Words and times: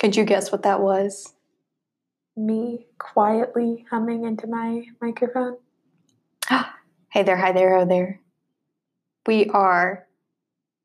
Could 0.00 0.16
you 0.16 0.24
guess 0.24 0.50
what 0.50 0.62
that 0.62 0.80
was? 0.80 1.34
Me 2.34 2.86
quietly 2.96 3.84
humming 3.90 4.24
into 4.24 4.46
my 4.46 4.84
microphone. 5.00 5.58
Hey 7.12 7.24
there, 7.24 7.36
hi 7.36 7.50
there, 7.50 7.76
oh 7.76 7.84
there. 7.84 8.20
We 9.26 9.46
are 9.46 10.06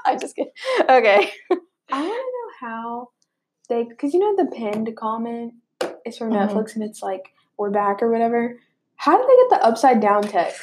I 0.05 0.15
just 0.15 0.35
get 0.35 0.49
okay. 0.89 1.31
I 1.91 2.01
want 2.01 2.13
to 2.13 2.17
know 2.17 2.51
how 2.61 3.07
they 3.69 3.83
because 3.83 4.13
you 4.13 4.19
know 4.19 4.35
the 4.43 4.49
pinned 4.51 4.95
comment 4.95 5.53
is 6.05 6.17
from 6.17 6.31
Mhm. 6.31 6.49
Netflix 6.49 6.75
and 6.75 6.83
it's 6.83 7.01
like 7.01 7.29
we're 7.57 7.69
back 7.69 8.01
or 8.01 8.09
whatever. 8.11 8.59
How 8.95 9.17
did 9.17 9.27
they 9.27 9.35
get 9.35 9.49
the 9.61 9.65
upside 9.67 9.99
down 9.99 10.23
text? 10.23 10.61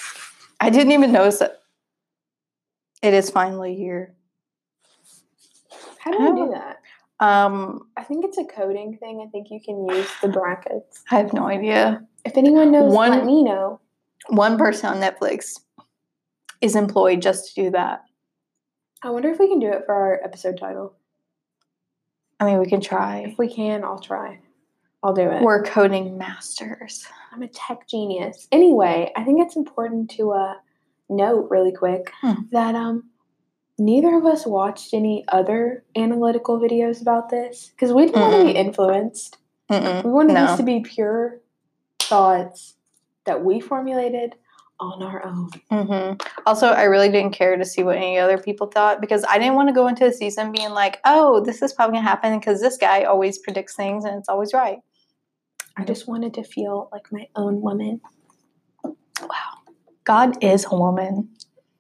I 0.61 0.71
didn't 0.71 0.93
even 0.93 1.13
notice 1.13 1.41
it. 1.41 1.53
It 3.03 3.15
is 3.15 3.31
finally 3.31 3.75
here. 3.77 4.15
How 5.99 6.11
do 6.13 6.19
Oh. 6.21 6.47
do 6.47 6.53
that? 6.53 6.79
Um, 7.21 7.89
I 7.97 8.03
think 8.03 8.25
it's 8.25 8.39
a 8.39 8.45
coding 8.45 8.97
thing. 8.99 9.23
I 9.27 9.31
think 9.31 9.51
you 9.51 9.61
can 9.61 9.87
use 9.89 10.09
the 10.21 10.29
brackets. 10.29 11.03
I 11.11 11.17
have 11.19 11.33
no 11.33 11.47
idea. 11.47 12.07
If 12.25 12.37
anyone 12.37 12.71
knows, 12.73 12.93
One- 12.93 13.11
let 13.11 13.25
me 13.25 13.43
know. 13.43 13.81
One 14.29 14.59
person 14.59 14.91
on 14.91 15.01
Netflix 15.01 15.61
is 16.61 16.75
employed 16.77 17.21
just 17.23 17.55
to 17.55 17.63
do 17.65 17.71
that. 17.71 18.05
I 19.03 19.11
wonder 19.11 19.29
if 19.31 19.39
we 19.39 19.49
can 19.49 19.59
do 19.59 19.69
it 19.69 19.85
for 19.87 19.95
our 19.95 20.21
episode 20.25 20.59
title. 20.59 20.95
I 22.45 22.51
mean, 22.51 22.59
we 22.61 22.67
can 22.67 22.81
try. 22.81 23.21
If 23.21 23.39
we 23.39 23.49
can, 23.53 23.85
I'll 23.85 23.99
try. 23.99 24.39
I'll 25.03 25.15
do 25.15 25.23
it. 25.23 25.43
We're 25.43 25.63
coding 25.63 26.19
masters. 26.19 27.07
I'm 27.33 27.43
a 27.43 27.49
tech 27.49 27.87
genius. 27.89 28.49
Anyway, 28.53 29.11
I 29.17 29.25
think 29.25 29.41
it's 29.41 29.57
important 29.57 30.11
to 30.13 30.33
uh, 30.33 30.55
note 31.09 31.49
really 31.51 31.73
quick 31.73 32.11
Hmm. 32.21 32.43
that 32.53 32.75
um, 32.75 33.05
neither 33.79 34.17
of 34.17 34.25
us 34.27 34.47
watched 34.47 34.93
any 34.95 35.25
other 35.29 35.85
analytical 35.97 36.59
videos 36.61 37.01
about 37.01 37.31
this 37.31 37.71
because 37.71 37.93
we 37.93 38.07
didn't 38.07 38.21
want 38.21 38.35
to 38.47 38.53
be 38.53 38.59
influenced. 38.59 39.39
Mm-mm. 39.71 40.05
We 40.05 40.11
wanted 40.11 40.35
No. 40.35 40.47
this 40.47 40.57
to 40.59 40.63
be 40.63 40.81
pure 40.81 41.41
thoughts 42.01 42.75
that 43.25 43.43
we 43.45 43.61
formulated 43.61 44.35
on 44.93 45.03
our 45.03 45.25
own. 45.25 45.51
Mm-hmm. 45.71 46.27
Also, 46.47 46.69
I 46.69 46.85
really 46.85 47.09
didn't 47.09 47.33
care 47.33 47.57
to 47.57 47.65
see 47.65 47.83
what 47.83 47.97
any 47.97 48.19
other 48.19 48.39
people 48.39 48.67
thought 48.67 49.01
because 49.01 49.25
I 49.29 49.39
didn't 49.39 49.55
want 49.55 49.69
to 49.69 49.75
go 49.75 49.89
into 49.89 50.05
the 50.05 50.13
season 50.13 50.53
being 50.53 50.71
like, 50.71 51.01
"Oh, 51.05 51.41
this 51.41 51.63
is 51.63 51.73
probably 51.73 51.97
gonna 51.97 52.09
happen" 52.09 52.39
because 52.39 52.61
this 52.61 52.77
guy 52.77 53.05
always 53.05 53.39
predicts 53.39 53.75
things 53.75 54.05
and 54.05 54.19
it's 54.19 54.29
always 54.29 54.53
right. 54.53 54.79
I 55.77 55.85
just 55.85 56.07
wanted 56.07 56.35
to 56.35 56.45
feel 56.45 56.89
like 56.93 57.11
my 57.11 57.27
own 57.35 57.61
woman. 57.61 58.01
Wow. 58.85 59.63
God 60.05 60.43
is 60.43 60.67
a 60.71 60.77
woman. 60.77 61.31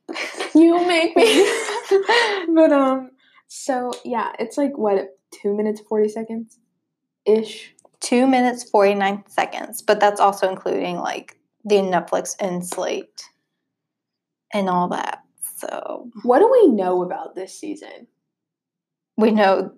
You 0.56 0.86
make 0.86 1.16
me. 1.16 1.50
but 2.54 2.70
um, 2.70 3.10
so 3.48 3.92
yeah, 4.04 4.30
it's 4.38 4.56
like 4.56 4.78
what 4.78 5.18
two 5.32 5.52
minutes 5.52 5.80
forty 5.88 6.08
seconds, 6.08 6.60
ish. 7.26 7.74
Two 7.98 8.28
minutes 8.28 8.62
forty 8.70 8.94
nine 8.94 9.24
seconds, 9.26 9.82
but 9.82 9.98
that's 9.98 10.20
also 10.20 10.48
including 10.48 10.98
like 10.98 11.36
the 11.64 11.76
Netflix 11.76 12.34
and 12.40 12.66
Slate 12.66 13.24
and 14.52 14.68
all 14.68 14.88
that. 14.88 15.22
So 15.56 16.10
What 16.22 16.40
do 16.40 16.50
we 16.50 16.68
know 16.68 17.02
about 17.02 17.34
this 17.34 17.58
season? 17.58 18.06
we 19.16 19.30
know 19.30 19.72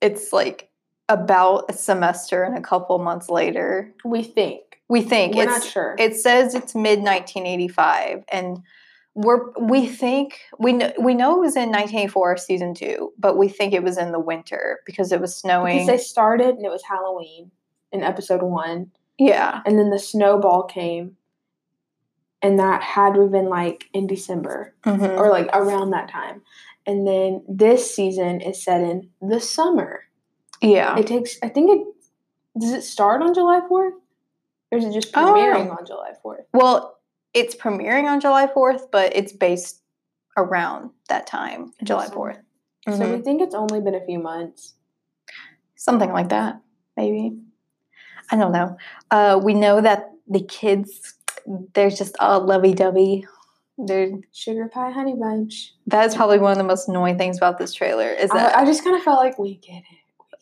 it's 0.00 0.32
like 0.32 0.68
about 1.08 1.64
a 1.68 1.72
semester 1.72 2.42
and 2.42 2.56
a 2.56 2.60
couple 2.60 2.98
months 2.98 3.28
later. 3.28 3.92
We 4.04 4.22
think. 4.22 4.62
We 4.88 5.00
think 5.02 5.34
We're 5.34 5.44
it's 5.44 5.64
not 5.64 5.64
sure. 5.64 5.96
It 5.98 6.16
says 6.16 6.54
it's 6.54 6.74
mid 6.74 7.00
1985, 7.00 8.24
and 8.30 8.58
we're 9.14 9.50
we 9.58 9.86
think 9.86 10.40
we 10.58 10.72
know 10.72 10.92
we 10.98 11.14
know 11.14 11.36
it 11.36 11.40
was 11.40 11.56
in 11.56 11.70
1984 11.70 12.36
season 12.38 12.74
two, 12.74 13.12
but 13.18 13.36
we 13.36 13.48
think 13.48 13.72
it 13.72 13.82
was 13.82 13.96
in 13.96 14.12
the 14.12 14.20
winter 14.20 14.80
because 14.84 15.12
it 15.12 15.20
was 15.20 15.34
snowing. 15.34 15.78
because 15.78 15.86
they 15.86 15.98
started 15.98 16.56
and 16.56 16.64
it 16.64 16.70
was 16.70 16.82
Halloween 16.82 17.50
in 17.90 18.02
episode 18.02 18.42
one, 18.42 18.90
yeah, 19.26 19.60
and 19.66 19.78
then 19.78 19.90
the 19.90 19.98
snowball 19.98 20.64
came, 20.64 21.16
and 22.42 22.58
that 22.58 22.82
had 22.82 23.14
to 23.14 23.22
have 23.22 23.32
been 23.32 23.48
like 23.48 23.84
in 23.92 24.06
December 24.06 24.74
Mhm. 24.84 25.16
or 25.18 25.30
like 25.30 25.48
around 25.54 25.90
that 25.90 26.08
time. 26.10 26.42
And 26.86 27.06
then 27.06 27.44
this 27.48 27.94
season 27.94 28.40
is 28.40 28.62
set 28.62 28.80
in 28.80 29.10
the 29.20 29.40
summer. 29.40 30.04
yeah. 30.60 30.96
It 30.96 31.06
takes, 31.08 31.38
I 31.42 31.48
think 31.48 31.70
it, 31.70 32.60
does 32.60 32.70
it 32.72 32.82
start 32.82 33.20
on 33.22 33.34
July 33.34 33.60
4th? 33.68 33.94
Or 34.70 34.78
is 34.78 34.84
it 34.84 34.92
just 34.92 35.16
Oh. 35.16 35.20
premiering 35.34 35.76
on 35.76 35.84
July 35.84 36.12
4th? 36.22 36.44
well, 36.52 36.98
it's 37.34 37.54
premiering 37.56 38.04
on 38.04 38.20
July 38.20 38.46
4th, 38.46 38.90
but 38.92 39.14
it's 39.16 39.32
based 39.32 39.82
around 40.36 40.90
that 41.08 41.26
time, 41.26 41.72
July 41.82 42.06
4th. 42.06 42.38
So 42.86 42.92
Mhm. 42.98 43.16
we 43.16 43.22
think 43.22 43.42
it's 43.42 43.54
only 43.54 43.80
been 43.80 43.94
a 43.94 44.04
few 44.04 44.18
months. 44.18 44.74
something 45.76 46.12
like 46.12 46.28
that, 46.28 46.60
maybe. 46.96 47.36
I 48.30 48.36
don't 48.36 48.52
know. 48.52 48.76
Uh, 49.10 49.40
we 49.42 49.54
know 49.54 49.80
that 49.80 50.10
the 50.28 50.42
kids, 50.42 51.14
they're 51.74 51.90
just 51.90 52.16
all 52.18 52.40
lovey-dovey. 52.44 53.26
They're 53.78 54.12
Sugar 54.32 54.68
pie 54.68 54.90
honey 54.90 55.14
bunch. 55.14 55.74
That 55.86 56.06
is 56.06 56.14
probably 56.14 56.38
one 56.38 56.52
of 56.52 56.58
the 56.58 56.64
most 56.64 56.88
annoying 56.88 57.18
things 57.18 57.36
about 57.36 57.58
this 57.58 57.72
trailer 57.72 58.08
is 58.08 58.30
that, 58.30 58.56
I, 58.56 58.62
I 58.62 58.64
just 58.64 58.84
kind 58.84 58.96
of 58.96 59.02
felt 59.02 59.18
like 59.18 59.38
we 59.38 59.56
get 59.56 59.78
it. 59.78 59.84
We 60.18 60.24
get 60.30 60.38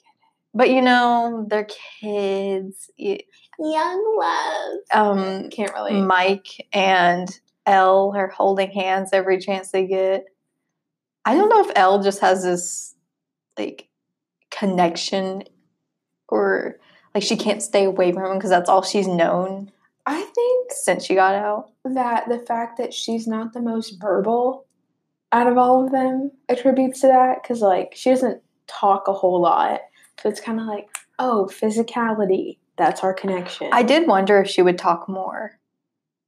but 0.53 0.71
you 0.71 0.83
know, 0.83 1.47
they're 1.49 1.69
kids. 2.01 2.91
Y- 2.99 3.21
Young 3.59 4.17
love. 4.19 5.19
Um, 5.19 5.51
Can't 5.51 5.73
relate. 5.75 6.01
Mike 6.01 6.67
and 6.73 7.29
El 7.67 8.15
are 8.17 8.29
holding 8.29 8.71
hands 8.71 9.11
every 9.12 9.39
chance 9.39 9.71
they 9.71 9.87
get. 9.87 10.25
I 11.27 11.35
don't 11.35 11.51
know 11.51 11.69
if 11.69 11.73
El 11.77 12.03
just 12.03 12.21
has 12.21 12.43
this 12.43 12.95
like 13.59 13.89
connection, 14.51 15.45
or 16.29 16.79
like 17.15 17.22
she 17.22 17.37
can't 17.37 17.62
stay 17.62 17.84
away 17.84 18.12
from 18.12 18.31
him 18.31 18.38
because 18.38 18.50
that's 18.50 18.69
all 18.69 18.82
she's 18.82 19.09
known 19.09 19.71
I 20.06 20.22
think 20.22 20.72
since 20.72 21.04
she 21.04 21.15
got 21.15 21.34
out. 21.34 21.71
that 21.84 22.28
the 22.28 22.38
fact 22.38 22.78
that 22.78 22.93
she's 22.94 23.26
not 23.26 23.53
the 23.53 23.60
most 23.60 24.00
verbal 24.00 24.67
out 25.32 25.46
of 25.46 25.56
all 25.58 25.85
of 25.85 25.93
them 25.93 26.32
attributes 26.49 27.00
to 27.02 27.06
that 27.08 27.43
because 27.43 27.61
like 27.61 27.93
she 27.94 28.11
doesn't 28.11 28.43
talk 28.67 29.08
a 29.08 29.12
whole 29.12 29.40
lot 29.40 29.81
so 30.20 30.29
it's 30.29 30.40
kind 30.40 30.61
of 30.61 30.67
like 30.67 30.88
oh 31.19 31.49
physicality 31.52 32.58
that's 32.76 33.02
our 33.02 33.14
connection 33.14 33.69
I 33.73 33.82
did 33.82 34.08
wonder 34.08 34.40
if 34.40 34.49
she 34.49 34.62
would 34.62 34.79
talk 34.79 35.08
more 35.08 35.58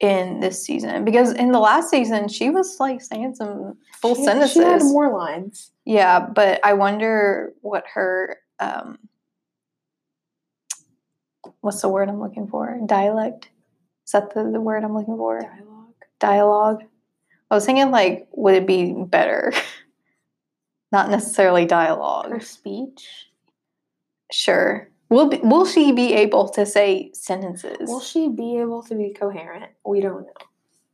in 0.01 0.41
this 0.41 0.65
season 0.65 1.05
because 1.05 1.33
in 1.33 1.53
the 1.53 1.61
last 1.61 1.89
season 1.89 2.29
she 2.29 2.51
was 2.51 2.79
like 2.81 3.01
saying 3.01 3.37
some 3.37 3.77
full 4.01 4.17
she, 4.17 4.25
sentences. 4.25 4.53
she 4.55 4.61
had 4.61 4.83
more 4.83 5.17
lines 5.17 5.71
Yeah, 5.85 6.21
but 6.21 6.61
I 6.65 6.75
wonder 6.75 7.53
what 7.61 7.85
her 7.95 8.39
um 8.59 8.99
what's 11.63 11.81
the 11.81 11.89
word 11.89 12.09
I'm 12.11 12.21
looking 12.21 12.47
for? 12.47 12.79
Dialect? 12.87 13.49
Is 14.05 14.13
that 14.13 14.35
the, 14.35 14.45
the 14.51 14.61
word 14.61 14.85
I'm 14.85 14.95
looking 14.95 15.17
for? 15.17 15.41
dialogue 15.41 15.95
Dialogue. 16.21 16.83
I 17.51 17.55
was 17.55 17.65
thinking 17.67 17.91
like 17.91 18.29
would 18.33 18.55
it 18.55 18.67
be 18.67 18.93
better? 18.93 19.53
Not 20.93 21.11
necessarily 21.11 21.65
dialogue. 21.65 22.31
her 22.31 22.41
speech 22.41 23.29
Sure. 24.31 24.89
Will 25.11 25.29
be, 25.29 25.39
will 25.43 25.67
she 25.67 25.93
be 25.93 26.15
able 26.15 26.49
to 26.51 26.65
say 26.65 27.11
sentences? 27.13 27.89
will 27.89 28.01
she 28.01 28.29
be 28.29 28.59
able 28.59 28.83
to 28.85 28.95
be 28.95 29.13
coherent 29.13 29.71
we 29.85 30.01
don't 30.01 30.23
know 30.23 30.33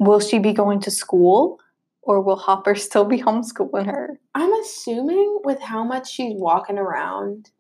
will 0.00 0.20
she 0.20 0.38
be 0.38 0.52
going 0.52 0.80
to 0.80 0.90
school 0.90 1.58
or 2.02 2.20
will 2.20 2.36
Hopper 2.36 2.74
still 2.86 3.04
be 3.04 3.18
homeschooling 3.20 3.86
her? 3.86 4.18
i'm 4.34 4.52
assuming 4.60 5.38
with 5.44 5.60
how 5.60 5.84
much 5.84 6.10
she's 6.10 6.34
walking 6.34 6.78
around 6.78 7.50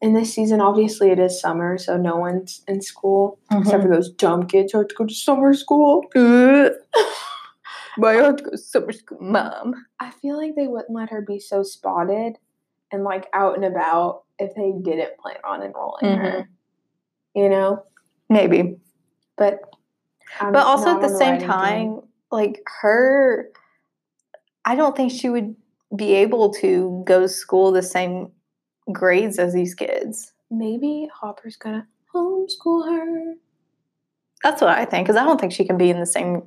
in 0.00 0.14
this 0.14 0.32
season 0.32 0.60
obviously 0.60 1.10
it 1.10 1.18
is 1.18 1.40
summer 1.40 1.76
so 1.76 1.96
no 1.96 2.16
one's 2.16 2.62
in 2.68 2.80
school 2.80 3.38
except 3.50 3.82
for 3.82 3.88
mm-hmm. 3.88 3.92
those 3.92 4.10
dumb 4.10 4.46
kids 4.46 4.72
who 4.72 4.78
have 4.78 4.88
to 4.88 4.94
go 4.94 5.04
to 5.04 5.14
summer 5.14 5.52
school 5.54 6.04
But 7.98 8.16
I 8.16 8.22
have 8.22 8.36
to 8.36 8.42
go 8.44 8.50
to 8.52 8.58
summer 8.58 8.92
school, 8.92 9.18
mom. 9.20 9.74
I 9.98 10.10
feel 10.10 10.36
like 10.36 10.54
they 10.54 10.68
wouldn't 10.68 10.94
let 10.94 11.10
her 11.10 11.20
be 11.20 11.40
so 11.40 11.64
spotted 11.64 12.36
and 12.92 13.02
like 13.02 13.26
out 13.32 13.56
and 13.56 13.64
about 13.64 14.22
if 14.38 14.54
they 14.54 14.72
didn't 14.80 15.18
plan 15.18 15.36
on 15.44 15.62
enrolling 15.62 16.16
her. 16.16 16.30
Mm-hmm. 16.30 17.40
You 17.40 17.48
know? 17.48 17.82
Maybe. 18.28 18.76
But 19.36 19.60
I'm 20.40 20.52
but 20.52 20.64
also 20.64 20.94
at 20.94 21.00
the 21.00 21.16
same 21.16 21.40
time, 21.40 22.00
like 22.30 22.62
her, 22.80 23.50
I 24.64 24.76
don't 24.76 24.96
think 24.96 25.10
she 25.10 25.28
would 25.28 25.56
be 25.96 26.14
able 26.14 26.52
to 26.54 27.02
go 27.04 27.20
to 27.20 27.28
school 27.28 27.72
the 27.72 27.82
same 27.82 28.30
grades 28.92 29.38
as 29.38 29.52
these 29.52 29.74
kids. 29.74 30.32
maybe 30.50 31.08
Hopper's 31.14 31.56
gonna 31.56 31.86
homeschool 32.14 32.88
her. 32.88 33.34
That's 34.42 34.62
what 34.62 34.70
I 34.70 34.84
think 34.84 35.06
because 35.06 35.20
I 35.20 35.24
don't 35.24 35.40
think 35.40 35.52
she 35.52 35.64
can 35.64 35.76
be 35.76 35.90
in 35.90 36.00
the 36.00 36.06
same. 36.06 36.42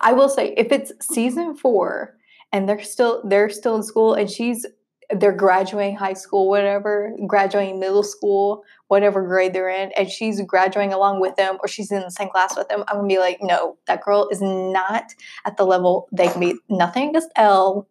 I 0.00 0.12
will 0.12 0.28
say 0.28 0.54
if 0.56 0.72
it's 0.72 0.92
season 1.00 1.54
four 1.56 2.16
and 2.52 2.68
they're 2.68 2.82
still 2.82 3.22
they're 3.24 3.50
still 3.50 3.76
in 3.76 3.82
school 3.82 4.14
and 4.14 4.30
she's 4.30 4.66
they're 5.10 5.32
graduating 5.32 5.96
high 5.96 6.14
school 6.14 6.48
whatever 6.48 7.14
graduating 7.26 7.78
middle 7.78 8.02
school 8.02 8.62
whatever 8.88 9.22
grade 9.22 9.52
they're 9.52 9.68
in 9.68 9.92
and 9.98 10.10
she's 10.10 10.40
graduating 10.42 10.92
along 10.92 11.20
with 11.20 11.36
them 11.36 11.58
or 11.62 11.68
she's 11.68 11.92
in 11.92 12.00
the 12.00 12.10
same 12.10 12.30
class 12.30 12.56
with 12.56 12.68
them 12.68 12.84
i'm 12.88 12.96
gonna 12.96 13.08
be 13.08 13.18
like 13.18 13.38
no 13.42 13.76
that 13.86 14.02
girl 14.02 14.28
is 14.30 14.40
not 14.40 15.12
at 15.44 15.56
the 15.58 15.64
level 15.64 16.08
they 16.10 16.28
can 16.28 16.40
be 16.40 16.54
nothing 16.70 17.10
against 17.10 17.28
el 17.36 17.86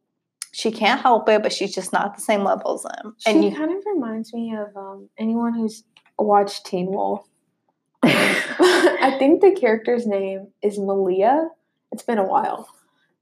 she 0.54 0.72
can't 0.72 1.02
help 1.02 1.28
it 1.28 1.42
but 1.44 1.52
she's 1.52 1.74
just 1.76 1.92
not 1.92 2.16
the 2.16 2.22
same 2.22 2.44
level 2.44 2.76
as 2.76 2.84
them 2.84 3.16
She 3.20 3.32
and 3.32 3.44
you 3.44 3.52
kind 3.56 3.72
of 3.72 3.84
reminds 3.86 4.34
me 4.34 4.56
of 4.56 4.76
um, 4.78 5.10
anyone 5.18 5.54
who's 5.54 5.84
watched 6.18 6.66
Teen 6.66 6.86
Wolf. 6.88 7.28
I 8.04 9.16
think 9.18 9.42
the 9.42 9.52
character's 9.52 10.06
name 10.06 10.48
is 10.62 10.78
Malia. 10.78 11.50
It's 11.92 12.04
been 12.04 12.18
a 12.18 12.24
while. 12.26 12.68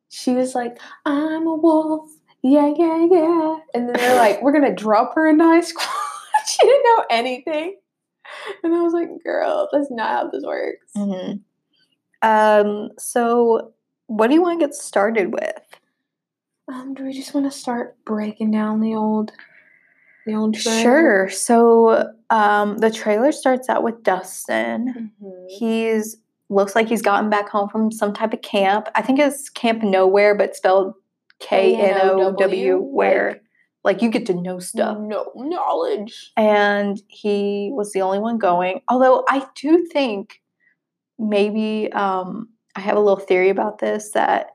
She 0.09 0.31
was 0.31 0.55
like, 0.55 0.77
I'm 1.05 1.47
a 1.47 1.55
wolf. 1.55 2.09
Yeah, 2.43 2.73
yeah, 2.75 3.07
yeah. 3.09 3.57
And 3.73 3.87
then 3.87 3.93
they're 3.93 4.15
like, 4.15 4.41
we're 4.41 4.51
going 4.51 4.65
to 4.65 4.83
drop 4.83 5.13
her 5.15 5.27
into 5.27 5.43
high 5.43 5.61
school. 5.61 5.85
she 6.47 6.57
didn't 6.67 6.83
know 6.83 7.05
anything. 7.11 7.77
And 8.63 8.73
I 8.73 8.81
was 8.81 8.93
like, 8.93 9.09
girl, 9.23 9.69
that's 9.71 9.89
not 9.91 10.09
how 10.09 10.29
this 10.29 10.43
works. 10.43 10.91
Mhm. 10.97 11.41
um 12.23 12.89
so 12.97 13.73
what 14.07 14.27
do 14.27 14.33
you 14.33 14.41
want 14.41 14.59
to 14.59 14.65
get 14.65 14.75
started 14.75 15.31
with 15.33 15.70
Um, 16.71 16.93
do 16.93 17.03
we 17.03 17.13
just 17.13 17.33
want 17.33 17.51
to 17.51 17.57
start 17.57 17.97
breaking 18.05 18.51
down 18.51 18.79
the 18.79 18.95
old, 18.95 19.31
the 20.25 20.35
old 20.35 20.55
trailer? 20.55 20.81
Sure. 20.81 21.29
So 21.29 22.13
um, 22.29 22.77
the 22.77 22.89
trailer 22.89 23.31
starts 23.31 23.67
out 23.69 23.83
with 23.83 24.03
Dustin. 24.03 25.11
Mhm. 25.21 25.45
He's 25.49 26.17
looks 26.49 26.75
like 26.75 26.87
he's 26.87 27.01
gotten 27.01 27.29
back 27.29 27.49
home 27.49 27.69
from 27.69 27.91
some 27.91 28.13
type 28.13 28.33
of 28.33 28.41
camp. 28.41 28.87
I 28.95 29.01
think 29.01 29.19
it's 29.19 29.49
Camp 29.49 29.83
Nowhere, 29.83 30.35
but 30.35 30.55
spelled 30.55 30.93
K 31.39 31.75
N 31.75 31.99
O 32.03 32.33
W 32.33 32.77
Where 32.77 33.41
like 33.83 34.01
you 34.01 34.09
get 34.09 34.25
to 34.27 34.33
know 34.33 34.59
stuff. 34.59 34.97
No 34.99 35.31
knowledge. 35.35 36.31
And 36.37 37.01
he 37.07 37.71
was 37.73 37.93
the 37.93 38.01
only 38.01 38.19
one 38.19 38.37
going. 38.37 38.81
Although 38.89 39.25
I 39.27 39.47
do 39.55 39.85
think 39.91 40.41
maybe 41.17 41.91
um, 41.93 42.49
I 42.75 42.81
have 42.81 42.95
a 42.95 42.99
little 42.99 43.17
theory 43.17 43.49
about 43.49 43.79
this 43.79 44.11
that 44.11 44.47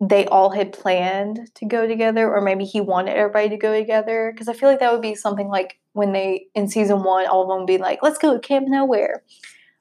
they 0.00 0.26
all 0.26 0.50
had 0.50 0.72
planned 0.72 1.50
to 1.56 1.66
go 1.66 1.86
together, 1.86 2.32
or 2.32 2.40
maybe 2.40 2.64
he 2.64 2.80
wanted 2.80 3.16
everybody 3.16 3.48
to 3.50 3.56
go 3.56 3.78
together. 3.78 4.30
Because 4.32 4.48
I 4.48 4.52
feel 4.52 4.68
like 4.68 4.80
that 4.80 4.92
would 4.92 5.02
be 5.02 5.14
something 5.14 5.48
like 5.48 5.78
when 5.92 6.12
they 6.12 6.46
in 6.54 6.68
season 6.68 7.02
one, 7.02 7.26
all 7.26 7.42
of 7.42 7.48
them 7.48 7.66
be 7.66 7.78
like, 7.78 8.02
"Let's 8.02 8.18
go 8.18 8.34
to 8.34 8.40
Camp 8.40 8.68
Nowhere." 8.68 9.24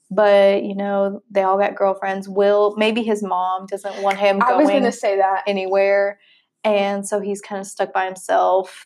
But 0.09 0.63
you 0.63 0.75
know, 0.75 1.21
they 1.29 1.43
all 1.43 1.57
got 1.57 1.75
girlfriends. 1.75 2.27
Will 2.27 2.75
maybe 2.77 3.03
his 3.03 3.21
mom 3.21 3.67
doesn't 3.67 4.01
want 4.01 4.17
him 4.17 4.41
I 4.41 4.55
was 4.55 4.69
to 4.69 4.91
say 4.91 5.17
that. 5.17 5.43
anywhere, 5.45 6.19
and 6.63 7.07
so 7.07 7.19
he's 7.19 7.41
kind 7.41 7.61
of 7.61 7.67
stuck 7.67 7.93
by 7.93 8.05
himself. 8.05 8.85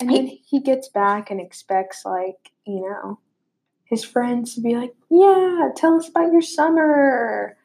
And 0.00 0.10
then 0.10 0.26
he 0.26 0.60
gets 0.60 0.88
back 0.88 1.30
and 1.30 1.40
expects, 1.40 2.04
like, 2.04 2.50
you 2.66 2.80
know, 2.80 3.20
his 3.84 4.04
friends 4.04 4.54
to 4.54 4.60
be 4.60 4.74
like, 4.74 4.94
yeah, 5.10 5.68
tell 5.76 5.96
us 5.96 6.08
about 6.08 6.32
your 6.32 6.42
summer. 6.42 7.56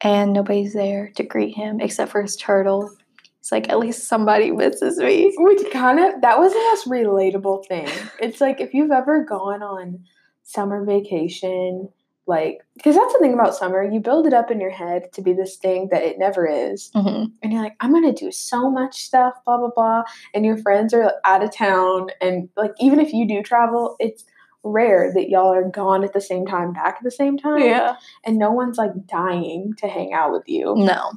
And 0.00 0.32
nobody's 0.32 0.72
there 0.72 1.10
to 1.16 1.22
greet 1.22 1.54
him 1.54 1.80
except 1.80 2.12
for 2.12 2.22
his 2.22 2.36
turtle. 2.36 2.94
It's 3.40 3.52
like 3.52 3.68
at 3.68 3.78
least 3.78 4.04
somebody 4.04 4.50
misses 4.50 4.98
me. 4.98 5.34
Which 5.36 5.70
kind 5.70 6.00
of, 6.00 6.22
that 6.22 6.38
was 6.38 6.52
the 6.52 6.58
most 6.58 6.88
relatable 6.88 7.66
thing. 7.66 7.88
It's 8.18 8.40
like 8.40 8.60
if 8.60 8.72
you've 8.72 8.90
ever 8.90 9.22
gone 9.22 9.62
on 9.62 10.04
summer 10.44 10.84
vacation, 10.84 11.90
like, 12.26 12.60
because 12.74 12.96
that's 12.96 13.12
the 13.12 13.18
thing 13.18 13.34
about 13.34 13.54
summer, 13.54 13.82
you 13.82 14.00
build 14.00 14.26
it 14.26 14.32
up 14.32 14.50
in 14.50 14.60
your 14.60 14.70
head 14.70 15.12
to 15.12 15.20
be 15.20 15.34
this 15.34 15.56
thing 15.56 15.88
that 15.90 16.02
it 16.02 16.18
never 16.18 16.46
is. 16.46 16.90
hmm 16.94 17.24
And 17.42 17.52
you're 17.52 17.62
like, 17.62 17.76
I'm 17.80 17.92
going 17.92 18.10
to 18.14 18.24
do 18.24 18.32
so 18.32 18.70
much 18.70 19.02
stuff, 19.02 19.34
blah, 19.44 19.58
blah, 19.58 19.70
blah. 19.76 20.04
And 20.32 20.46
your 20.46 20.56
friends 20.56 20.94
are 20.94 21.12
out 21.24 21.44
of 21.44 21.54
town. 21.54 22.06
And 22.22 22.48
like, 22.56 22.72
even 22.80 22.98
if 22.98 23.12
you 23.12 23.28
do 23.28 23.42
travel, 23.42 23.96
it's 24.00 24.24
rare 24.64 25.12
that 25.12 25.28
y'all 25.28 25.52
are 25.52 25.68
gone 25.68 26.02
at 26.04 26.12
the 26.12 26.20
same 26.20 26.46
time, 26.46 26.72
back 26.72 26.96
at 26.98 27.04
the 27.04 27.10
same 27.10 27.36
time. 27.36 27.60
Yeah. 27.60 27.96
and 28.24 28.38
no 28.38 28.50
one's 28.50 28.78
like 28.78 29.06
dying 29.06 29.74
to 29.78 29.88
hang 29.88 30.12
out 30.12 30.32
with 30.32 30.44
you. 30.46 30.74
No. 30.76 31.12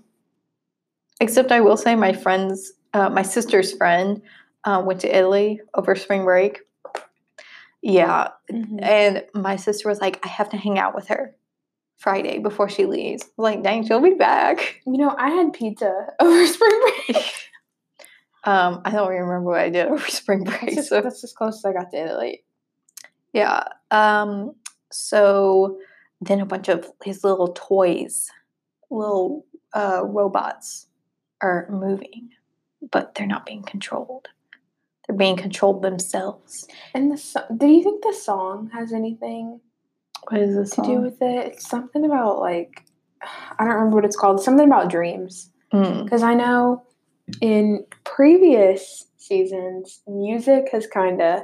Except 1.19 1.51
I 1.51 1.61
will 1.61 1.77
say 1.77 1.95
my 1.95 2.13
friend's, 2.13 2.73
uh, 2.94 3.09
my 3.09 3.23
sister's 3.23 3.75
friend 3.75 4.21
uh, 4.65 4.83
went 4.85 5.01
to 5.01 5.15
Italy 5.15 5.61
over 5.73 5.95
spring 5.95 6.23
break. 6.23 6.59
Yeah. 7.81 8.29
And 8.49 9.23
my 9.33 9.55
sister 9.55 9.88
was 9.88 10.01
like, 10.01 10.19
I 10.25 10.27
have 10.27 10.50
to 10.50 10.57
hang 10.57 10.77
out 10.77 10.93
with 10.93 11.07
her 11.07 11.35
Friday 11.97 12.39
before 12.39 12.69
she 12.69 12.85
leaves. 12.85 13.29
Like, 13.38 13.63
dang, 13.63 13.85
she'll 13.88 14.01
be 14.01 14.13
back. 14.13 14.81
You 14.85 14.97
know, 14.97 15.15
I 15.17 15.29
had 15.29 15.53
pizza 15.53 16.07
over 16.19 16.47
spring 16.47 16.81
break. 17.07 17.23
Um, 18.43 18.81
I 18.85 18.91
don't 18.91 19.09
remember 19.09 19.41
what 19.41 19.59
I 19.59 19.69
did 19.69 19.88
over 19.88 20.07
spring 20.07 20.45
break. 20.45 20.61
that's, 20.61 20.75
just, 20.75 20.89
So 20.89 21.01
that's 21.01 21.21
as 21.21 21.33
close 21.33 21.57
as 21.57 21.65
I 21.65 21.73
got 21.73 21.91
to 21.91 21.97
Italy. 21.97 22.45
Yeah. 23.33 23.63
Um, 23.91 24.56
so 24.91 25.79
then 26.21 26.39
a 26.39 26.45
bunch 26.45 26.68
of 26.69 26.89
his 27.03 27.24
little 27.24 27.50
toys, 27.50 28.29
little 28.89 29.45
uh, 29.74 30.01
robots 30.06 30.88
are 31.41 31.68
moving, 31.69 32.29
but 32.91 33.15
they're 33.15 33.27
not 33.27 33.46
being 33.46 33.63
controlled. 33.63 34.27
They're 35.07 35.15
being 35.15 35.38
controlled 35.38 35.81
themselves. 35.81 36.67
And 36.93 37.12
the 37.12 37.17
so- 37.17 37.46
do 37.55 37.67
you 37.67 37.84
think 37.84 38.03
the 38.03 38.13
song 38.13 38.69
has 38.74 38.91
anything 38.91 39.62
What 40.29 40.41
is 40.41 40.55
this 40.55 40.72
to 40.72 40.81
do 40.81 41.01
with 41.01 41.22
it? 41.22 41.53
It's 41.53 41.69
something 41.69 42.03
about 42.03 42.39
like 42.39 42.84
I 43.22 43.63
don't 43.63 43.74
remember 43.74 43.96
what 43.96 44.05
it's 44.05 44.17
called. 44.17 44.41
Something 44.41 44.67
about 44.67 44.89
dreams. 44.89 45.51
Mm. 45.74 46.03
Because 46.03 46.24
I 46.24 46.34
know 46.34 46.84
in 47.41 47.86
previous 48.03 49.05
seasons, 49.17 50.01
music 50.07 50.69
has 50.72 50.88
kind 50.88 51.22
of 51.22 51.41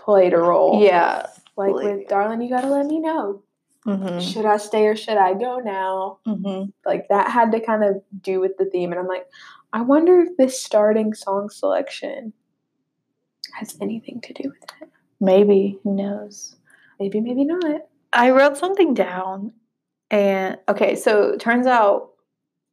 played 0.00 0.32
a 0.32 0.38
role. 0.38 0.82
Yeah. 0.82 1.26
like 1.56 1.72
believe 1.72 1.96
with 1.98 2.08
"Darling, 2.08 2.40
You 2.42 2.48
Gotta 2.48 2.68
Let 2.68 2.86
Me 2.86 2.98
Know." 3.00 3.42
hmm 3.84 4.18
Should 4.18 4.44
I 4.44 4.58
stay 4.58 4.86
or 4.86 4.94
should 4.96 5.16
I 5.16 5.32
go 5.34 5.58
now? 5.58 6.18
hmm 6.26 6.64
like 6.84 7.08
that 7.08 7.30
had 7.30 7.52
to 7.52 7.60
kind 7.60 7.82
of 7.84 8.02
do 8.20 8.40
with 8.40 8.56
the 8.58 8.64
theme 8.66 8.90
and 8.92 9.00
i'm 9.00 9.06
like 9.06 9.26
i 9.72 9.80
wonder 9.80 10.20
if 10.20 10.36
this 10.36 10.60
starting 10.60 11.14
song 11.14 11.48
selection 11.48 12.32
has 13.58 13.76
anything 13.80 14.20
to 14.22 14.32
do 14.32 14.48
with 14.50 14.62
it 14.82 14.88
Maybe. 15.22 15.78
Who 15.84 15.94
knows? 15.94 16.56
maybe 16.98 17.20
maybe 17.20 17.44
not 17.44 17.82
I 18.12 18.30
wrote 18.30 18.56
something 18.56 18.92
down, 18.92 19.52
and 20.10 20.58
okay, 20.68 20.96
so 20.96 21.36
turns 21.38 21.66
out 21.66 22.10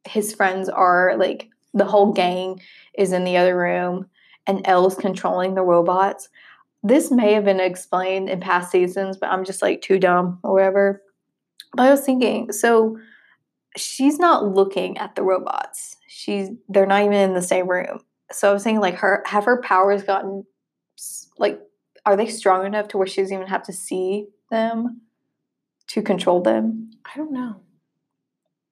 his 0.04 0.34
friends 0.34 0.68
are 0.68 1.16
like 1.16 1.48
the 1.74 1.84
whole 1.84 2.12
gang 2.12 2.60
is 2.98 3.12
in 3.12 3.22
the 3.24 3.36
other 3.36 3.56
room, 3.56 4.08
and 4.48 4.62
El's 4.66 4.96
controlling 4.96 5.54
the 5.54 5.62
robots. 5.62 6.28
This 6.82 7.10
may 7.10 7.32
have 7.32 7.44
been 7.44 7.60
explained 7.60 8.28
in 8.28 8.40
past 8.40 8.70
seasons, 8.70 9.16
but 9.16 9.30
I'm 9.30 9.44
just 9.44 9.62
like 9.62 9.82
too 9.82 9.98
dumb 9.98 10.38
or 10.42 10.54
whatever. 10.54 11.02
But 11.74 11.86
I 11.86 11.90
was 11.90 12.02
thinking, 12.02 12.52
so 12.52 12.96
she's 13.76 14.18
not 14.18 14.44
looking 14.54 14.96
at 14.98 15.14
the 15.16 15.22
robots. 15.22 15.96
She's 16.06 16.50
they're 16.68 16.86
not 16.86 17.02
even 17.02 17.14
in 17.14 17.34
the 17.34 17.42
same 17.42 17.68
room. 17.68 18.00
So 18.30 18.50
I 18.50 18.52
was 18.52 18.62
thinking, 18.62 18.80
like, 18.80 18.96
her 18.96 19.22
have 19.26 19.44
her 19.44 19.60
powers 19.62 20.02
gotten 20.02 20.44
like, 21.38 21.60
are 22.04 22.16
they 22.16 22.26
strong 22.26 22.66
enough 22.66 22.88
to 22.88 22.98
where 22.98 23.06
she 23.06 23.22
doesn't 23.22 23.34
even 23.34 23.46
have 23.48 23.62
to 23.64 23.72
see 23.72 24.26
them? 24.50 25.00
to 25.88 26.02
control 26.02 26.40
them? 26.42 26.90
i 27.06 27.16
don't 27.16 27.32
know 27.32 27.60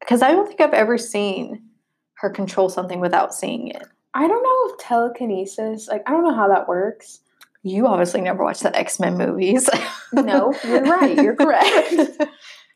Because 0.00 0.22
I 0.22 0.32
don't 0.32 0.46
think 0.46 0.60
I've 0.60 0.74
ever 0.74 0.98
seen 0.98 1.62
her 2.18 2.30
control 2.30 2.68
something 2.68 3.00
without 3.00 3.34
seeing 3.34 3.68
it. 3.68 3.86
i 4.14 4.28
don't 4.28 4.42
know 4.42 4.74
if 4.74 4.78
telekinesis 4.78 5.88
like 5.88 6.02
i 6.06 6.10
don't 6.12 6.24
know 6.24 6.34
how 6.34 6.48
that 6.48 6.68
works 6.68 7.20
You 7.66 7.86
obviously 7.88 8.20
never 8.20 8.44
watched 8.44 8.62
the 8.62 8.74
X 8.76 9.00
Men 9.00 9.18
movies. 9.18 9.68
no 10.12 10.54
you're 10.64 10.84
right 10.84 11.16
you're 11.16 11.34
correct 11.44 11.94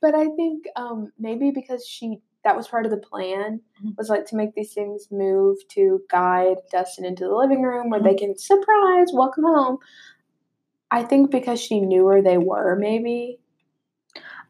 but 0.03 0.15
i 0.15 0.27
think 0.37 0.65
um 0.77 1.13
maybe 1.19 1.51
because 1.53 1.87
she 1.87 2.19
that 2.43 2.57
was 2.57 2.67
part 2.69 2.85
of 2.85 2.91
the 2.91 2.97
plan 2.97 3.61
Mhm. 3.85 3.97
was 3.97 4.09
like 4.09 4.27
to 4.27 4.37
make 4.37 4.55
these 4.55 4.73
things 4.75 5.07
move 5.11 5.57
to 5.69 6.01
guide 6.11 6.57
dustin 6.73 7.05
into 7.05 7.25
the 7.25 7.35
living 7.35 7.63
room 7.63 7.89
where 7.91 8.03
they 8.03 8.15
can 8.15 8.37
surprise 8.37 9.09
welcome 9.15 9.45
home 9.45 9.79
i 10.91 11.03
think 11.05 11.31
because 11.31 11.61
she 11.61 11.81
knew 11.81 12.05
where 12.05 12.23
they 12.23 12.37
were 12.39 12.77
maybe 12.77 13.39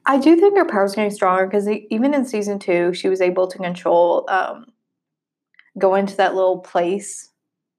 I 0.06 0.18
do 0.18 0.34
think 0.36 0.56
her 0.56 0.64
power's 0.64 0.94
getting 0.94 1.10
stronger 1.10 1.46
because 1.46 1.68
even 1.68 2.14
in 2.14 2.24
season 2.24 2.58
two, 2.58 2.94
she 2.94 3.08
was 3.10 3.20
able 3.20 3.46
to 3.48 3.58
control, 3.58 4.24
um, 4.30 4.64
go 5.78 5.94
into 5.94 6.16
that 6.16 6.34
little 6.34 6.58
place. 6.60 7.30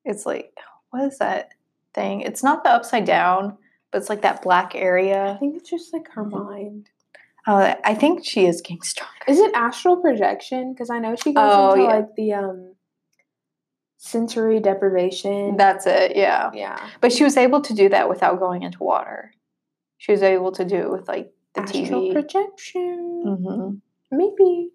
It's 0.05 0.23
like, 0.27 0.53
what 0.91 1.03
is 1.05 1.17
that 1.17 1.49
thing? 1.93 2.21
It's 2.21 2.43
not 2.43 2.63
the 2.63 2.69
upside 2.71 3.05
down, 3.05 3.57
but 3.91 3.99
it's 3.99 4.09
like 4.09 4.21
that 4.21 4.41
black 4.41 4.73
area. 4.75 5.33
I 5.33 5.37
think 5.37 5.55
it's 5.57 5.69
just 5.69 5.93
like 5.93 6.07
her 6.13 6.23
mind. 6.25 6.89
Uh, 7.47 7.73
I 7.83 7.95
think 7.95 8.23
she 8.25 8.45
is 8.45 8.61
getting 8.61 8.81
stronger. 8.83 9.13
Is 9.27 9.39
it 9.39 9.51
astral 9.55 9.97
projection? 9.97 10.73
Because 10.73 10.89
I 10.89 10.99
know 10.99 11.15
she 11.15 11.33
goes 11.33 11.43
Oh, 11.53 11.71
into 11.71 11.83
yeah. 11.83 11.89
like 11.95 12.15
the 12.15 12.33
um 12.33 12.75
sensory 13.97 14.59
deprivation. 14.59 15.57
That's 15.57 15.85
it, 15.85 16.15
yeah. 16.15 16.49
yeah. 16.53 16.89
But 17.01 17.11
she 17.11 17.23
was 17.23 17.37
able 17.37 17.61
to 17.61 17.73
do 17.73 17.89
that 17.89 18.09
without 18.09 18.39
going 18.39 18.63
into 18.63 18.83
water. 18.83 19.33
She 19.97 20.11
was 20.11 20.23
able 20.23 20.51
to 20.53 20.65
do 20.65 20.75
it 20.77 20.91
with 20.91 21.07
like 21.07 21.31
the 21.53 21.61
astral 21.61 22.01
TV. 22.01 22.13
projection. 22.13 23.23
hmm 23.25 24.15
Maybe. 24.15 24.69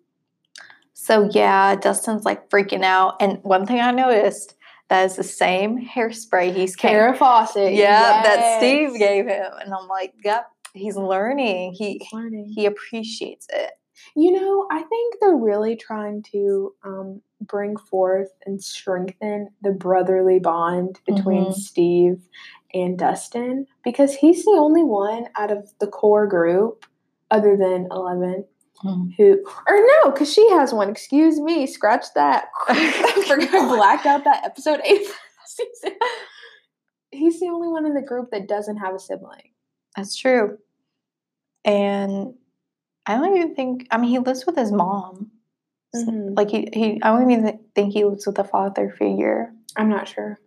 So 0.95 1.29
yeah, 1.33 1.77
Dustin's 1.77 2.25
like 2.25 2.49
freaking 2.49 2.83
out. 2.85 3.17
And 3.21 3.39
one 3.43 3.67
thing 3.67 3.81
I 3.81 3.91
noticed 3.91 4.55
that 4.89 5.05
is 5.07 5.17
the 5.17 5.25
same 5.25 5.85
hairspray 5.87 6.55
he's 6.55 6.77
came. 6.77 6.93
Farrah 6.93 7.17
Fawcett. 7.17 7.73
Yeah, 7.75 8.23
that. 8.23 8.59
Steve 8.59 8.99
gave 8.99 9.27
him, 9.27 9.51
and 9.61 9.75
I'm 9.75 9.89
like, 9.89 10.15
yep, 10.25 10.47
he's 10.75 10.97
learning. 10.97 11.73
He 11.73 11.99
He's 11.99 12.13
learning. 12.13 12.53
he 12.55 12.67
appreciates 12.67 13.47
it. 13.53 13.73
You 14.15 14.33
know, 14.33 14.69
I 14.71 14.83
think 14.83 15.17
they're 15.21 15.35
really 15.37 15.75
trying 15.75 16.23
to 16.33 16.75
um, 16.85 17.23
bring 17.41 17.77
forth 17.77 18.29
and 18.45 18.63
strengthen 18.63 19.49
the 19.63 19.73
brotherly 19.73 20.39
bond 20.39 21.01
between 21.07 21.47
Mhm. 21.47 21.55
Steve 21.55 22.23
and 22.75 22.99
Dustin 22.99 23.67
because 23.85 24.15
he's 24.15 24.45
the 24.45 24.57
only 24.59 24.85
one 24.85 25.29
out 25.35 25.51
of 25.51 25.71
the 25.81 25.87
core 25.87 26.27
group, 26.27 26.85
other 27.31 27.57
than 27.57 27.89
Eleven, 27.91 28.45
who, 28.83 29.45
or 29.67 29.77
no, 30.05 30.11
because 30.11 30.33
she 30.33 30.49
has 30.51 30.73
one. 30.73 30.91
Excuse 30.91 31.41
me, 31.41 31.67
scratch 31.67 32.07
that. 32.15 32.47
I 32.69 33.25
forgot 33.27 33.55
I 33.55 33.77
blacked 33.77 34.07
out 34.07 34.25
that 34.25 34.45
episode 34.45 34.81
eight 34.85 35.07
season. 35.47 35.99
He's 37.11 37.41
the 37.41 37.47
only 37.47 37.69
one 37.69 37.87
in 37.87 37.95
the 37.95 38.03
group 38.03 38.31
that 38.31 38.49
doesn't 38.49 38.77
have 38.77 38.95
a 38.95 38.99
sibling. 38.99 39.51
That's 39.97 40.17
true. 40.17 40.59
And 41.65 42.35
I 43.07 43.17
don't 43.17 43.37
even 43.37 43.55
think. 43.55 43.87
I 43.91 43.99
mean, 43.99 44.11
he 44.11 44.19
lives 44.19 44.45
with 44.47 44.57
his 44.57 44.73
mom. 44.73 45.31
Mhm. 45.95 46.37
Like 46.37 46.51
he, 46.51 46.69
he. 46.73 47.01
I 47.03 47.17
don't 47.17 47.31
even 47.31 47.59
think 47.75 47.93
he 47.93 48.05
lives 48.05 48.27
with 48.27 48.39
a 48.39 48.45
father 48.45 48.95
figure. 48.99 49.53
I'm 49.77 49.89
not 49.89 50.09
sure. 50.09 50.39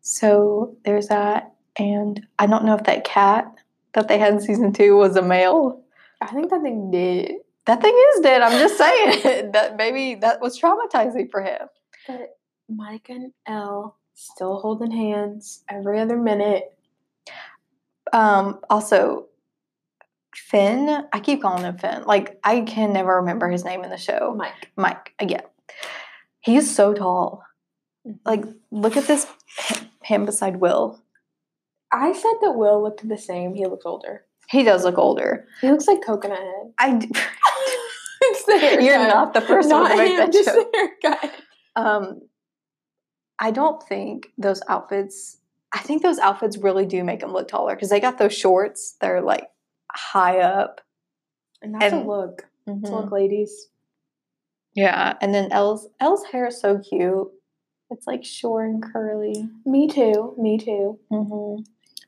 So 0.00 0.76
there's 0.84 1.08
that, 1.08 1.52
and 1.78 2.26
I 2.38 2.46
don't 2.46 2.64
know 2.64 2.74
if 2.74 2.84
that 2.84 3.04
cat 3.04 3.46
that 3.94 4.08
they 4.08 4.18
had 4.18 4.34
in 4.34 4.40
season 4.40 4.72
two 4.72 4.96
was 4.96 5.16
a 5.16 5.22
male. 5.22 5.82
I 6.20 6.26
think 6.26 6.50
that 6.50 6.62
thing 6.62 6.90
did. 6.90 7.32
That 7.68 7.82
thing 7.82 7.94
is 8.14 8.20
dead. 8.20 8.40
I'm 8.40 8.58
just 8.58 8.78
saying 8.78 9.52
that 9.52 9.76
maybe 9.76 10.14
that 10.22 10.40
was 10.40 10.58
traumatizing 10.58 11.30
for 11.30 11.42
him. 11.42 11.68
But 12.06 12.38
Mike 12.66 13.10
and 13.10 13.34
El 13.46 13.98
still 14.14 14.58
holding 14.58 14.90
hands 14.90 15.64
every 15.68 16.00
other 16.00 16.16
minute. 16.16 16.64
Um, 18.10 18.60
also, 18.70 19.26
Finn. 20.34 21.04
I 21.12 21.20
keep 21.20 21.42
calling 21.42 21.64
him 21.64 21.76
Finn. 21.76 22.04
Like 22.04 22.40
I 22.42 22.62
can 22.62 22.94
never 22.94 23.16
remember 23.16 23.50
his 23.50 23.66
name 23.66 23.84
in 23.84 23.90
the 23.90 23.98
show. 23.98 24.34
Mike. 24.34 24.70
Mike. 24.76 25.12
Yeah, 25.20 25.42
he 26.40 26.56
is 26.56 26.74
so 26.74 26.94
tall. 26.94 27.42
Like 28.24 28.44
look 28.70 28.96
at 28.96 29.06
this 29.06 29.26
him 30.02 30.24
beside 30.24 30.56
Will. 30.56 31.02
I 31.92 32.14
said 32.14 32.34
that 32.40 32.52
Will 32.52 32.82
looked 32.82 33.06
the 33.06 33.18
same. 33.18 33.54
He 33.54 33.66
looks 33.66 33.84
older. 33.84 34.24
He 34.48 34.62
does 34.62 34.84
look 34.84 34.96
older. 34.96 35.46
He 35.60 35.70
looks 35.70 35.86
like 35.86 36.02
Coconut 36.04 36.38
Head. 36.38 36.72
I. 36.78 37.08
d- 38.48 38.54
it's 38.54 38.62
the 38.62 38.66
haircut. 38.66 38.84
You're 38.84 38.98
not 39.08 39.34
the 39.34 39.40
first 39.40 39.70
one 39.70 39.82
Not 39.84 39.90
to 39.90 39.96
make 39.96 40.16
that 40.16 40.32
joke. 41.22 41.32
Um, 41.76 42.22
I 43.38 43.52
don't 43.52 43.80
think 43.80 44.28
those 44.36 44.60
outfits. 44.68 45.36
I 45.72 45.78
think 45.78 46.02
those 46.02 46.18
outfits 46.18 46.56
really 46.58 46.86
do 46.86 47.04
make 47.04 47.20
them 47.20 47.32
look 47.32 47.46
taller 47.46 47.76
because 47.76 47.88
they 47.90 48.00
got 48.00 48.18
those 48.18 48.34
shorts. 48.36 48.96
They're 49.00 49.22
like 49.22 49.44
high 49.92 50.40
up. 50.40 50.80
And 51.62 51.74
that's 51.74 51.92
And- 51.92 52.04
a 52.04 52.08
look. 52.08 52.48
It's 52.66 52.88
a 52.88 52.92
Mhm. 52.92 53.02
look, 53.02 53.12
ladies. 53.12 53.68
Yeah, 54.74 55.16
and 55.20 55.32
then 55.32 55.52
El's 55.52 55.88
El's 56.00 56.24
hair 56.24 56.48
is 56.48 56.60
so 56.60 56.78
cute. 56.78 57.28
It's 57.90 58.06
like 58.08 58.24
short 58.24 58.68
and 58.68 58.82
curly. 58.82 59.48
Me 59.64 59.86
too. 59.88 60.34
Me 60.36 60.58
too. 60.58 60.98
Mm-hmm. 61.12 61.62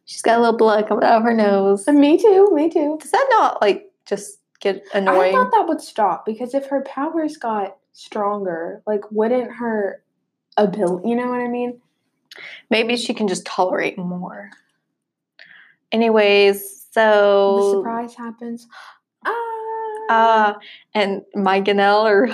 She's 0.05 0.21
got 0.23 0.39
a 0.39 0.41
little 0.41 0.57
blood 0.59 0.89
coming 0.89 1.05
out 1.05 1.19
of 1.19 1.23
her 1.23 1.33
nose. 1.35 1.87
Me 1.87 2.19
too. 2.19 2.51
Me 2.53 2.69
too. 2.69 2.99
Does 3.01 3.13
that 3.13 3.27
not 3.31 3.63
like 3.63 3.91
just 4.05 4.40
get 4.61 4.85
annoyed. 4.95 5.29
I 5.29 5.33
thought 5.33 5.53
that 5.53 5.69
would 5.69 5.81
stop 5.81 6.25
because 6.25 6.55
if 6.55 6.67
her 6.67 6.83
powers 6.83 7.37
got 7.37 7.77
stronger, 7.93 8.83
like 8.87 9.11
wouldn't 9.11 9.53
her 9.53 10.03
ability? 10.57 11.09
You 11.09 11.17
know 11.17 11.29
what 11.29 11.41
I 11.41 11.49
mean? 11.49 11.81
Maybe 12.71 12.97
she 12.97 13.15
can 13.15 13.29
just 13.29 13.45
tolerate 13.45 13.99
more. 13.99 14.51
Anyways, 15.93 16.87
so 16.93 17.57
the 17.57 17.79
surprise 17.79 18.15
happens. 18.15 18.69
Ah. 19.27 19.33
Uh, 20.09 20.55
and 20.95 21.23
Mike 21.35 21.69
and 21.69 21.81
El 21.81 22.07
are 22.07 22.29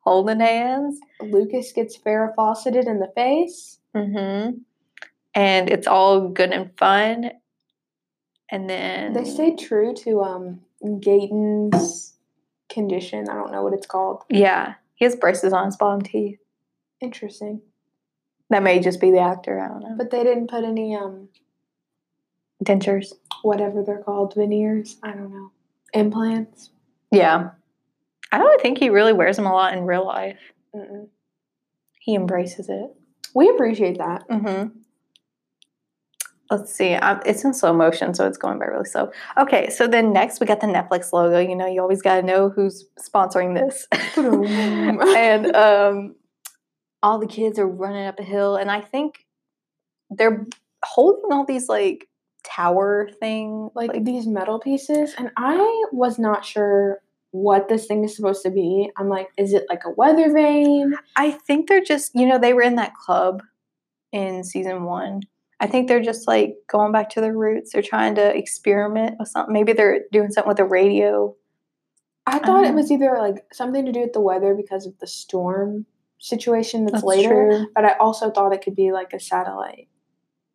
holding 0.00 0.40
hands. 0.40 1.00
Lucas 1.20 1.72
gets 1.72 1.98
Farrah 1.98 2.34
Fawcetted 2.34 2.86
in 2.86 3.00
the 3.00 3.12
face. 3.14 3.78
Mm-hmm. 3.94 4.58
And 5.34 5.70
it's 5.70 5.86
all 5.86 6.28
good 6.28 6.52
and 6.52 6.76
fun. 6.78 7.32
And 8.48 8.70
then 8.70 9.12
They 9.12 9.24
stayed 9.24 9.58
true 9.58 9.94
to 9.94 10.22
um 10.22 10.60
Gaten's 11.00 12.14
condition. 12.68 13.28
I 13.28 13.34
don't 13.34 13.52
know 13.52 13.62
what 13.62 13.72
it's 13.74 13.86
called. 13.86 14.22
Yeah, 14.28 14.74
he 14.94 15.04
has 15.04 15.16
braces 15.16 15.52
on 15.52 15.66
his 15.66 15.76
bottom 15.76 16.02
teeth. 16.02 16.38
Interesting. 17.00 17.60
That 18.50 18.62
may 18.62 18.78
just 18.80 19.00
be 19.00 19.10
the 19.10 19.20
actor. 19.20 19.60
I 19.60 19.68
don't 19.68 19.80
know. 19.80 19.94
But 19.96 20.10
they 20.10 20.22
didn't 20.22 20.48
put 20.48 20.64
any 20.64 20.94
um 20.94 21.28
Dentures. 22.64 23.12
whatever 23.42 23.82
they're 23.82 24.02
called 24.02 24.34
veneers. 24.34 24.96
I 25.02 25.12
don't 25.12 25.30
know 25.30 25.50
implants. 25.94 26.70
Yeah. 27.10 27.50
I 28.32 28.38
don't 28.38 28.60
think 28.60 28.78
he 28.78 28.90
really 28.90 29.12
wears 29.12 29.36
them 29.36 29.46
a 29.46 29.52
lot 29.52 29.72
in 29.74 29.84
real 29.84 30.04
life. 30.04 30.38
Mm-mm. 30.74 31.08
He 32.00 32.14
embraces 32.14 32.68
it. 32.68 32.94
We 33.34 33.48
appreciate 33.48 33.98
that. 33.98 34.28
Mm-hmm. 34.28 34.78
Let's 36.50 36.72
see. 36.72 36.94
Um, 36.94 37.20
it's 37.26 37.44
in 37.44 37.52
slow 37.54 37.72
motion, 37.72 38.14
so 38.14 38.26
it's 38.26 38.38
going 38.38 38.58
by 38.58 38.66
really 38.66 38.84
slow. 38.84 39.10
Okay, 39.36 39.68
so 39.68 39.88
then 39.88 40.12
next 40.12 40.40
we 40.40 40.46
got 40.46 40.60
the 40.60 40.68
Netflix 40.68 41.12
logo. 41.12 41.38
You 41.38 41.56
know, 41.56 41.66
you 41.66 41.80
always 41.80 42.02
got 42.02 42.20
to 42.20 42.22
know 42.22 42.50
who's 42.50 42.86
sponsoring 42.98 43.54
this. 43.54 43.86
And 44.16 45.54
um, 45.56 46.14
all 47.02 47.18
the 47.18 47.26
kids 47.26 47.58
are 47.58 47.66
running 47.66 48.06
up 48.06 48.20
a 48.20 48.22
hill, 48.22 48.56
and 48.56 48.70
I 48.70 48.80
think 48.80 49.26
they're 50.10 50.46
holding 50.84 51.32
all 51.32 51.44
these 51.44 51.68
like 51.68 52.08
tower 52.44 53.10
thing. 53.18 53.70
like, 53.74 54.04
these 54.04 54.26
metal 54.26 54.60
pieces, 54.60 55.14
and 55.18 55.30
I 55.36 55.84
was 55.92 56.18
not 56.18 56.44
sure 56.44 57.00
what 57.32 57.68
this 57.68 57.86
thing 57.86 58.04
is 58.04 58.16
supposed 58.16 58.42
to 58.44 58.50
be. 58.50 58.90
I'm 58.96 59.08
like, 59.08 59.28
is 59.36 59.52
it 59.52 59.66
like 59.68 59.84
a 59.84 59.90
weather 59.90 60.32
vane? 60.32 60.94
I 61.16 61.32
think 61.32 61.68
they're 61.68 61.82
just, 61.82 62.12
you 62.14 62.26
know, 62.26 62.38
they 62.38 62.52
were 62.52 62.62
in 62.62 62.76
that 62.76 62.94
club 62.94 63.42
in 64.12 64.44
season 64.44 64.84
one. 64.84 65.22
I 65.60 65.66
think 65.66 65.88
they're 65.88 66.02
just 66.02 66.28
like 66.28 66.54
going 66.68 66.92
back 66.92 67.08
to 67.10 67.20
their 67.20 67.36
roots. 67.36 67.72
They're 67.72 67.82
trying 67.82 68.14
to 68.16 68.36
experiment 68.36 69.16
with 69.18 69.28
something. 69.28 69.52
Maybe 69.52 69.72
they're 69.72 70.00
doing 70.12 70.30
something 70.30 70.48
with 70.48 70.58
the 70.58 70.64
radio. 70.64 71.34
I 72.26 72.38
thought 72.40 72.64
it 72.64 72.70
Um, 72.70 72.74
was 72.76 72.90
either 72.90 73.16
like 73.18 73.44
something 73.52 73.84
to 73.86 73.92
do 73.92 74.00
with 74.00 74.12
the 74.12 74.20
weather 74.20 74.54
because 74.54 74.84
of 74.86 74.98
the 74.98 75.06
storm 75.06 75.86
situation 76.18 76.84
that's, 76.84 76.94
That's 76.94 77.04
later, 77.04 77.48
true. 77.50 77.66
but 77.74 77.84
I 77.84 77.92
also 77.98 78.30
thought 78.30 78.52
it 78.52 78.62
could 78.62 78.74
be 78.76 78.90
like 78.92 79.12
a 79.12 79.20
satellite. 79.20 79.88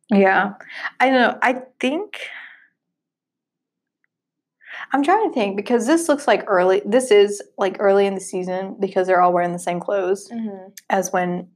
Yeah. 0.10 0.53
I 1.00 1.05
don't 1.10 1.15
know. 1.22 1.39
I 1.41 1.62
think 1.79 2.20
I'm 4.91 5.03
trying 5.03 5.29
to 5.29 5.34
think 5.34 5.55
because 5.55 5.88
this 5.88 6.10
looks 6.10 6.27
like 6.27 6.43
early 6.48 6.81
this 6.86 7.12
is 7.12 7.41
like 7.58 7.77
early 7.79 8.05
in 8.05 8.15
the 8.15 8.22
season 8.22 8.75
because 8.79 9.08
they're 9.08 9.22
all 9.22 9.34
wearing 9.34 9.53
the 9.53 9.60
same 9.60 9.79
clothes 9.79 10.29
Mm-hmm. 10.29 10.70
as 10.89 11.12
when 11.13 11.48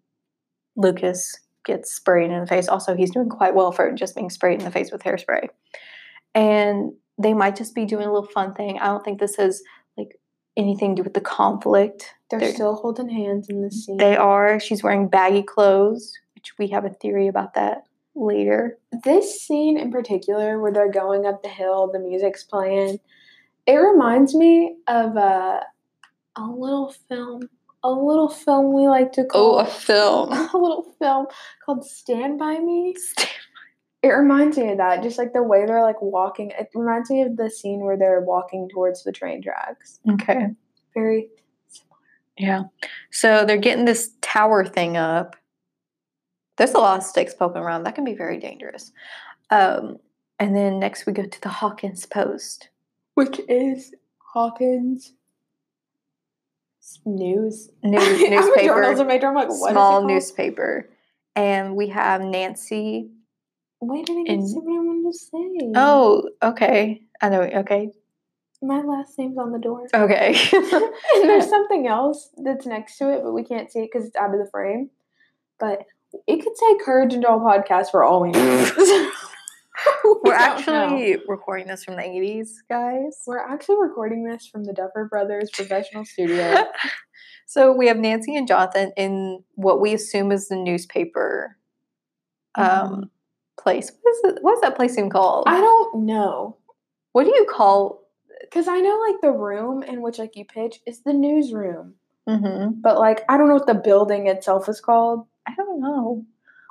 Lucas 0.75 1.35
gets 1.65 1.91
sprayed 1.93 2.31
in 2.31 2.39
the 2.39 2.47
face. 2.47 2.67
Also, 2.67 2.95
he's 2.95 3.11
doing 3.11 3.29
quite 3.29 3.55
well 3.55 3.71
for 3.71 3.91
just 3.91 4.15
being 4.15 4.29
sprayed 4.29 4.59
in 4.59 4.65
the 4.65 4.71
face 4.71 4.91
with 4.91 5.03
hairspray. 5.03 5.47
And 6.33 6.93
they 7.17 7.33
might 7.33 7.55
just 7.55 7.75
be 7.75 7.85
doing 7.85 8.05
a 8.07 8.13
little 8.13 8.29
fun 8.29 8.53
thing. 8.53 8.79
I 8.79 8.87
don't 8.87 9.03
think 9.03 9.19
this 9.19 9.35
has 9.37 9.61
like 9.97 10.19
anything 10.57 10.95
to 10.95 11.01
do 11.01 11.03
with 11.03 11.13
the 11.13 11.21
conflict. 11.21 12.13
They're, 12.29 12.39
They're- 12.39 12.53
still 12.53 12.75
holding 12.75 13.09
hands 13.09 13.49
in 13.49 13.61
this 13.61 13.85
scene. 13.85 13.97
They 13.97 14.15
are. 14.17 14.59
She's 14.59 14.83
wearing 14.83 15.07
baggy 15.07 15.43
clothes, 15.43 16.13
which 16.35 16.53
we 16.57 16.67
have 16.69 16.85
a 16.85 16.89
theory 16.89 17.27
about 17.27 17.53
that 17.55 17.83
later. 18.15 18.77
this 19.03 19.41
scene 19.41 19.77
in 19.77 19.91
particular, 19.91 20.59
where 20.59 20.71
they're 20.71 20.91
going 20.91 21.25
up 21.25 21.43
the 21.43 21.49
hill, 21.49 21.89
the 21.91 21.99
music's 21.99 22.43
playing, 22.43 22.99
it 23.65 23.75
reminds 23.75 24.33
me 24.35 24.75
of 24.87 25.15
a 25.17 25.61
a 26.37 26.43
little 26.43 26.93
film. 27.09 27.49
A 27.85 27.91
little 27.91 28.29
film 28.29 28.73
we 28.73 28.87
like 28.87 29.11
to 29.13 29.25
call 29.25 29.57
Oh, 29.57 29.59
a 29.59 29.65
film. 29.65 30.31
a 30.53 30.57
little 30.57 30.91
film 30.97 31.27
called 31.63 31.85
Stand 31.85 32.39
by 32.39 32.57
Me. 32.57 32.95
It 34.01 34.07
reminds 34.07 34.57
me 34.57 34.71
of 34.71 34.77
that, 34.77 35.03
just 35.03 35.19
like 35.19 35.33
the 35.33 35.43
way 35.43 35.65
they're 35.67 35.83
like 35.83 36.01
walking. 36.01 36.49
It 36.57 36.69
reminds 36.73 37.11
me 37.11 37.21
of 37.21 37.37
the 37.37 37.49
scene 37.49 37.81
where 37.81 37.95
they're 37.95 38.21
walking 38.21 38.67
towards 38.69 39.03
the 39.03 39.11
train 39.11 39.41
tracks. 39.43 39.99
Okay. 40.13 40.47
Very 40.95 41.27
similar. 41.67 41.99
Yeah. 42.39 42.63
So 43.11 43.45
they're 43.45 43.57
getting 43.57 43.85
this 43.85 44.11
tower 44.21 44.65
thing 44.65 44.97
up. 44.97 45.35
There's 46.57 46.73
a 46.73 46.79
lot 46.79 46.97
of 46.97 47.03
sticks 47.03 47.35
poking 47.35 47.61
around. 47.61 47.83
That 47.83 47.93
can 47.93 48.03
be 48.05 48.15
very 48.15 48.39
dangerous. 48.39 48.91
Um, 49.51 49.97
and 50.39 50.55
then 50.55 50.79
next 50.79 51.05
we 51.05 51.13
go 51.13 51.25
to 51.25 51.41
the 51.41 51.49
Hawkins 51.49 52.07
Post. 52.07 52.69
which 53.13 53.39
is 53.47 53.93
Hawkins 54.33 55.13
news 57.05 57.69
News, 57.83 58.21
newspaper. 58.29 58.61
journalism 58.67 59.07
major. 59.07 59.27
I'm 59.27 59.35
like, 59.35 59.49
what 59.49 59.71
small 59.71 60.05
newspaper. 60.05 60.89
And 61.35 61.75
we 61.75 61.89
have 61.89 62.21
Nancy. 62.21 63.09
Wait, 63.81 64.01
I 64.09 64.13
didn't 64.13 64.27
in- 64.27 64.47
say 64.47 64.55
what 64.55 64.71
I 64.75 64.79
wanted 64.83 65.11
to 65.11 65.17
say. 65.17 65.71
Oh, 65.75 66.29
okay. 66.41 67.01
I 67.21 67.29
know. 67.29 67.41
Okay. 67.41 67.91
my 68.61 68.81
last 68.81 69.17
name's 69.19 69.37
on 69.37 69.51
the 69.51 69.59
door. 69.59 69.87
Okay. 69.93 70.35
and 70.53 71.29
there's 71.29 71.49
something 71.49 71.87
else 71.87 72.29
that's 72.37 72.65
next 72.65 72.97
to 72.97 73.09
it, 73.13 73.21
but 73.23 73.33
we 73.33 73.43
can't 73.43 73.71
see 73.71 73.79
it 73.79 73.89
because 73.91 74.07
it's 74.07 74.15
out 74.15 74.33
of 74.33 74.39
the 74.39 74.49
frame. 74.49 74.89
But 75.59 75.83
it 76.27 76.41
could 76.41 76.57
say 76.57 76.77
Courage 76.83 77.13
and 77.13 77.23
Doll 77.23 77.39
podcast 77.39 77.91
for 77.91 78.03
all 78.03 78.21
we 78.21 78.31
know. 78.31 79.11
We 80.03 80.31
We're 80.31 80.37
don't 80.37 80.65
know. 80.67 80.73
actually 80.73 81.17
recording 81.27 81.67
this 81.67 81.83
from 81.83 81.95
the 81.95 82.01
80s, 82.03 82.49
guys. 82.69 83.21
we're 83.27 83.39
actually 83.39 83.77
recording 83.79 84.23
this 84.23 84.47
from 84.47 84.63
the 84.63 84.73
Duffer 84.73 85.07
Brothers 85.09 85.49
professional 85.51 86.05
studio. 86.05 86.63
so 87.47 87.71
we 87.71 87.87
have 87.87 87.97
Nancy 87.97 88.35
and 88.35 88.47
Jonathan 88.47 88.91
in 88.97 89.43
what 89.55 89.81
we 89.81 89.93
assume 89.93 90.31
is 90.31 90.47
the 90.47 90.55
newspaper 90.55 91.57
um, 92.55 92.65
Mhm. 92.65 93.09
place. 93.59 93.91
What 94.01 94.11
is, 94.15 94.21
it, 94.37 94.43
what 94.43 94.53
is 94.53 94.61
that 94.61 94.75
place 94.75 94.97
even 94.97 95.09
called? 95.09 95.45
I 95.47 95.59
don't 95.59 96.05
know 96.05 96.57
what 97.11 97.23
do 97.25 97.29
you 97.33 97.45
call? 97.49 98.01
because 98.41 98.67
I 98.67 98.79
know 98.79 98.99
like 99.09 99.21
the 99.21 99.31
room 99.31 99.81
in 99.83 100.01
which 100.01 100.19
like 100.19 100.35
you 100.35 100.45
pitch 100.45 100.79
is 100.85 101.01
the 101.03 101.13
newsroom, 101.13 101.95
Mm-hmm. 102.27 102.81
but 102.81 102.97
like 102.99 103.23
I 103.29 103.37
don't 103.37 103.47
know 103.47 103.53
what 103.55 103.67
the 103.67 103.73
building 103.75 104.27
itself 104.27 104.67
is 104.69 104.79
called. 104.81 105.25
I 105.47 105.53
don't 105.55 105.79
know. 105.79 106.25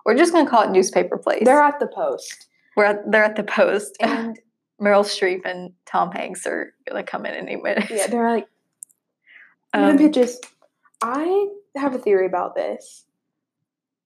We're 0.05 0.17
just 0.17 0.33
gonna 0.33 0.49
call 0.49 0.63
it 0.65 0.71
newspaper 0.71 1.17
place. 1.19 1.43
They're 1.45 1.63
at 1.63 1.81
the 1.81 1.87
post, 1.87 2.47
We're 2.77 2.85
at, 2.85 3.11
they're 3.11 3.25
at 3.25 3.37
the 3.37 3.45
post, 3.45 3.97
and 4.01 4.39
Meryl 4.81 5.05
Streep 5.05 5.43
and 5.45 5.73
Tom 5.87 6.11
Hanks 6.13 6.47
are 6.47 6.73
gonna 6.89 7.03
come 7.03 7.27
in 7.27 7.35
any 7.35 7.57
minute. 7.57 7.91
yeah, 7.91 8.07
they're 8.07 8.31
like 8.31 8.49
Um, 9.75 9.99
pitches. 9.99 10.41
I 11.03 11.49
have 11.77 11.95
a 11.95 11.99
theory 11.99 12.27
about 12.27 12.55
this. 12.55 13.05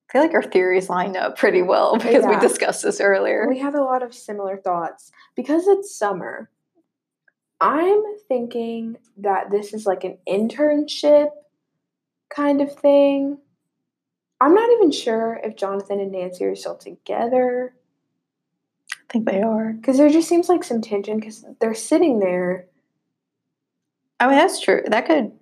I 0.08 0.12
feel 0.12 0.22
like 0.22 0.32
our 0.32 0.42
theories 0.42 0.88
line 0.88 1.16
up 1.16 1.36
pretty 1.36 1.60
well 1.60 1.96
because 1.98 2.24
we 2.24 2.38
discussed 2.38 2.82
this 2.82 3.00
earlier. 3.00 3.46
We 3.48 3.58
have 3.58 3.74
a 3.74 3.82
lot 3.82 4.02
of 4.02 4.14
similar 4.14 4.56
thoughts 4.56 5.12
because 5.36 5.66
it's 5.68 5.94
summer. 5.94 6.48
I'm 7.60 8.02
thinking 8.28 8.96
that 9.18 9.50
this 9.50 9.74
is 9.74 9.84
like 9.84 10.04
an 10.04 10.16
internship 10.26 11.28
kind 12.30 12.60
of 12.60 12.74
thing. 12.74 13.38
I'm 14.40 14.54
not 14.54 14.70
even 14.70 14.90
sure 14.90 15.40
if 15.42 15.56
Jonathan 15.56 16.00
and 16.00 16.12
Nancy 16.12 16.44
are 16.44 16.54
still 16.54 16.76
together 16.76 17.74
think 19.10 19.26
they 19.26 19.42
are. 19.42 19.72
because 19.72 19.98
there 19.98 20.08
just 20.08 20.28
seems 20.28 20.48
like 20.48 20.64
some 20.64 20.80
tension 20.80 21.18
because 21.18 21.44
they're 21.60 21.74
sitting 21.74 22.18
there. 22.18 22.66
I 24.20 24.26
mean, 24.26 24.36
that's 24.36 24.60
true. 24.60 24.82
That 24.86 25.06
could. 25.06 25.32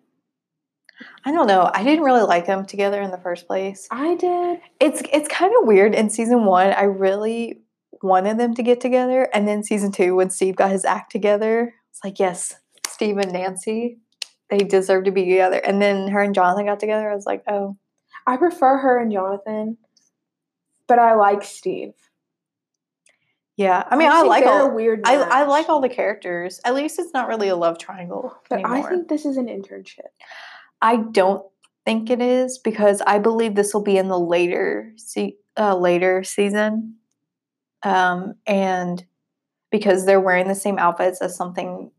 I 1.25 1.33
don't 1.33 1.47
know. 1.47 1.71
I 1.75 1.83
didn't 1.83 2.05
really 2.05 2.23
like 2.23 2.47
them 2.47 2.65
together 2.65 3.03
in 3.03 3.11
the 3.11 3.19
first 3.19 3.47
place. 3.47 3.87
I 3.91 4.15
did. 4.15 4.61
It's 4.81 5.03
it's 5.13 5.29
kind 5.29 5.53
of 5.61 5.67
weird. 5.67 5.95
In 5.95 6.09
season 6.11 6.45
one, 6.45 6.73
I 6.73 6.85
really 6.85 7.61
wanted 8.02 8.39
them 8.39 8.55
to 8.55 8.63
get 8.63 8.81
together, 8.81 9.29
and 9.35 9.47
then 9.49 9.63
season 9.63 9.93
two, 9.93 10.15
when 10.15 10.31
Steve 10.31 10.57
got 10.57 10.71
his 10.71 10.85
act 10.85 11.11
together, 11.13 11.75
it's 11.91 12.05
like 12.05 12.19
yes, 12.19 12.55
Steve 12.87 13.19
and 13.19 13.33
Nancy, 13.33 13.99
they 14.50 14.59
deserve 14.59 15.05
to 15.05 15.11
be 15.11 15.25
together. 15.25 15.59
And 15.59 15.83
then 15.83 16.09
her 16.09 16.21
and 16.21 16.35
Jonathan 16.35 16.67
got 16.67 16.81
together. 16.81 17.11
I 17.11 17.15
was 17.15 17.26
like, 17.26 17.43
oh, 17.49 17.76
I 18.26 18.37
prefer 18.37 18.79
her 18.79 19.00
and 19.00 19.13
Jonathan, 19.13 19.79
but 20.87 20.99
I 20.99 21.15
like 21.15 21.43
Steve. 21.43 21.93
Yeah. 23.56 23.84
I 23.90 23.97
mean, 23.97 24.08
I, 24.08 24.21
think 24.21 24.28
like 24.28 24.47
all. 24.47 24.71
weird. 24.71 25.00
I, 25.04 25.16
I 25.16 25.45
like 25.45 25.69
all 25.69 25.80
the 25.80 25.88
characters. 25.88 26.60
At 26.64 26.75
least 26.75 26.99
it's 26.99 27.12
not 27.12 27.28
really 27.28 27.49
a 27.49 27.56
love 27.56 27.78
triangle 27.78 28.36
but 28.49 28.64
I 28.64 28.82
think 28.82 29.08
this 29.08 29.25
is 29.25 29.36
an 29.36 29.47
internship. 29.47 30.12
I 30.82 30.97
don't 30.97 31.45
think 31.84 32.10
it 32.10 32.21
is 32.21 32.58
because 32.58 33.00
I 33.06 33.19
believe 33.19 33.54
this 33.54 33.73
will 33.73 33.82
be 33.82 33.97
in 33.97 34.08
the 34.08 34.19
later 34.19 34.92
se- 34.97 35.38
uh, 35.58 35.76
later 35.76 36.23
season, 36.23 36.97
um, 37.82 38.34
and 38.47 39.04
because 39.71 40.04
they're 40.04 40.21
wearing 40.21 40.49
the 40.49 40.54
same 40.54 40.78
outfits 40.78 41.23
as 41.23 41.36
something 41.36 41.90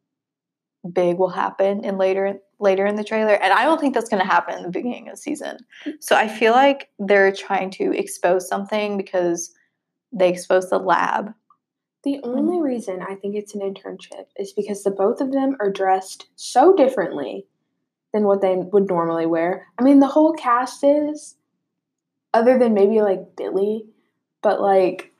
big 0.93 1.17
will 1.17 1.29
happen 1.29 1.83
in 1.83 1.97
later 1.97 2.39
later 2.59 2.85
in 2.85 2.95
the 2.95 3.03
trailer, 3.03 3.33
and 3.33 3.53
I 3.53 3.63
don't 3.63 3.79
think 3.79 3.93
that's 3.93 4.09
going 4.09 4.21
to 4.21 4.27
happen 4.27 4.55
in 4.55 4.63
the 4.63 4.69
beginning 4.69 5.07
of 5.09 5.15
the 5.15 5.21
season. 5.21 5.57
So 5.99 6.15
I 6.15 6.27
feel 6.27 6.53
like 6.53 6.89
they're 6.99 7.31
trying 7.31 7.71
to 7.71 7.97
expose 7.97 8.47
something 8.47 8.97
because 8.97 9.53
they 10.11 10.29
exposed 10.29 10.69
the 10.69 10.79
lab. 10.79 11.33
The 12.07 12.21
only 12.23 12.61
reason 12.61 13.01
I 13.01 13.15
think 13.15 13.35
it's 13.35 13.53
an 13.53 13.59
internship 13.59 14.27
is 14.39 14.53
because 14.53 14.81
the 14.81 14.91
both 14.91 15.19
of 15.19 15.33
them 15.33 15.57
are 15.59 15.69
dressed 15.69 16.27
so 16.37 16.73
differently 16.73 17.47
than 18.13 18.23
what 18.23 18.39
they 18.39 18.55
would 18.55 18.87
normally 18.87 19.25
wear. 19.25 19.67
I 19.77 19.83
mean, 19.83 19.99
the 19.99 20.07
whole 20.07 20.31
cast 20.31 20.85
is, 20.85 21.35
other 22.33 22.57
than 22.57 22.73
maybe 22.73 23.01
like 23.01 23.35
Billy, 23.35 23.87
but 24.41 24.61
like, 24.61 25.11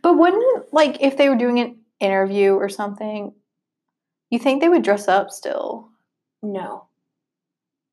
But 0.00 0.16
wouldn't 0.16 0.72
like 0.72 0.96
if 1.02 1.18
they 1.18 1.28
were 1.28 1.36
doing 1.36 1.60
an 1.60 1.76
interview 2.00 2.54
or 2.54 2.70
something, 2.70 3.34
you 4.30 4.38
think 4.38 4.62
they 4.62 4.70
would 4.70 4.84
dress 4.84 5.08
up 5.08 5.30
still? 5.30 5.90
no. 6.42 6.86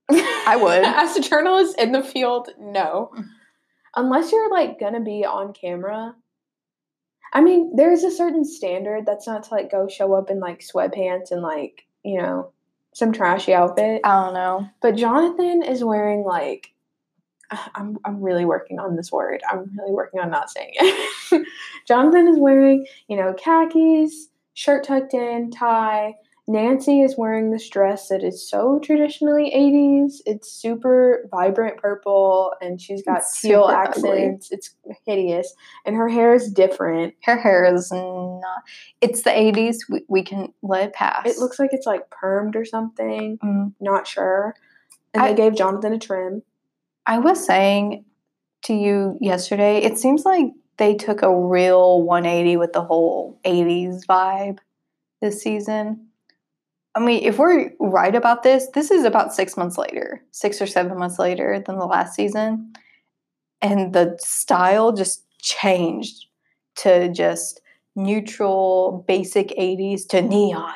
I 0.10 0.56
would. 0.56 0.84
As 0.86 1.17
a 1.17 1.21
journalist 1.21 1.78
in 1.78 1.91
the 1.91 2.01
field, 2.01 2.47
no. 2.58 3.12
Mm. 3.13 3.25
Unless 3.97 4.32
you're 4.32 4.49
like 4.49 4.80
gonna 4.80 5.01
be 5.01 5.25
on 5.25 5.51
camera. 5.51 6.15
I 7.36 7.41
mean, 7.41 7.76
there's 7.76 8.04
a 8.04 8.12
certain 8.12 8.45
standard 8.45 9.06
that's 9.06 9.28
not 9.28 9.43
to 9.43 9.54
like 9.54 9.69
go 9.69 9.89
show 9.89 10.13
up 10.13 10.32
in 10.32 10.39
like 10.39 10.62
sweatpants 10.62 11.32
and 11.32 11.41
like, 11.41 11.86
you 12.02 12.17
know, 12.17 12.54
some 12.93 13.12
trashy 13.12 13.54
outfit. 13.54 14.00
I 14.06 14.24
don't 14.24 14.34
know. 14.34 14.69
But 14.82 14.95
Jonathan 14.95 15.62
is 15.62 15.84
wearing 15.84 16.24
like 16.24 16.69
I'm 17.76 17.98
I'm 18.06 18.21
really 18.21 18.45
working 18.45 18.80
on 18.80 18.95
this 18.95 19.12
word. 19.12 19.41
I'm 19.52 19.69
really 19.78 19.91
working 19.91 20.21
on 20.21 20.32
not 20.32 20.50
saying 20.50 20.71
it. 20.76 21.48
Jonathan 21.88 22.30
is 22.30 22.39
wearing, 22.39 22.88
you 23.10 23.17
know, 23.17 23.34
khakis, 23.34 24.30
shirt 24.54 24.86
tucked 24.86 25.13
in, 25.13 25.52
tie. 25.52 26.15
Nancy 26.48 27.02
is 27.02 27.18
wearing 27.18 27.50
this 27.50 27.68
dress 27.70 28.10
that 28.10 28.24
is 28.24 28.48
so 28.48 28.80
traditionally 28.84 29.52
80s. 29.56 30.22
It's 30.28 30.52
super 30.52 31.28
vibrant 31.32 31.78
purple 31.78 32.54
and 32.62 32.80
she's 32.80 33.02
got 33.02 33.20
It's 33.20 33.42
teal 33.42 33.64
super 33.68 33.76
ugly. 33.76 34.10
accents. 34.12 34.52
It's 34.52 34.76
hideous. 35.08 35.56
And 35.86 35.96
her 35.96 36.08
hair 36.08 36.36
is 36.36 36.52
different. 36.52 37.16
Her 37.24 37.36
hair 37.38 37.66
is 37.74 37.92
not. 37.92 38.42
It's 39.02 39.24
the 39.24 39.32
'80s. 39.32 39.78
We, 39.90 40.04
we 40.08 40.22
can 40.24 40.54
let 40.62 40.84
it 40.84 40.94
pass. 40.94 41.26
It 41.26 41.40
looks 41.40 41.58
like 41.58 41.72
it's 41.74 41.88
like 41.88 42.10
permed 42.12 42.56
or 42.56 42.64
something. 42.66 43.40
Mm. 43.44 43.74
Not 43.82 44.06
sure. 44.06 44.54
And 45.16 45.24
I- 45.24 45.30
they 45.30 45.36
gave 45.36 45.56
Jonathan 45.56 45.94
a 45.94 46.00
trim. 46.00 46.44
I 47.08 47.18
was 47.20 47.44
saying 47.44 48.06
to 48.66 48.74
you 48.76 49.18
yesterday. 49.20 49.78
It 49.80 49.98
seems 49.98 50.26
like 50.26 50.48
they 50.78 50.94
took 50.96 51.22
a 51.24 51.36
real 51.36 52.04
180 52.04 52.58
with 52.58 52.74
the 52.74 52.84
whole 52.84 53.40
'80s 53.44 54.06
vibe 54.06 54.60
this 55.22 55.42
season. 55.42 56.08
I 56.96 57.00
mean, 57.02 57.24
if 57.24 57.38
we're 57.38 57.72
right 57.80 58.16
about 58.16 58.44
this, 58.44 58.68
this 58.74 58.90
is 58.90 59.04
about 59.04 59.34
six 59.34 59.58
months 59.58 59.78
later, 59.78 60.24
six 60.32 60.62
or 60.62 60.66
seven 60.68 60.98
months 60.98 61.20
later 61.20 61.62
than 61.66 61.78
the 61.78 61.86
last 61.86 62.16
season, 62.16 62.74
and 63.62 63.92
the 63.94 64.16
style 64.20 64.94
just 64.94 65.26
changed 65.40 66.26
to 66.78 67.10
just 67.12 67.62
neutral, 67.98 69.04
basic 69.08 69.54
80s 69.58 70.06
to 70.08 70.22
neon. 70.22 70.74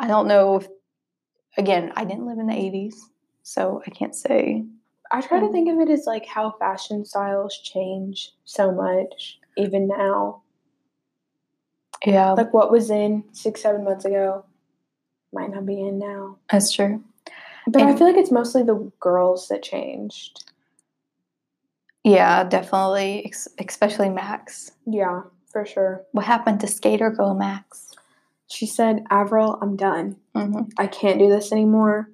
I 0.00 0.06
don't 0.08 0.26
know 0.26 0.56
if, 0.56 0.68
again, 1.56 1.92
I 1.96 2.04
didn't 2.04 2.26
live 2.26 2.38
in 2.38 2.46
the 2.48 2.54
80s, 2.54 2.96
so 3.44 3.80
I 3.86 3.90
can't 3.90 4.14
say. 4.14 4.64
I 5.12 5.20
try 5.20 5.38
to 5.40 5.46
Mhm. 5.46 5.52
think 5.52 5.68
of 5.70 5.80
it 5.80 5.90
as 5.90 6.06
like 6.06 6.26
how 6.26 6.50
fashion 6.58 7.04
styles 7.04 7.56
change 7.58 8.34
so 8.44 8.72
much, 8.72 9.38
even 9.56 9.86
now. 9.86 10.42
Yeah, 12.04 12.32
Like 12.34 12.52
what 12.52 12.70
was 12.70 12.90
in 12.90 13.24
six, 13.32 13.60
seven 13.62 13.82
months 13.84 14.04
ago 14.04 14.44
might 15.32 15.50
not 15.50 15.66
be 15.66 15.80
in 15.80 15.98
now. 15.98 16.36
that's 16.50 16.72
true. 16.72 17.02
But 17.66 17.82
I 17.82 17.94
feel 17.94 18.06
like 18.06 18.16
it's 18.16 18.30
mostly 18.32 18.62
the 18.62 18.90
girls 18.98 19.48
that 19.48 19.62
changed. 19.62 20.44
Yeah, 22.04 22.44
definitely, 22.44 23.24
ex- 23.26 23.48
especially 23.58 24.08
Max. 24.08 24.70
Yeah, 24.86 25.22
for 25.52 25.66
sure. 25.66 26.02
What 26.12 26.24
happened 26.24 26.60
to 26.60 26.66
Skater 26.66 27.10
Girl 27.10 27.34
Max? 27.34 27.94
She 28.46 28.64
said, 28.66 29.04
Avril, 29.10 29.58
I'm 29.60 29.76
done. 29.76 30.16
hmm 30.34 30.62
I 30.78 30.86
can't 30.86 31.18
do 31.18 31.28
this 31.28 31.52
anymore. 31.52 32.10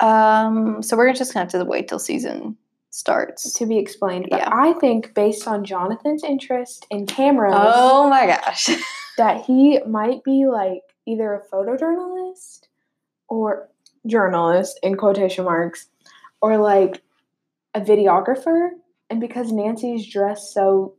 Um, 0.00 0.82
so 0.82 0.96
we're 0.96 1.12
just 1.12 1.34
gonna 1.34 1.44
have 1.44 1.52
to 1.52 1.64
wait 1.64 1.88
till 1.88 1.98
season 1.98 2.56
starts. 2.90 3.52
to 3.54 3.66
be 3.66 3.78
explained. 3.78 4.28
But 4.30 4.40
Yeah. 4.40 4.50
I 4.52 4.72
think 4.74 5.12
based 5.14 5.46
on 5.46 5.64
Jonathan's 5.64 6.24
interest 6.24 6.86
in 6.90 7.06
cameras, 7.06 7.52
Oh 7.56 8.08
my 8.08 8.26
gosh. 8.26 8.70
that 9.18 9.44
he 9.44 9.80
might 9.86 10.24
be 10.24 10.46
like 10.46 10.82
either 11.06 11.34
a 11.34 11.54
photojournalist 11.54 12.60
or 13.28 13.68
journalist 14.06 14.78
in 14.82 14.96
quotation 14.96 15.44
marks, 15.44 15.88
or 16.40 16.58
like 16.58 17.02
a 17.74 17.80
videographer. 17.80 18.70
And 19.10 19.20
because 19.20 19.52
Nancy's 19.52 20.06
dressed 20.06 20.52
so 20.52 20.94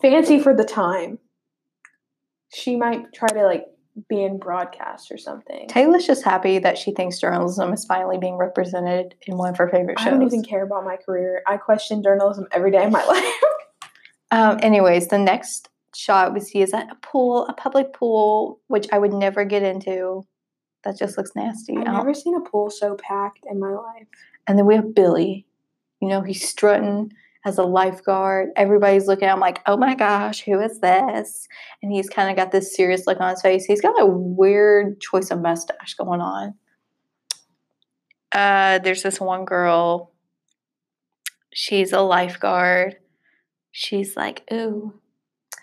fancy 0.00 0.38
for 0.38 0.54
the 0.54 0.64
time, 0.64 1.18
she 2.52 2.76
might 2.76 3.12
try 3.12 3.28
to 3.28 3.44
like 3.44 3.66
be 4.08 4.22
in 4.22 4.38
broadcast 4.38 5.10
or 5.10 5.18
something. 5.18 5.68
Taylor's 5.68 6.06
just 6.06 6.24
happy 6.24 6.58
that 6.58 6.78
she 6.78 6.92
thinks 6.92 7.20
journalism 7.20 7.72
is 7.72 7.84
finally 7.84 8.18
being 8.18 8.36
represented 8.36 9.14
in 9.26 9.36
one 9.36 9.50
of 9.50 9.58
her 9.58 9.68
favorite 9.68 9.98
shows. 9.98 10.06
I 10.06 10.10
don't 10.10 10.22
even 10.22 10.42
care 10.42 10.64
about 10.64 10.84
my 10.84 10.96
career. 10.96 11.42
I 11.46 11.58
question 11.58 12.02
journalism 12.02 12.46
every 12.52 12.70
day 12.70 12.84
of 12.84 12.92
my 12.92 13.04
life. 13.06 13.34
Um, 14.30 14.58
anyways, 14.62 15.08
the 15.08 15.18
next 15.18 15.68
shot 15.94 16.34
we 16.34 16.40
see 16.40 16.62
is 16.62 16.72
at 16.72 16.90
a 16.90 16.94
pool, 16.96 17.46
a 17.46 17.52
public 17.52 17.92
pool, 17.92 18.60
which 18.68 18.86
I 18.92 18.98
would 18.98 19.12
never 19.12 19.44
get 19.44 19.62
into. 19.62 20.26
That 20.84 20.98
just 20.98 21.16
looks 21.16 21.32
nasty. 21.36 21.76
I've 21.76 21.84
never 21.84 22.14
seen 22.14 22.34
a 22.34 22.40
pool 22.40 22.70
so 22.70 22.96
packed 22.96 23.44
in 23.48 23.60
my 23.60 23.70
life. 23.70 24.06
And 24.46 24.58
then 24.58 24.66
we 24.66 24.74
have 24.74 24.94
Billy. 24.94 25.46
You 26.00 26.08
know, 26.08 26.22
he's 26.22 26.48
strutting 26.48 27.12
as 27.44 27.58
a 27.58 27.62
lifeguard. 27.62 28.50
Everybody's 28.56 29.06
looking 29.06 29.28
at 29.28 29.34
him 29.34 29.40
like, 29.40 29.60
oh 29.66 29.76
my 29.76 29.94
gosh, 29.94 30.40
who 30.40 30.60
is 30.60 30.80
this? 30.80 31.46
And 31.82 31.92
he's 31.92 32.08
kind 32.08 32.30
of 32.30 32.36
got 32.36 32.52
this 32.52 32.74
serious 32.74 33.06
look 33.06 33.20
on 33.20 33.30
his 33.30 33.42
face. 33.42 33.64
He's 33.64 33.80
got 33.80 34.00
a 34.00 34.06
weird 34.06 35.00
choice 35.00 35.30
of 35.30 35.40
mustache 35.40 35.94
going 35.94 36.20
on. 36.20 36.54
Uh, 38.32 38.78
there's 38.78 39.02
this 39.02 39.20
one 39.20 39.44
girl. 39.44 40.12
She's 41.52 41.92
a 41.92 42.00
lifeguard. 42.00 42.96
She's 43.70 44.16
like, 44.16 44.42
ooh, 44.52 44.94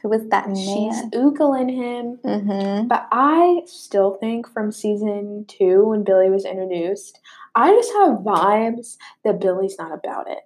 who 0.02 0.14
is 0.14 0.28
that 0.30 0.48
She's 0.56 0.96
man? 0.96 1.12
oogling 1.12 1.70
him. 1.70 2.20
Mm-hmm. 2.24 2.88
But 2.88 3.08
I 3.12 3.62
still 3.66 4.16
think 4.16 4.52
from 4.52 4.72
season 4.72 5.46
two, 5.48 5.86
when 5.86 6.04
Billy 6.04 6.30
was 6.30 6.46
introduced, 6.46 7.20
I 7.56 7.72
just 7.72 7.92
have 7.94 8.20
vibes 8.20 8.98
that 9.24 9.40
Billy's 9.40 9.78
not 9.78 9.92
about 9.92 10.30
it. 10.30 10.40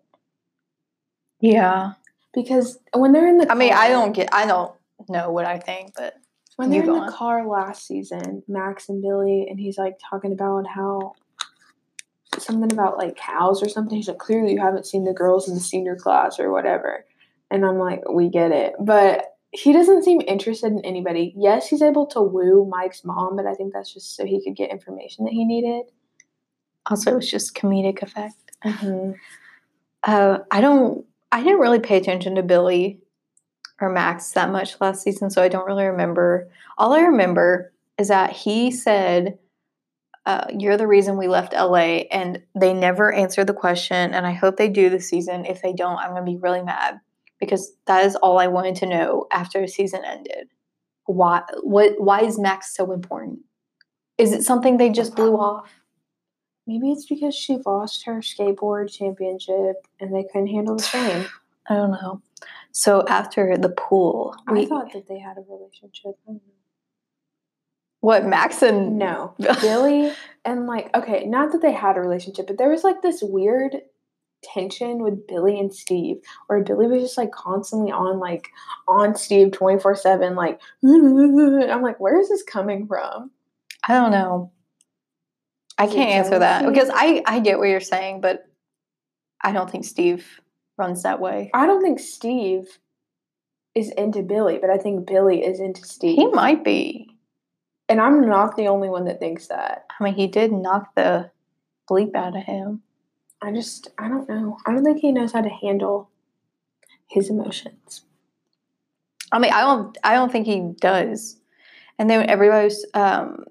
Yeah. 1.40 1.94
Because 2.34 2.80
when 2.94 3.12
they're 3.12 3.28
in 3.28 3.38
the 3.38 3.52
I 3.52 3.56
mean, 3.56 3.74
I 3.74 3.90
don't 3.90 4.14
get, 4.14 4.34
I 4.34 4.48
don't 4.48 4.74
know 5.08 5.30
what 5.32 5.46
I 5.46 5.60
think, 5.60 5.94
but 5.96 6.16
when 6.56 6.70
they're 6.70 6.82
in 6.82 6.88
go 6.88 7.06
the 7.06 7.12
car 7.12 7.48
last 7.48 7.86
season, 7.86 8.44
Max 8.48 8.90
and 8.90 9.02
Billy, 9.02 9.48
and 9.50 9.60
he's 9.60 9.78
like 9.78 10.00
talking 10.10 10.32
about 10.32 10.66
how 10.68 11.14
something 12.40 12.72
about 12.72 12.98
like 12.98 13.16
cows 13.16 13.62
or 13.62 13.70
something. 13.70 13.98
He's 13.98 14.08
like, 14.08 14.18
clearly 14.18 14.54
you 14.54 14.60
haven't 14.60 14.88
seen 14.88 15.04
the 15.04 15.14
girls 15.14 15.48
in 15.48 15.54
the 15.54 15.60
senior 15.60 15.96
class 15.96 16.40
or 16.40 16.52
whatever. 16.52 17.06
And 17.52 17.66
I'm 17.66 17.78
like, 17.78 18.02
we 18.10 18.30
get 18.30 18.52
it. 18.52 18.74
But 18.80 19.33
he 19.54 19.72
doesn't 19.72 20.04
seem 20.04 20.20
interested 20.28 20.72
in 20.72 20.84
anybody. 20.84 21.34
Yes, 21.38 21.68
he's 21.68 21.84
able 21.84 22.08
to 22.08 22.22
woo 22.22 22.66
Mike's 22.70 23.06
mom, 23.06 23.36
but 23.36 23.46
I 23.46 23.54
think 23.54 23.72
that's 23.72 23.94
just 23.94 24.16
so 24.16 24.26
he 24.26 24.44
could 24.44 24.56
get 24.56 24.72
information 24.72 25.26
that 25.26 25.34
he 25.34 25.46
needed. 25.46 25.86
also 26.90 27.18
it's 27.18 27.30
just 27.30 27.56
comedic 27.56 28.02
effect. 28.02 28.36
Mm-hmm. 28.66 29.12
Uh, 30.04 30.40
I 30.52 30.60
don't. 30.60 31.06
I 31.32 31.42
didn't 31.44 31.60
really 31.60 31.80
pay 31.80 31.98
attention 31.98 32.36
to 32.36 32.44
Billy 32.44 33.00
or 33.80 33.90
Max 33.90 34.32
that 34.32 34.52
much 34.52 34.80
last 34.82 35.04
season, 35.04 35.30
so 35.30 35.42
I 35.42 35.50
don't 35.50 35.66
really 35.66 35.86
remember. 35.86 36.50
All 36.78 36.94
I 36.94 37.02
remember 37.02 37.72
is 37.98 38.08
that 38.08 38.32
he 38.32 38.72
said, 38.72 39.38
uh, 40.26 40.46
"You're 40.50 40.78
the 40.78 40.88
reason 40.88 41.18
we 41.18 41.28
left 41.28 41.54
LA," 41.54 42.06
and 42.12 42.42
they 42.60 42.74
never 42.74 43.14
answered 43.14 43.48
the 43.48 43.54
question. 43.54 44.14
And 44.14 44.26
I 44.26 44.32
hope 44.32 44.58
they 44.58 44.70
do 44.70 44.90
this 44.90 45.08
season. 45.08 45.46
If 45.46 45.62
they 45.62 45.74
don't, 45.74 45.98
I'm 46.00 46.10
gonna 46.10 46.26
be 46.26 46.38
really 46.38 46.64
mad 46.64 47.00
because 47.46 47.74
that 47.86 48.06
is 48.06 48.16
all 48.18 48.40
I 48.40 48.48
wanted 48.48 48.76
to 48.78 48.86
know 48.86 49.28
after 49.32 49.62
the 49.62 49.68
season 49.68 50.04
ended. 50.06 50.48
Why? 51.06 51.42
What? 51.62 52.00
Why 52.00 52.22
is 52.22 52.40
Max 52.40 52.74
so 52.76 52.92
important? 52.92 53.40
Is 54.18 54.32
it 54.32 54.44
something 54.44 54.78
they 54.78 54.90
just 54.90 55.16
blew 55.16 55.36
off? 55.36 55.70
Maybe 56.66 56.92
it's 56.92 57.06
because 57.06 57.36
she 57.36 57.58
lost 57.66 58.06
her 58.06 58.20
skateboard 58.20 58.94
championship 58.94 59.86
and 60.00 60.16
they 60.16 60.24
couldn't 60.24 60.48
handle 60.48 60.78
the 60.78 60.84
fame. 60.96 61.26
I 61.68 61.76
don't 61.76 61.92
know. 61.92 62.22
So 62.72 63.06
after 63.08 63.58
the 63.58 63.70
pool, 63.70 64.36
I 64.48 64.54
we 64.54 64.66
thought 64.66 64.94
that 64.94 65.08
they 65.08 65.20
had 65.20 65.38
a 65.38 65.42
relationship. 65.42 66.16
I 66.28 66.32
don't 66.32 66.36
know. 66.36 66.54
what 68.00 68.26
Max 68.26 68.62
and 68.62 68.98
No, 68.98 69.36
Billy 69.62 70.14
and 70.46 70.68
like 70.68 70.96
okay, 70.96 71.26
not 71.26 71.52
that 71.52 71.62
they 71.62 71.72
had 71.74 71.98
a 71.98 72.02
relationship, 72.02 72.48
but 72.48 72.58
there 72.58 72.70
was 72.70 72.84
like 72.84 73.02
this 73.02 73.22
weird 73.22 73.78
tension 74.44 75.04
with 75.04 75.26
Billy 75.28 75.60
and 75.60 75.74
Steve, 75.74 76.18
where 76.48 76.64
Billy 76.64 76.88
was 76.88 77.02
just 77.02 77.18
like 77.18 77.32
constantly 77.32 77.92
on 77.92 78.20
like 78.20 78.50
on 78.88 79.16
Steve 79.16 79.52
twenty 79.52 79.80
four 79.80 79.96
seven, 79.96 80.36
like 80.36 80.60
I'm 80.84 81.82
like, 81.82 82.00
where 82.00 82.20
is 82.20 82.30
this 82.30 82.44
coming 82.44 82.88
from? 82.88 83.32
I 83.88 83.94
don't 83.94 84.12
know. 84.12 84.52
I 85.78 85.88
can't 85.88 86.12
answer 86.12 86.40
that 86.40 86.66
because 86.68 86.90
I 86.94 87.24
I 87.26 87.40
get 87.40 87.58
what 87.58 87.68
you're 87.70 87.80
saying, 87.80 88.22
but 88.22 88.46
I 89.42 89.52
don't 89.52 89.70
think 89.70 89.86
Steve 89.86 90.40
runs 90.78 91.04
that 91.04 91.20
way. 91.20 91.50
I 91.54 91.66
don't 91.66 91.82
think 91.82 92.00
Steve 92.00 92.80
is 93.76 93.90
into 93.92 94.22
Billy, 94.22 94.60
but 94.60 94.70
I 94.70 94.78
think 94.78 95.08
Billy 95.08 95.44
is 95.44 95.60
into 95.60 95.84
Steve, 95.84 96.16
He 96.16 96.28
might 96.28 96.64
be. 96.64 97.10
and 97.90 98.00
I'm 98.00 98.28
not 98.30 98.56
the 98.56 98.68
only 98.68 98.88
one 98.88 99.06
that 99.06 99.20
thinks 99.20 99.48
that. 99.48 99.86
I 100.00 100.04
mean, 100.04 100.14
he 100.14 100.28
did 100.28 100.52
knock 100.52 100.94
the 100.96 101.32
bleep 101.90 102.16
out 102.16 102.38
of 102.38 102.44
him. 102.44 102.84
I 103.44 103.52
just 103.52 103.90
I 103.98 104.08
don't 104.08 104.28
know. 104.30 104.58
I 104.66 104.72
don't 104.72 104.84
think 104.84 105.00
he 105.00 105.12
knows 105.12 105.34
how 105.34 105.42
to 105.42 105.50
handle 105.50 106.10
his 107.08 107.30
emotions. 107.30 108.04
I 109.32 109.40
mean, 109.40 109.52
I 109.52 109.62
don't 109.62 109.98
I 110.04 110.14
don't 110.16 110.32
think 110.32 110.46
he 110.48 110.72
does. 110.80 111.38
And 112.00 112.10
then 112.10 112.28
everybody 112.30 112.66
was 112.66 112.86
um, 112.94 113.44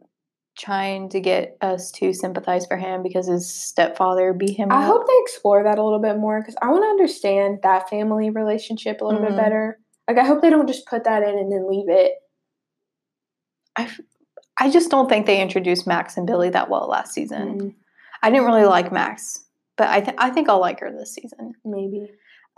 trying 0.58 1.08
to 1.10 1.20
get 1.20 1.56
us 1.60 1.92
to 1.92 2.12
sympathize 2.12 2.66
for 2.66 2.76
him 2.76 3.02
because 3.02 3.26
his 3.28 3.48
stepfather 3.52 4.32
beat 4.32 4.56
him. 4.56 4.72
I 4.72 4.78
up. 4.82 4.84
hope 4.86 5.06
they 5.06 5.18
explore 5.22 5.62
that 5.62 5.78
a 5.78 5.82
little 5.84 6.00
bit 6.00 6.16
more 6.18 6.40
because 6.40 6.56
I 6.62 6.70
want 6.70 6.82
to 6.84 6.88
understand 6.88 7.60
that 7.62 7.88
family 7.88 8.30
relationship 8.30 9.00
a 9.00 9.04
little 9.04 9.20
Mhm. 9.20 9.28
bit 9.28 9.36
better. 9.36 9.78
Like, 10.08 10.18
I 10.18 10.24
hope 10.24 10.42
they 10.42 10.50
don't 10.50 10.66
just 10.66 10.86
put 10.86 11.04
that 11.04 11.22
in 11.22 11.38
and 11.38 11.52
then 11.52 11.68
leave 11.70 11.88
it. 11.88 12.14
I, 13.76 13.88
I 14.58 14.70
just 14.70 14.90
don't 14.90 15.08
think 15.08 15.26
they 15.26 15.40
introduced 15.40 15.86
Max 15.86 16.16
and 16.16 16.26
Billy 16.26 16.50
that 16.50 16.68
well 16.68 16.88
last 16.88 17.12
season. 17.14 17.58
Mm, 17.60 17.74
I 18.22 18.30
didn't 18.30 18.46
really 18.46 18.64
like 18.64 18.90
Max, 18.92 19.44
but 19.76 19.88
I 19.88 20.00
th- 20.00 20.16
I 20.18 20.30
think 20.30 20.48
I'll 20.48 20.60
like 20.60 20.80
her 20.80 20.90
this 20.92 21.14
season. 21.14 21.52
maybe. 21.64 22.10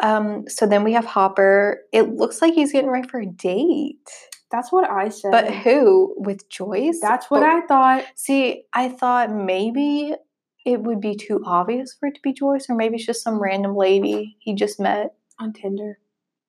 Um, 0.03 0.45
so 0.49 0.67
then 0.67 0.83
we 0.83 0.93
have 0.95 1.05
Hopper. 1.05 1.83
It 1.93 2.15
looks 2.15 2.43
like 2.43 2.55
he's 2.55 2.73
getting 2.73 2.91
ready 2.91 3.07
for 3.09 3.21
a 3.21 3.27
date, 3.27 4.09
That's 4.51 4.73
what 4.73 4.91
I 4.91 5.09
said. 5.09 5.31
but 5.31 5.53
who 5.55 6.15
with 6.17 6.49
Joyce? 6.49 6.99
That's 7.01 7.31
what 7.31 7.43
I 7.45 7.61
thought. 7.67 8.05
see. 8.17 8.65
I 8.73 8.89
thought 8.89 9.31
maybe 9.33 10.15
it 10.67 10.81
would 10.81 11.01
be 11.01 11.15
too 11.15 11.41
obvious 11.47 11.95
for 11.99 12.07
it 12.09 12.15
to 12.17 12.21
be 12.23 12.33
Joyce, 12.33 12.67
or 12.69 12.75
maybe 12.75 12.97
it's 12.97 13.07
just 13.07 13.23
some 13.23 13.39
random 13.41 13.77
lady 13.77 14.37
he 14.41 14.55
just 14.55 14.81
met. 14.81 15.15
On 15.39 15.53
Tinder. 15.53 15.99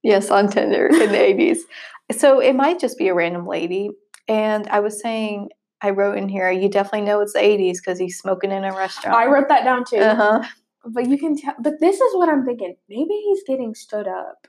Yes, 0.04 0.30
on 0.32 0.48
Tinder 0.50 0.88
in 0.88 1.12
the 1.12 1.22
eighties. 1.30 1.64
So 2.12 2.40
it 2.40 2.54
might 2.56 2.80
just 2.80 2.98
be 2.98 3.08
a 3.10 3.14
random 3.14 3.46
lady. 3.48 3.90
And 4.28 4.68
I 4.70 4.80
was 4.80 5.00
saying, 5.02 5.50
I 5.82 5.90
wrote 5.92 6.18
in 6.18 6.30
here, 6.30 6.50
you 6.52 6.70
definitely 6.70 7.02
know 7.02 7.22
it's 7.22 7.34
the 7.34 7.44
eighties 7.44 7.82
because 7.82 8.00
he's 8.00 8.18
smoking 8.18 8.52
in 8.52 8.64
a 8.64 8.74
restaurant. 8.76 9.16
I 9.18 9.26
wrote 9.28 9.48
that 9.50 9.64
down 9.64 9.84
too. 9.86 9.98
Uh 9.98 10.16
huh. 10.16 10.44
But 10.86 11.10
you 11.10 11.18
can 11.18 11.38
tell. 11.38 11.56
But 11.60 11.80
this 11.80 12.00
is 12.00 12.16
what 12.16 12.30
I'm 12.30 12.46
thinking. 12.46 12.76
Maybe 12.90 13.14
he's 13.14 13.44
getting 13.48 13.74
stood 13.76 14.08
up 14.08 14.48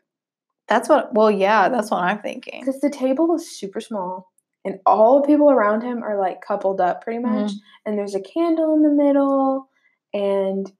That's 0.68 0.88
what. 0.88 1.14
Well, 1.14 1.30
yeah, 1.30 1.68
that's 1.68 1.90
what 1.90 2.02
I'm 2.02 2.20
thinking. 2.20 2.60
because 2.60 2.80
the 2.80 2.90
table 2.90 3.34
is 3.34 3.58
super 3.58 3.80
small. 3.80 4.30
And 4.64 4.80
all 4.84 5.20
the 5.20 5.26
people 5.28 5.50
around 5.50 5.82
him 5.82 6.02
are 6.02 6.18
like 6.18 6.40
coupled 6.40 6.80
up 6.80 7.02
pretty 7.02 7.20
much. 7.20 7.52
And 7.84 7.96
there's 7.96 8.16
a 8.16 8.20
candle 8.20 8.74
in 8.74 8.82
the 8.82 8.90
middle. 8.90 9.68
And 10.12 10.70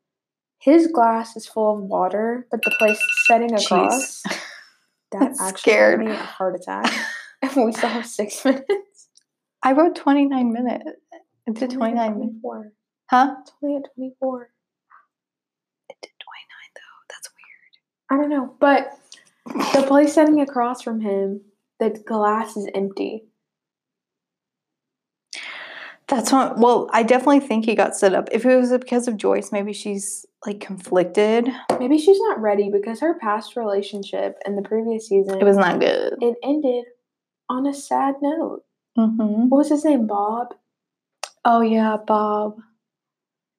his 0.59 0.89
glass 0.89 1.37
is 1.37 1.47
full 1.47 1.77
of 1.77 1.85
water, 1.85 2.49
but 2.51 2.63
the 2.63 2.75
place 2.79 2.99
setting 3.27 3.51
Jeez. 3.51 3.65
across. 3.65 4.23
That 5.13 5.37
actually 5.41 5.59
scared. 5.61 6.01
gave 6.01 6.09
me 6.09 6.15
a 6.15 6.19
heart 6.19 6.57
attack. 6.57 6.93
and 7.43 7.67
we 7.67 7.73
still 7.73 7.91
have 7.91 8.07
six 8.07 8.45
minutes. 8.45 8.96
I 9.67 9.73
wrote 9.73 9.97
twenty 9.97 10.27
nine 10.27 10.53
minutes. 10.53 10.85
It 11.47 11.55
did 11.55 11.65
It's 11.65 11.75
only 11.75 11.77
twenty 11.77 11.93
at 11.95 11.97
nine 11.97 12.19
minutes. 12.21 12.41
24. 12.41 12.73
Huh? 13.11 13.35
It's 13.41 13.53
only 13.63 13.77
at 13.77 13.83
24. 13.97 14.51
It 15.91 15.97
did 16.01 16.11
twenty 16.21 16.45
nine 16.55 16.73
though. 16.77 16.99
That's 17.11 17.29
weird. 17.35 18.11
I 18.11 18.23
don't 18.23 18.31
know. 18.31 18.55
But 18.61 18.97
the 19.75 19.85
place 19.89 20.15
setting 20.15 20.41
across 20.41 20.83
from 20.83 21.01
him, 21.01 21.41
the 21.81 21.91
glass 21.91 22.57
is 22.57 22.69
empty. 22.77 23.25
That's 26.07 26.31
what. 26.31 26.59
Well, 26.59 26.89
I 26.93 27.03
definitely 27.03 27.41
think 27.41 27.65
he 27.65 27.75
got 27.75 27.97
set 27.97 28.15
up. 28.15 28.29
If 28.31 28.47
it 28.47 28.57
was 28.57 28.71
because 28.71 29.09
of 29.09 29.17
Joyce, 29.17 29.51
maybe 29.51 29.73
she's 29.73 30.25
like 30.47 30.61
conflicted. 30.61 31.49
Maybe 31.81 31.99
she's 31.99 32.21
not 32.21 32.41
ready 32.41 32.71
because 32.71 33.01
her 33.01 33.19
past 33.19 33.57
relationship 33.57 34.39
in 34.47 34.55
the 34.55 34.63
previous 34.63 35.09
season 35.09 35.41
It 35.41 35.45
was 35.45 35.57
not 35.57 35.81
good. 35.81 36.15
it 36.21 36.37
ended 36.45 36.85
on 37.51 37.67
a 37.67 37.75
sad 37.75 38.15
note. 38.23 38.63
Mm-hmm. 38.97 39.49
What 39.49 39.59
was 39.59 39.69
his 39.69 39.85
name? 39.85 40.07
Bob? 40.07 40.55
Oh 41.45 41.61
yeah, 41.61 41.97
Bob. 42.07 42.59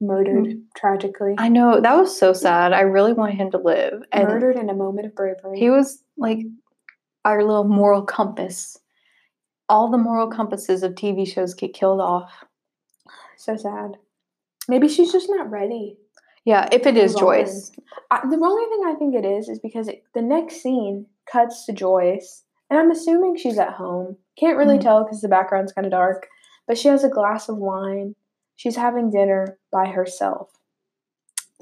murdered 0.02 0.58
tragically. 0.76 1.36
I 1.38 1.48
know 1.50 1.80
that 1.80 1.96
was 1.96 2.18
so 2.18 2.34
sad. 2.34 2.74
I 2.74 2.82
really 2.82 3.14
wanted 3.14 3.36
him 3.36 3.52
to 3.52 3.58
live, 3.58 4.04
and 4.12 4.28
murdered 4.28 4.58
in 4.58 4.70
a 4.70 4.74
moment 4.74 5.08
of 5.08 5.16
bravery. 5.16 5.60
he 5.60 5.70
was 5.70 6.04
like 6.18 6.40
our 7.26 7.44
little 7.44 7.64
moral 7.66 8.02
compass. 8.04 8.78
All 9.70 9.92
the 9.92 9.98
moral 9.98 10.30
compasses 10.30 10.82
of 10.84 10.94
TV 10.94 11.28
shows 11.28 11.54
get 11.54 11.74
killed 11.74 12.00
off. 12.02 12.32
so 13.38 13.58
sad. 13.58 13.98
Maybe 14.70 14.88
she's 14.88 15.12
just 15.12 15.30
not 15.30 15.50
ready. 15.52 15.98
Yeah, 16.46 16.70
if 16.72 16.86
it 16.86 16.96
is. 16.96 17.14
Joyce. 17.14 17.72
I, 18.10 18.22
the 18.22 18.38
only 18.38 18.66
thing 18.70 18.84
I 18.86 18.96
think 18.98 19.16
it 19.16 19.26
is 19.26 19.50
is 19.50 19.60
because 19.60 19.90
it, 19.90 20.04
the 20.14 20.22
next 20.22 20.62
scene 20.62 21.06
cuts 21.30 21.66
to 21.66 21.74
Joyce, 21.74 22.44
and 22.70 22.80
I'm 22.80 22.92
assuming 22.92 23.36
she's 23.36 23.58
at 23.58 23.74
home. 23.74 24.16
Can't 24.40 24.58
really 24.58 24.78
Mhm. 24.78 24.82
tell 24.84 25.04
because 25.04 25.22
the 25.22 25.28
background's 25.28 25.74
kind 25.74 25.86
of 25.86 25.92
dark. 25.92 26.28
But 26.68 26.78
she 26.78 26.88
has 26.90 27.04
a 27.04 27.10
glass 27.10 27.50
of 27.50 27.58
wine. 27.58 28.16
She's 28.56 28.76
having 28.76 29.10
dinner 29.10 29.58
by 29.72 29.88
herself. 29.88 30.52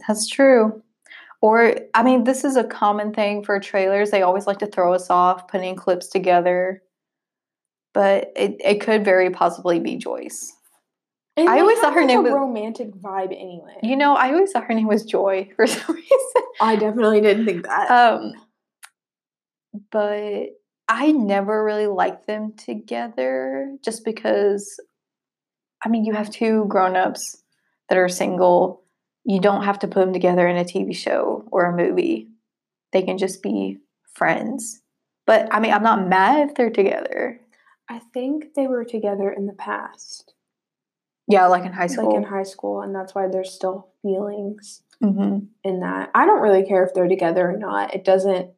That's 0.08 0.28
true. 0.28 0.82
Or, 1.42 1.76
I 1.94 2.02
mean, 2.04 2.24
this 2.24 2.44
is 2.44 2.56
a 2.56 2.64
common 2.64 3.14
thing 3.14 3.44
for 3.44 3.60
trailers. 3.60 4.10
They 4.12 4.24
always 4.24 4.48
like 4.48 4.60
to 4.60 4.66
throw 4.68 4.94
us 4.94 5.10
off, 5.10 5.48
putting 5.48 5.76
clips 5.76 6.08
together. 6.08 6.82
But 7.94 8.32
it, 8.36 8.56
it 8.60 8.82
could 8.82 9.06
very 9.06 9.30
possibly 9.30 9.80
be 9.80 9.96
Joyce. 9.96 10.52
And 11.38 11.48
I 11.50 11.60
always 11.60 11.80
thought 11.80 11.94
her 11.94 12.00
like, 12.02 12.08
name 12.08 12.20
a 12.20 12.24
was- 12.24 12.34
romantic 12.34 12.92
vibe 12.96 13.32
anyway. 13.34 13.78
You 13.84 13.96
know, 13.96 14.16
I 14.16 14.32
always 14.34 14.52
thought 14.52 14.64
her 14.66 14.74
name 14.74 14.88
was 14.88 15.04
Joy 15.06 15.50
for 15.56 15.68
some 15.68 15.96
reason. 15.96 16.44
I 16.62 16.76
definitely 16.78 17.22
didn't 17.22 17.46
think 17.46 17.66
that. 17.68 17.92
Um, 17.92 18.34
but 19.92 20.48
I 20.88 21.12
never 21.12 21.64
really 21.64 21.88
liked 21.88 22.28
them 22.28 22.54
together 22.54 23.76
just 23.84 24.06
because, 24.06 24.80
I 25.84 25.90
mean, 25.90 26.06
you 26.06 26.14
have 26.14 26.30
two 26.30 26.66
grown 26.68 26.96
ups 26.96 27.42
that 27.90 27.98
are 27.98 28.10
single. 28.10 28.84
You 29.24 29.40
don't 29.40 29.64
have 29.64 29.80
to 29.80 29.88
put 29.88 30.02
them 30.02 30.14
together 30.14 30.48
in 30.48 30.58
a 30.58 30.64
TV 30.64 30.96
show 30.96 31.48
or 31.52 31.66
a 31.66 31.76
movie. 31.76 32.28
They 32.94 33.02
can 33.02 33.18
just 33.18 33.42
be 33.42 33.80
friends. 34.14 34.82
But 35.26 35.48
I 35.52 35.60
mean, 35.60 35.74
I'm 35.74 35.84
not 35.84 36.08
mad 36.08 36.50
if 36.50 36.56
they're 36.56 36.70
together. 36.70 37.42
I 37.90 38.00
think 38.14 38.54
they 38.56 38.68
were 38.68 38.86
together 38.86 39.32
in 39.32 39.46
the 39.48 39.54
past, 39.54 40.34
Yeah, 41.28 41.48
like 41.48 41.66
in 41.66 41.74
high 41.74 41.88
school. 41.88 42.10
like 42.10 42.16
in 42.16 42.24
high 42.24 42.44
school, 42.44 42.82
and 42.82 42.94
that's 42.96 43.14
why 43.16 43.28
there's 43.28 43.52
still 43.52 43.90
feelings 44.02 44.82
hmm 45.02 45.40
in 45.64 45.80
that. 45.82 46.10
I 46.16 46.26
don't 46.26 46.42
really 46.42 46.64
care 46.66 46.84
if 46.86 46.94
they're 46.94 47.08
together 47.08 47.50
or 47.50 47.58
not. 47.58 47.94
It 47.94 48.06
doesn't 48.06 48.50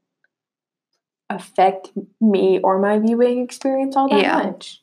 affect 1.29 1.91
me 2.21 2.59
or 2.63 2.79
my 2.79 2.99
viewing 2.99 3.39
experience 3.43 3.95
all 3.95 4.09
that 4.09 4.19
Yeah. 4.21 4.37
much. 4.43 4.81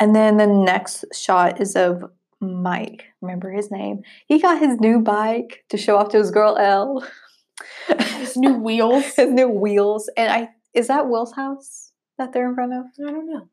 And 0.00 0.14
then 0.14 0.36
the 0.36 0.46
next 0.46 1.04
shot 1.14 1.60
is 1.60 1.74
of 1.76 2.04
Mike. 2.40 3.04
Remember 3.22 3.50
his 3.50 3.70
name? 3.70 4.02
He 4.26 4.38
got 4.40 4.58
his 4.60 4.78
new 4.80 5.00
bike 5.00 5.64
to 5.70 5.76
show 5.76 5.96
off 5.96 6.10
to 6.10 6.18
his 6.18 6.30
girl 6.30 6.56
El. 6.58 7.06
His 8.18 8.36
new 8.36 8.52
wheels. 8.54 9.14
his 9.16 9.30
new 9.32 9.48
wheels. 9.48 10.10
And 10.16 10.30
I 10.30 10.50
is 10.74 10.88
that 10.88 11.08
Will's 11.08 11.32
house 11.32 11.92
that 12.18 12.32
they're 12.34 12.46
in 12.48 12.54
front 12.54 12.74
of? 12.74 12.84
I 13.06 13.10
don't 13.10 13.26
know. 13.32 13.48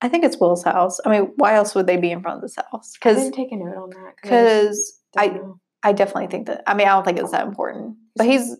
I 0.00 0.08
think 0.08 0.24
it's 0.24 0.38
Will's 0.38 0.62
house. 0.62 1.00
I 1.04 1.08
mean, 1.08 1.32
why 1.36 1.54
else 1.54 1.74
would 1.74 1.88
they 1.88 1.96
be 1.96 2.12
in 2.12 2.20
front 2.22 2.36
of 2.36 2.42
this 2.42 2.54
house? 2.56 2.92
I 2.94 2.98
Because 2.98 3.16
didn't 3.24 3.34
take 3.34 3.50
a 3.50 3.56
note 3.56 3.76
on 3.76 3.90
that 3.90 4.14
because 4.22 5.00
I 5.16 5.24
I. 5.24 5.40
I 5.82 5.92
definitely 5.92 6.28
think 6.28 6.46
that 6.46 6.62
I 6.68 6.74
mean 6.74 6.86
I 6.86 6.92
don't 6.92 7.04
think 7.04 7.18
it's 7.18 7.32
that 7.32 7.46
important. 7.46 7.96
But 8.14 8.26
he's 8.26 8.56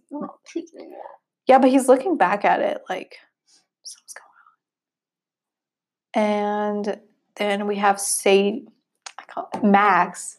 Yeah, 1.46 1.58
but 1.58 1.70
he's 1.70 1.88
looking 1.88 2.16
back 2.16 2.44
at 2.44 2.60
it 2.60 2.82
like 2.88 3.16
something's 3.82 4.14
going 6.14 6.24
on. 6.24 6.88
And 6.88 7.00
then 7.36 7.66
we 7.66 7.76
have 7.76 8.00
Sadie, 8.00 8.66
I 9.18 9.22
call 9.24 9.48
it 9.54 9.62
Max 9.62 10.38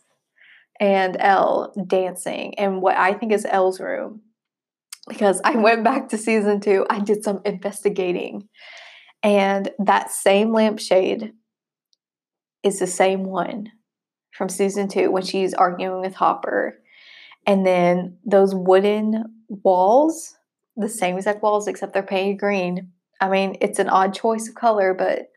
and 0.79 1.17
El 1.19 1.73
dancing 1.87 2.53
in 2.53 2.81
what 2.81 2.97
I 2.97 3.13
think 3.13 3.31
is 3.31 3.45
El's 3.49 3.79
room. 3.79 4.21
Because 5.07 5.39
I 5.45 5.55
went 5.55 5.85
back 5.85 6.09
to 6.09 6.17
season 6.17 6.59
two, 6.59 6.85
I 6.89 6.99
did 6.99 7.23
some 7.23 7.41
investigating. 7.45 8.49
And 9.23 9.69
that 9.79 10.11
same 10.11 10.51
lampshade 10.51 11.31
is 12.63 12.79
the 12.79 12.87
same 12.87 13.23
one 13.23 13.71
from 14.31 14.49
season 14.49 14.87
two 14.87 15.09
when 15.09 15.23
she's 15.23 15.53
arguing 15.53 16.01
with 16.01 16.15
Hopper. 16.15 16.79
And 17.45 17.65
then 17.65 18.17
those 18.25 18.53
wooden 18.53 19.23
walls, 19.47 20.36
the 20.77 20.87
same 20.89 21.17
exact 21.17 21.41
walls, 21.43 21.67
except 21.67 21.93
they're 21.93 22.03
painted 22.03 22.39
green. 22.39 22.91
I 23.19 23.29
mean, 23.29 23.57
it's 23.61 23.79
an 23.79 23.89
odd 23.89 24.13
choice 24.13 24.47
of 24.47 24.55
color, 24.55 24.93
but 24.93 25.29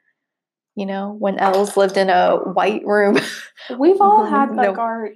you 0.76 0.86
know, 0.86 1.16
when 1.18 1.38
El's 1.38 1.76
lived 1.76 1.96
in 1.96 2.08
a 2.10 2.36
white 2.36 2.84
room. 2.86 3.18
We've 3.78 4.00
all 4.00 4.24
had 4.30 4.52
No. 4.52 4.62
like 4.62 4.78
our 4.78 5.10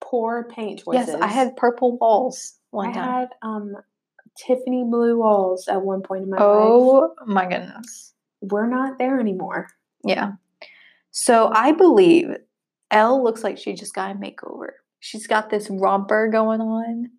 poor 0.00 0.44
paint 0.44 0.84
choices. 0.84 1.08
yes, 1.08 1.16
I 1.20 1.26
had 1.26 1.56
purple 1.56 1.96
walls 1.98 2.54
one 2.70 2.90
I 2.90 2.92
time. 2.92 3.04
had 3.08 3.28
um 3.42 3.74
Tiffany 4.36 4.84
blue 4.84 5.18
walls 5.18 5.68
at 5.68 5.82
one 5.82 6.02
point 6.02 6.24
in 6.24 6.30
my 6.30 6.36
life. 6.36 6.44
oh 6.46 7.14
my 7.26 7.46
goodness. 7.46 8.12
We're 8.40 8.66
not 8.68 8.98
there 8.98 9.18
anymore. 9.20 9.68
Yeah. 10.04 10.32
So 11.10 11.50
I 11.54 11.72
believe 11.72 12.28
El 12.90 13.22
looks 13.22 13.42
like 13.44 13.58
she 13.58 13.72
just 13.74 13.94
got 13.94 14.10
a 14.10 14.14
makeover. 14.14 14.68
She's 15.00 15.26
got 15.26 15.50
this 15.50 15.68
romper 15.70 16.28
going 16.28 16.60
on. 16.60 17.10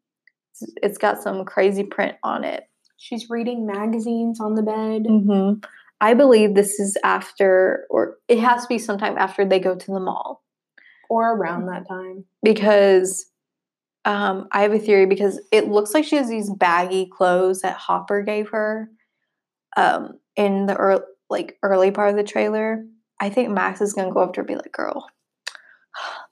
It's- 0.82 0.98
got 0.98 1.22
some 1.22 1.46
crazy 1.46 1.84
print 1.84 2.15
on 2.24 2.44
it. 2.44 2.63
She's 2.98 3.30
reading 3.30 3.65
magazines 3.68 4.39
on 4.39 4.56
the 4.56 4.63
bed. 4.63 5.04
Mm-hmm. 5.04 5.60
I 6.02 6.13
believe 6.13 6.56
this 6.56 6.80
is 6.80 6.98
after, 7.04 7.86
or 7.89 8.18
it 8.28 8.39
has 8.39 8.63
to 8.63 8.68
be 8.68 8.80
sometime 8.80 9.18
after 9.18 9.46
they 9.46 9.60
go 9.60 9.76
to 9.76 9.91
the 9.91 10.00
mall 10.00 10.44
or 11.10 11.36
around 11.36 11.68
that 11.68 11.88
time. 11.88 12.26
because 12.44 13.26
um, 14.06 14.48
I 14.52 14.62
have 14.62 14.74
a 14.74 14.80
theory 14.80 15.06
because 15.08 15.39
it 15.52 15.68
looks 15.68 15.94
like 15.94 16.06
she 16.06 16.15
has 16.15 16.30
these 16.30 16.50
baggy 16.50 17.08
clothes 17.08 17.62
that 17.62 17.76
Hopper 17.76 18.22
gave 18.22 18.50
her 18.50 18.89
um, 19.78 20.20
in 20.36 20.68
the 20.68 20.76
early, 20.76 21.04
like 21.30 21.58
early 21.63 21.91
part 21.91 22.12
of 22.12 22.15
the 22.15 22.24
trailer. 22.24 22.86
I 23.20 23.30
think 23.30 23.50
Max 23.50 23.82
is 23.82 23.94
gonna 23.94 24.12
go 24.12 24.20
up 24.22 24.34
to 24.34 24.39
her 24.39 24.41
and 24.41 24.48
be 24.48 24.56
like, 24.56 24.72
"Girl, 24.72 25.08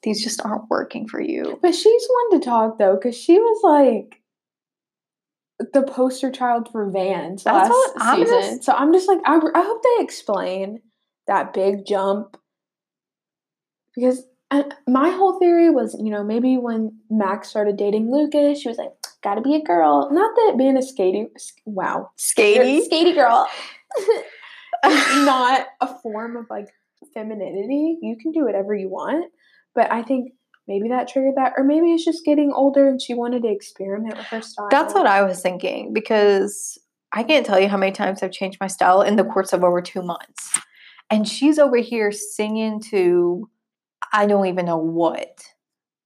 these 0.03 0.23
just 0.23 0.43
aren't 0.45 0.69
working 0.69 1.07
for 1.07 1.21
you." 1.21 1.59
But 1.61 1.73
she's 1.75 2.07
one 2.29 2.39
to 2.39 2.45
talk 2.45 2.77
though, 2.79 2.95
because 2.95 3.15
she 3.17 3.37
was 3.39 3.59
like 3.63 4.19
the 5.71 5.83
poster 5.83 6.29
child 6.31 6.69
for 6.71 6.89
Vans 6.89 7.43
That's 7.43 7.69
last 7.69 7.93
I'm 7.97 8.19
season. 8.19 8.39
just- 8.41 8.63
so 8.63 8.73
I'm 8.73 8.91
just 8.91 9.07
like, 9.07 9.19
I, 9.25 9.35
I 9.55 9.61
hope 9.61 9.81
they 9.83 10.03
explain 10.03 10.81
that 11.27 11.53
big 11.53 11.85
jump 11.85 12.35
because 13.95 14.23
uh, 14.51 14.63
my 14.87 15.09
whole 15.09 15.39
theory 15.39 15.69
was, 15.69 15.95
you 16.03 16.11
know, 16.11 16.23
maybe 16.23 16.57
when 16.57 16.97
Max 17.09 17.47
started 17.49 17.77
dating 17.77 18.11
Lucas, 18.11 18.59
she 18.61 18.67
was 18.67 18.77
like, 18.77 18.91
"Got 19.23 19.35
to 19.35 19.41
be 19.41 19.55
a 19.55 19.61
girl." 19.63 20.09
Not 20.11 20.35
that 20.35 20.55
being 20.57 20.75
a 20.77 20.81
skatey, 20.81 21.27
wow, 21.65 22.09
Skatey. 22.19 22.87
skatey 22.87 23.15
girl, 23.15 23.47
not 24.85 25.67
a 25.81 25.87
form 26.01 26.35
of 26.37 26.45
like 26.49 26.67
femininity. 27.13 27.97
You 28.01 28.15
can 28.21 28.31
do 28.31 28.45
whatever 28.45 28.75
you 28.75 28.89
want, 28.89 29.31
but 29.75 29.91
I 29.91 30.03
think 30.03 30.33
maybe 30.67 30.89
that 30.89 31.07
triggered 31.07 31.35
that, 31.35 31.53
or 31.57 31.63
maybe 31.63 31.91
it's 31.93 32.05
just 32.05 32.25
getting 32.25 32.51
older 32.53 32.87
and 32.87 33.01
she 33.01 33.13
wanted 33.13 33.43
to 33.43 33.49
experiment 33.49 34.17
with 34.17 34.27
her 34.27 34.41
style. 34.41 34.67
That's 34.71 34.93
what 34.93 35.07
I 35.07 35.23
was 35.23 35.41
thinking 35.41 35.93
because 35.93 36.77
I 37.13 37.23
can't 37.23 37.45
tell 37.45 37.59
you 37.59 37.67
how 37.67 37.77
many 37.77 37.91
times 37.91 38.23
I've 38.23 38.31
changed 38.31 38.59
my 38.59 38.67
style 38.67 39.01
in 39.01 39.15
the 39.15 39.23
course 39.23 39.53
of 39.53 39.63
over 39.63 39.81
two 39.81 40.01
months. 40.01 40.59
And 41.09 41.27
she's 41.27 41.59
over 41.59 41.77
here 41.77 42.11
singing 42.11 42.81
to 42.89 43.49
I 44.11 44.25
don't 44.25 44.47
even 44.47 44.65
know 44.65 44.77
what. 44.77 45.43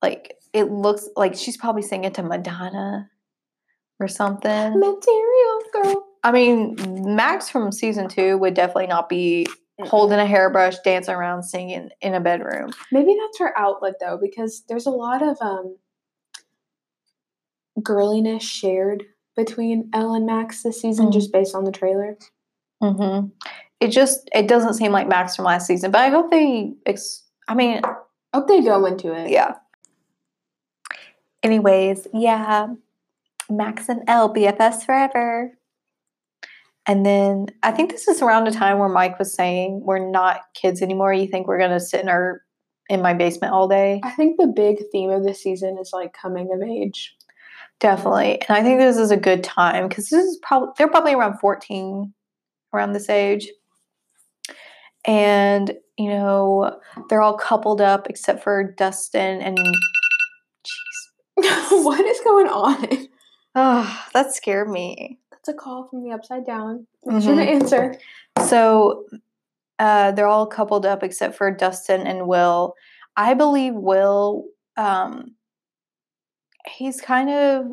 Like 0.02 0.36
it 0.54 0.72
looks 0.72 1.08
like 1.16 1.36
she's 1.36 1.58
probably 1.58 1.82
singing 1.82 2.12
to 2.14 2.24
Madonna 2.24 3.10
or 4.00 4.08
something. 4.08 4.80
material 4.80 5.62
girl. 5.74 6.08
I 6.24 6.32
mean, 6.32 6.76
Max 7.16 7.50
from 7.50 7.72
season 7.72 8.10
two 8.10 8.38
would 8.38 8.54
definitely 8.54 8.88
not 8.88 9.08
be 9.08 9.48
holding 9.86 10.20
a 10.20 10.26
hairbrush, 10.26 10.80
dancing 10.80 11.14
around, 11.14 11.44
singing 11.44 11.90
in 12.02 12.14
a 12.14 12.20
bedroom. 12.20 12.72
Maybe 12.92 13.16
that's 13.20 13.40
her 13.40 13.58
outlet 13.58 13.96
though, 14.00 14.18
because 14.22 14.64
there's 14.68 14.86
a 14.88 14.92
lot 14.92 15.22
of 15.22 15.38
um 15.42 15.78
girliness 17.80 18.42
shared 18.42 19.04
between 19.36 19.90
El 19.94 20.16
and 20.16 20.26
Max 20.26 20.64
this 20.64 20.82
season, 20.82 21.08
Mhm. 21.08 21.14
just 21.14 21.32
based 21.32 21.54
on 21.56 21.64
the 21.64 21.72
trailer. 21.72 22.18
hmm 22.82 23.28
It 23.80 23.90
just 23.90 24.30
it 24.34 24.48
doesn't 24.48 24.74
seem 24.76 24.92
like 24.92 25.08
Max 25.08 25.36
from 25.36 25.46
last 25.46 25.68
season, 25.68 25.92
but 25.92 26.02
I 26.02 26.10
hope 26.10 26.32
they. 26.32 26.74
Ex- 26.88 27.24
I 27.48 27.54
mean, 27.54 27.82
hope 28.34 28.48
they 28.48 28.62
go 28.62 28.86
into 28.86 29.14
it. 29.14 29.30
yeah. 29.30 29.58
Anyways, 31.44 32.08
yeah, 32.14 32.74
Max 33.50 33.88
and 33.90 34.04
El 34.08 34.34
BFS 34.34 34.84
forever. 34.84 35.57
And 36.88 37.06
then 37.06 37.48
I 37.64 37.72
think 37.72 37.92
this 37.92 38.08
is 38.08 38.22
around 38.22 38.48
a 38.48 38.52
time 38.52 38.80
where 38.80 38.88
Mike 38.88 39.20
was 39.20 39.34
saying 39.34 39.82
we're 39.84 40.10
not 40.10 40.42
kids 40.54 40.82
anymore. 40.82 41.14
You 41.14 41.28
think 41.28 41.48
we're 41.48 41.60
gonna 41.60 41.82
sit 41.82 42.02
in 42.02 42.10
our 42.10 42.42
in 42.90 43.02
my 43.02 43.14
basement 43.14 43.54
all 43.54 43.68
day? 43.68 44.00
I 44.04 44.12
think 44.12 44.38
the 44.38 44.48
big 44.48 44.78
theme 44.92 45.10
of 45.10 45.24
this 45.24 45.44
season 45.44 45.78
is 45.80 45.92
like 45.92 46.14
coming 46.14 46.50
of 46.54 46.62
age. 46.62 47.16
Definitely. 47.80 48.42
And 48.42 48.58
I 48.58 48.64
think 48.64 48.80
this 48.80 48.98
is 48.98 49.12
a 49.12 49.18
good 49.18 49.44
time 49.44 49.88
because 49.88 50.10
this 50.10 50.26
is 50.26 50.40
probably 50.42 50.70
they're 50.78 50.88
probably 50.88 51.14
around 51.14 51.40
14 51.40 52.14
around 52.74 52.94
this 52.94 53.10
age. 53.10 53.50
And, 55.06 55.74
you 55.98 56.10
know, 56.10 56.80
they're 57.10 57.22
all 57.22 57.38
coupled 57.38 57.82
up 57.82 58.08
except 58.10 58.44
for 58.44 58.74
Dustin 58.78 59.42
and 59.42 59.58
Jeez. 61.40 61.84
what 61.84 62.06
is 62.06 62.20
going 62.22 62.48
on? 62.48 63.08
Oh, 63.56 64.04
that 64.14 64.34
scared 64.34 64.70
me. 64.70 65.20
A 65.48 65.54
call 65.54 65.88
from 65.90 66.04
the 66.04 66.12
upside 66.12 66.46
down. 66.46 66.88
Make 67.06 67.24
sure 67.24 67.36
to 67.36 67.42
Mhm. 67.42 67.48
answer. 67.62 67.96
So 68.46 69.06
uh, 69.80 70.12
they're 70.12 70.28
all 70.28 70.48
coupled 70.48 70.86
up 70.86 71.04
except 71.04 71.36
for 71.36 71.52
Dustin 71.52 72.08
and 72.08 72.28
Will. 72.28 72.74
I 73.16 73.34
believe 73.34 73.74
Will, 73.76 74.46
um, 74.76 75.36
he's 76.68 77.00
kind 77.00 77.30
of, 77.30 77.66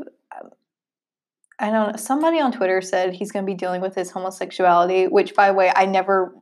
I 1.59 1.71
don't 1.71 1.93
know, 1.93 1.97
somebody 1.97 2.41
on 2.41 2.53
Twitter 2.53 2.81
said 2.81 3.15
he's 3.15 3.33
going 3.33 3.45
to 3.45 3.51
be 3.51 3.57
dealing 3.57 3.81
with 3.81 3.95
his 3.95 4.11
homosexuality, 4.11 5.07
which, 5.09 5.35
by 5.35 5.49
the 5.49 5.55
way, 5.55 5.73
I 5.75 5.87
never, 5.87 6.35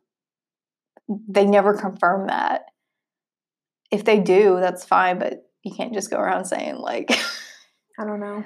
they 1.29 1.47
never 1.47 1.75
confirm 1.75 2.27
that. 2.27 2.63
If 3.91 4.05
they 4.05 4.19
do, 4.19 4.59
that's 4.61 4.85
fine, 4.85 5.19
but 5.19 5.49
you 5.63 5.75
can't 5.75 5.95
just 5.95 6.11
go 6.11 6.19
around 6.19 6.45
saying, 6.47 6.77
like, 6.77 7.11
I 7.99 8.05
don't 8.05 8.21
know. 8.21 8.45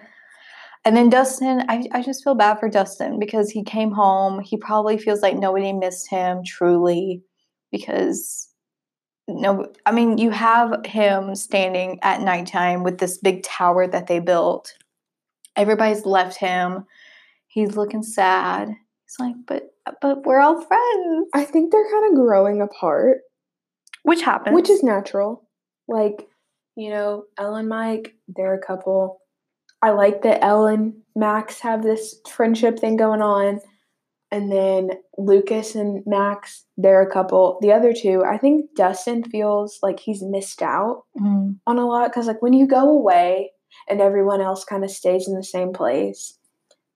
And 0.87 0.97
then 0.97 1.11
Dustin, 1.11 1.65
I, 1.69 1.83
I 1.91 2.01
just 2.01 2.23
feel 2.23 2.37
bad 2.37 2.61
for 2.61 2.69
Dustin 2.69 3.19
because 3.19 3.51
he 3.51 3.65
came 3.65 3.91
home. 3.91 4.39
He 4.39 4.57
probably 4.57 4.97
feels 4.97 5.21
like 5.21 5.37
nobody 5.37 5.73
missed 5.73 6.09
him 6.09 6.43
truly 6.47 7.25
because 7.73 8.49
no, 9.27 9.73
I 9.85 9.91
mean, 9.91 10.19
you 10.19 10.31
have 10.31 10.87
him 10.87 11.35
standing 11.35 11.99
at 12.03 12.21
nighttime 12.21 12.85
with 12.85 12.99
this 12.99 13.19
big 13.19 13.43
tower 13.43 13.89
that 13.89 14.07
they 14.07 14.21
built. 14.21 14.73
Everybody's 15.57 16.07
left 16.07 16.37
him. 16.37 16.85
He's 17.49 17.77
looking 17.77 18.05
sad. 18.05 18.69
He's 18.69 19.17
like, 19.19 19.35
but 19.45 19.65
but 20.01 20.25
we're 20.25 20.41
all 20.41 20.61
friends, 20.61 21.29
I 21.35 21.43
think 21.43 21.73
they're 21.73 21.91
kind 21.91 22.11
of 22.11 22.15
growing 22.15 22.61
apart, 22.61 23.19
which 24.05 24.23
happens. 24.23 24.55
which 24.55 24.71
is 24.71 24.85
natural. 24.85 25.49
Like, 25.89 26.29
you 26.77 26.91
know, 26.91 27.25
El 27.39 27.57
and 27.57 27.69
Mike, 27.69 28.15
they're 28.29 28.55
a 28.55 28.65
couple. 28.65 29.21
I 29.87 29.91
like 29.91 30.23
that 30.23 30.43
Ellen 30.43 31.03
Max 31.15 31.61
have 31.61 31.83
this 31.83 32.21
friendship 32.29 32.79
thing 32.79 32.97
going 32.97 33.23
on. 33.23 33.61
And 34.33 34.51
then 34.51 34.91
Lucas 35.17 35.77
and 35.77 36.03
Max, 36.05 36.65
they're 36.77 37.03
a 37.03 37.13
couple. 37.13 37.59
The 37.63 37.73
other 37.73 37.93
two, 37.93 38.25
I 38.25 38.37
think 38.39 38.75
Dustin 38.75 39.23
feels 39.23 39.79
like 39.83 40.01
he's 40.01 40.23
missed 40.23 40.61
out 40.63 41.05
Mm, 41.19 41.59
on 41.67 41.79
a 41.79 41.87
lot 41.87 42.11
because 42.11 42.27
like 42.27 42.43
when 42.43 42.53
you 42.53 42.67
go 42.67 42.89
away 42.91 43.53
and 43.89 44.01
everyone 44.01 44.41
else 44.41 44.65
kind 44.65 44.85
of 44.85 44.91
stays 44.91 45.29
in 45.29 45.35
the 45.35 45.45
same 45.45 45.73
place 45.73 46.39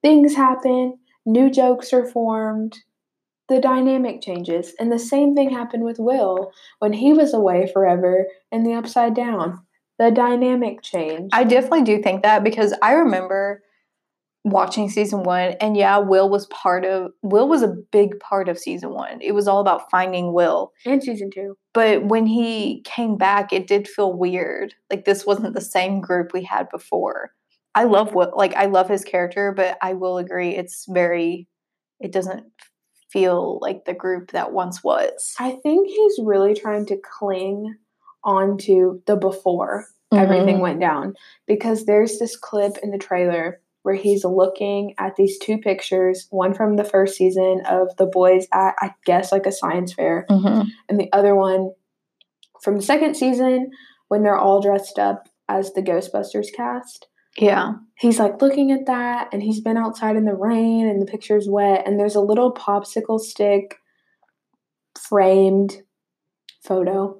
things 0.02 0.34
happen 0.34 0.98
new 1.26 1.50
jokes 1.50 1.92
are 1.92 2.06
formed 2.06 2.76
the 3.48 3.60
dynamic 3.60 4.20
changes 4.22 4.72
and 4.78 4.90
the 4.92 4.98
same 4.98 5.34
thing 5.34 5.50
happened 5.50 5.84
with 5.84 5.98
will 5.98 6.52
when 6.80 6.92
he 6.92 7.12
was 7.12 7.32
away 7.34 7.70
forever 7.72 8.26
in 8.52 8.62
the 8.62 8.74
upside 8.74 9.14
down 9.14 9.58
the 10.00 10.10
dynamic 10.10 10.82
changed 10.82 11.32
I 11.32 11.44
definitely 11.44 11.82
do 11.82 12.02
think 12.02 12.22
that 12.22 12.42
because 12.42 12.74
I 12.82 12.92
remember 12.92 13.62
watching 14.42 14.88
season 14.88 15.22
one 15.22 15.52
and 15.60 15.76
yeah 15.76 15.98
will 15.98 16.30
was 16.30 16.46
part 16.46 16.86
of 16.86 17.12
will 17.22 17.46
was 17.46 17.62
a 17.62 17.76
big 17.92 18.18
part 18.20 18.48
of 18.48 18.58
season 18.58 18.90
one. 18.94 19.20
It 19.20 19.32
was 19.32 19.46
all 19.46 19.60
about 19.60 19.90
finding 19.90 20.32
will. 20.32 20.72
And 20.86 21.02
season 21.02 21.30
two. 21.30 21.58
But 21.74 22.06
when 22.06 22.24
he 22.24 22.80
came 22.84 23.18
back 23.18 23.52
it 23.52 23.66
did 23.66 23.86
feel 23.86 24.14
weird. 24.14 24.74
Like 24.90 25.04
this 25.04 25.26
wasn't 25.26 25.54
the 25.54 25.60
same 25.60 26.00
group 26.00 26.32
we 26.32 26.42
had 26.44 26.70
before. 26.70 27.32
I 27.74 27.84
love 27.84 28.14
what 28.14 28.36
like 28.36 28.54
i 28.54 28.66
love 28.66 28.88
his 28.88 29.04
character 29.04 29.52
but 29.56 29.78
i 29.80 29.92
will 29.92 30.18
agree 30.18 30.56
it's 30.56 30.86
very 30.88 31.46
it 32.00 32.10
doesn't 32.10 32.46
feel 33.12 33.58
like 33.60 33.84
the 33.84 33.94
group 33.94 34.30
that 34.32 34.52
once 34.52 34.82
was. 34.82 35.34
I 35.38 35.52
think 35.62 35.88
he's 35.88 36.18
really 36.22 36.54
trying 36.54 36.86
to 36.86 36.96
cling 37.18 37.76
onto 38.24 39.00
the 39.06 39.16
before 39.16 39.86
everything 40.12 40.56
Mhm. 40.56 40.60
went 40.60 40.80
down 40.80 41.14
because 41.46 41.84
there's 41.84 42.18
this 42.18 42.36
clip 42.36 42.76
in 42.82 42.90
the 42.90 42.98
trailer 42.98 43.60
where 43.82 43.94
he's 43.94 44.24
looking 44.24 44.94
at 44.98 45.16
these 45.16 45.38
two 45.38 45.56
pictures 45.56 46.26
one 46.30 46.52
from 46.52 46.76
the 46.76 46.84
first 46.84 47.16
season 47.16 47.62
of 47.68 47.96
the 47.96 48.06
boys 48.06 48.46
at 48.52 48.74
i 48.80 48.92
guess 49.06 49.30
like 49.32 49.46
a 49.46 49.52
science 49.52 49.92
fair 49.92 50.26
Mhm. 50.28 50.66
and 50.88 50.98
the 51.00 51.08
other 51.12 51.34
one 51.34 51.70
from 52.60 52.76
the 52.76 52.82
second 52.82 53.14
season 53.16 53.70
when 54.08 54.22
they're 54.22 54.36
all 54.36 54.60
dressed 54.60 54.98
up 54.98 55.28
as 55.48 55.72
the 55.74 55.82
ghostbusters 55.82 56.52
cast 56.54 57.06
yeah 57.38 57.74
he's 57.96 58.18
like 58.18 58.42
looking 58.42 58.72
at 58.72 58.86
that 58.86 59.28
and 59.32 59.42
he's 59.44 59.60
been 59.60 59.76
outside 59.76 60.16
in 60.16 60.24
the 60.24 60.34
rain 60.34 60.88
and 60.88 61.00
the 61.00 61.06
picture's 61.06 61.48
wet 61.48 61.86
and 61.86 61.98
there's 62.00 62.16
a 62.16 62.20
little 62.20 62.52
popsicle 62.52 63.20
stick 63.20 63.76
framed 64.98 65.82
photo 66.62 67.19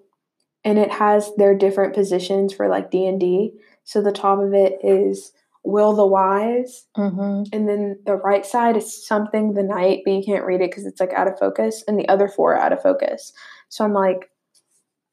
and 0.65 0.79
it 0.79 0.91
has 0.91 1.31
their 1.37 1.57
different 1.57 1.95
positions 1.95 2.53
for 2.53 2.69
like 2.69 2.91
D&D 2.91 3.53
so 3.85 4.03
the 4.03 4.13
top 4.13 4.39
of 4.39 4.53
it 4.53 4.79
is 4.83 5.33
will 5.63 5.95
the 5.95 6.07
wise 6.07 6.87
hmm 6.97 7.43
and 7.53 7.69
then 7.69 7.99
the 8.07 8.15
right 8.15 8.47
side 8.47 8.77
is 8.77 9.07
something 9.07 9.53
the 9.53 9.63
night 9.63 10.01
but 10.05 10.13
you 10.13 10.23
can't 10.25 10.47
read 10.47 10.61
it 10.61 10.71
because 10.71 10.87
it's 10.87 11.01
like 11.01 11.13
out 11.13 11.29
of 11.29 11.39
focus 11.39 11.85
and 11.87 11.99
the 11.99 12.09
other 12.09 12.29
four 12.29 12.55
are 12.55 12.61
out 12.61 12.73
of 12.73 12.83
focus. 12.83 13.33
So 13.69 13.85
i'm 13.85 13.93
like 13.93 14.31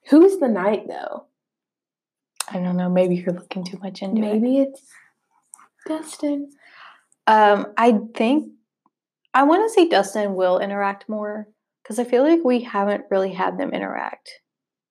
who's 0.09 0.37
the 0.37 0.47
knight 0.47 0.87
though? 0.87 1.25
I 2.49 2.59
don't 2.59 2.77
know. 2.77 2.89
Maybe 2.89 3.15
you're 3.15 3.33
looking 3.33 3.65
too 3.65 3.77
much 3.79 4.01
into 4.01 4.21
it. 4.21 4.21
Maybe 4.21 4.59
it's 4.59 4.81
dustin. 5.85 6.49
Um, 7.27 7.73
I 7.77 7.99
think 8.15 8.53
I 9.33 9.43
want 9.43 9.69
to 9.69 9.73
see 9.73 9.89
Dustin 9.89 10.35
Will 10.35 10.59
interact 10.59 11.09
more 11.09 11.47
because 11.83 11.99
I 11.99 12.05
feel 12.05 12.23
like 12.23 12.39
we 12.43 12.61
haven't 12.61 13.03
really 13.11 13.33
had 13.33 13.57
them 13.57 13.73
interact 13.73 14.31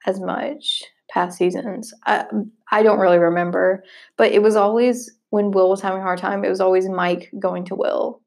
as 0.06 0.20
much 0.20 0.82
past 1.10 1.38
seasons. 1.38 1.92
I, 2.06 2.24
I 2.72 2.82
don't 2.82 2.98
really 2.98 3.18
remember, 3.18 3.84
but 4.16 4.32
it 4.32 4.42
was 4.42 4.56
always 4.56 5.10
when 5.30 5.50
Will 5.50 5.68
was 5.70 5.80
having 5.80 6.00
a 6.00 6.02
hard 6.02 6.18
time. 6.18 6.44
It 6.44 6.48
was 6.48 6.60
always 6.60 6.88
Mike 6.88 7.30
going 7.38 7.64
to 7.66 7.74
Will. 7.74 8.20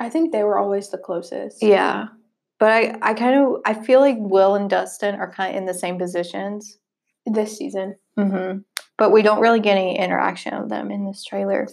i 0.00 0.08
think 0.08 0.30
they 0.32 0.44
were 0.44 0.58
always 0.58 0.90
the 0.90 0.98
closest 0.98 1.62
Yeah, 1.62 2.06
but 2.58 2.70
I 2.70 2.96
I 3.02 3.14
kind 3.14 3.34
of 3.40 3.60
I 3.64 3.74
feel 3.74 4.00
like 4.00 4.16
Will 4.18 4.54
and 4.54 4.70
Dustin 4.70 5.14
are 5.16 5.30
kind 5.32 5.50
of 5.54 5.58
in 5.60 5.66
the 5.66 5.74
same 5.74 5.98
positions. 5.98 6.78
this 7.26 7.56
season 7.58 7.96
hmm 8.16 8.58
But 8.96 9.12
we 9.12 9.22
don't 9.22 9.40
really 9.40 9.60
get 9.60 9.76
any 9.78 9.98
interaction 9.98 10.54
of 10.54 10.68
them 10.68 10.90
in 10.90 11.04
this 11.06 11.24
trailer. 11.24 11.68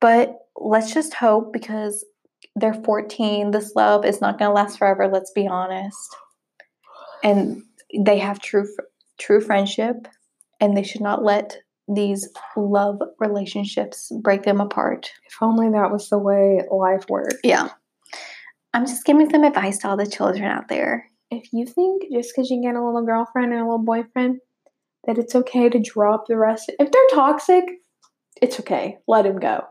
But 0.00 0.38
let's 0.56 0.92
just 0.94 1.14
hope 1.14 1.52
because 1.52 2.04
they're 2.56 2.74
14, 2.84 3.50
this 3.50 3.74
love 3.74 4.04
is 4.04 4.20
not 4.20 4.38
going 4.38 4.50
to 4.50 4.54
last 4.54 4.78
forever, 4.78 5.08
let's 5.08 5.32
be 5.32 5.46
honest. 5.48 6.08
And 7.22 7.62
they 7.98 8.18
have 8.18 8.40
true 8.40 8.66
true 9.18 9.40
friendship 9.40 10.08
and 10.60 10.76
they 10.76 10.82
should 10.82 11.00
not 11.00 11.22
let 11.24 11.56
these 11.86 12.28
love 12.56 12.98
relationships 13.20 14.10
break 14.22 14.42
them 14.44 14.60
apart. 14.60 15.10
if 15.26 15.36
only 15.42 15.68
that 15.70 15.90
was 15.90 16.08
the 16.08 16.18
way 16.18 16.62
life 16.70 17.04
worked 17.08 17.34
Yeah. 17.44 17.68
I'm 18.72 18.86
just 18.86 19.04
giving 19.04 19.30
some 19.30 19.44
advice 19.44 19.78
to 19.78 19.88
all 19.88 19.96
the 19.96 20.06
children 20.06 20.44
out 20.44 20.68
there. 20.68 21.08
if 21.30 21.44
you 21.52 21.66
think 21.66 22.02
just 22.12 22.32
because 22.34 22.50
you 22.50 22.60
get 22.62 22.74
a 22.74 22.84
little 22.84 23.04
girlfriend 23.04 23.52
and 23.52 23.60
a 23.60 23.64
little 23.64 23.78
boyfriend 23.78 24.38
that 25.06 25.18
it's 25.18 25.34
okay 25.34 25.68
to 25.68 25.78
drop 25.78 26.24
the 26.26 26.36
rest 26.36 26.72
if 26.78 26.90
they're 26.90 27.02
toxic 27.12 27.64
it's 28.40 28.58
okay 28.58 28.96
let 29.06 29.22
them 29.24 29.38
go 29.38 29.62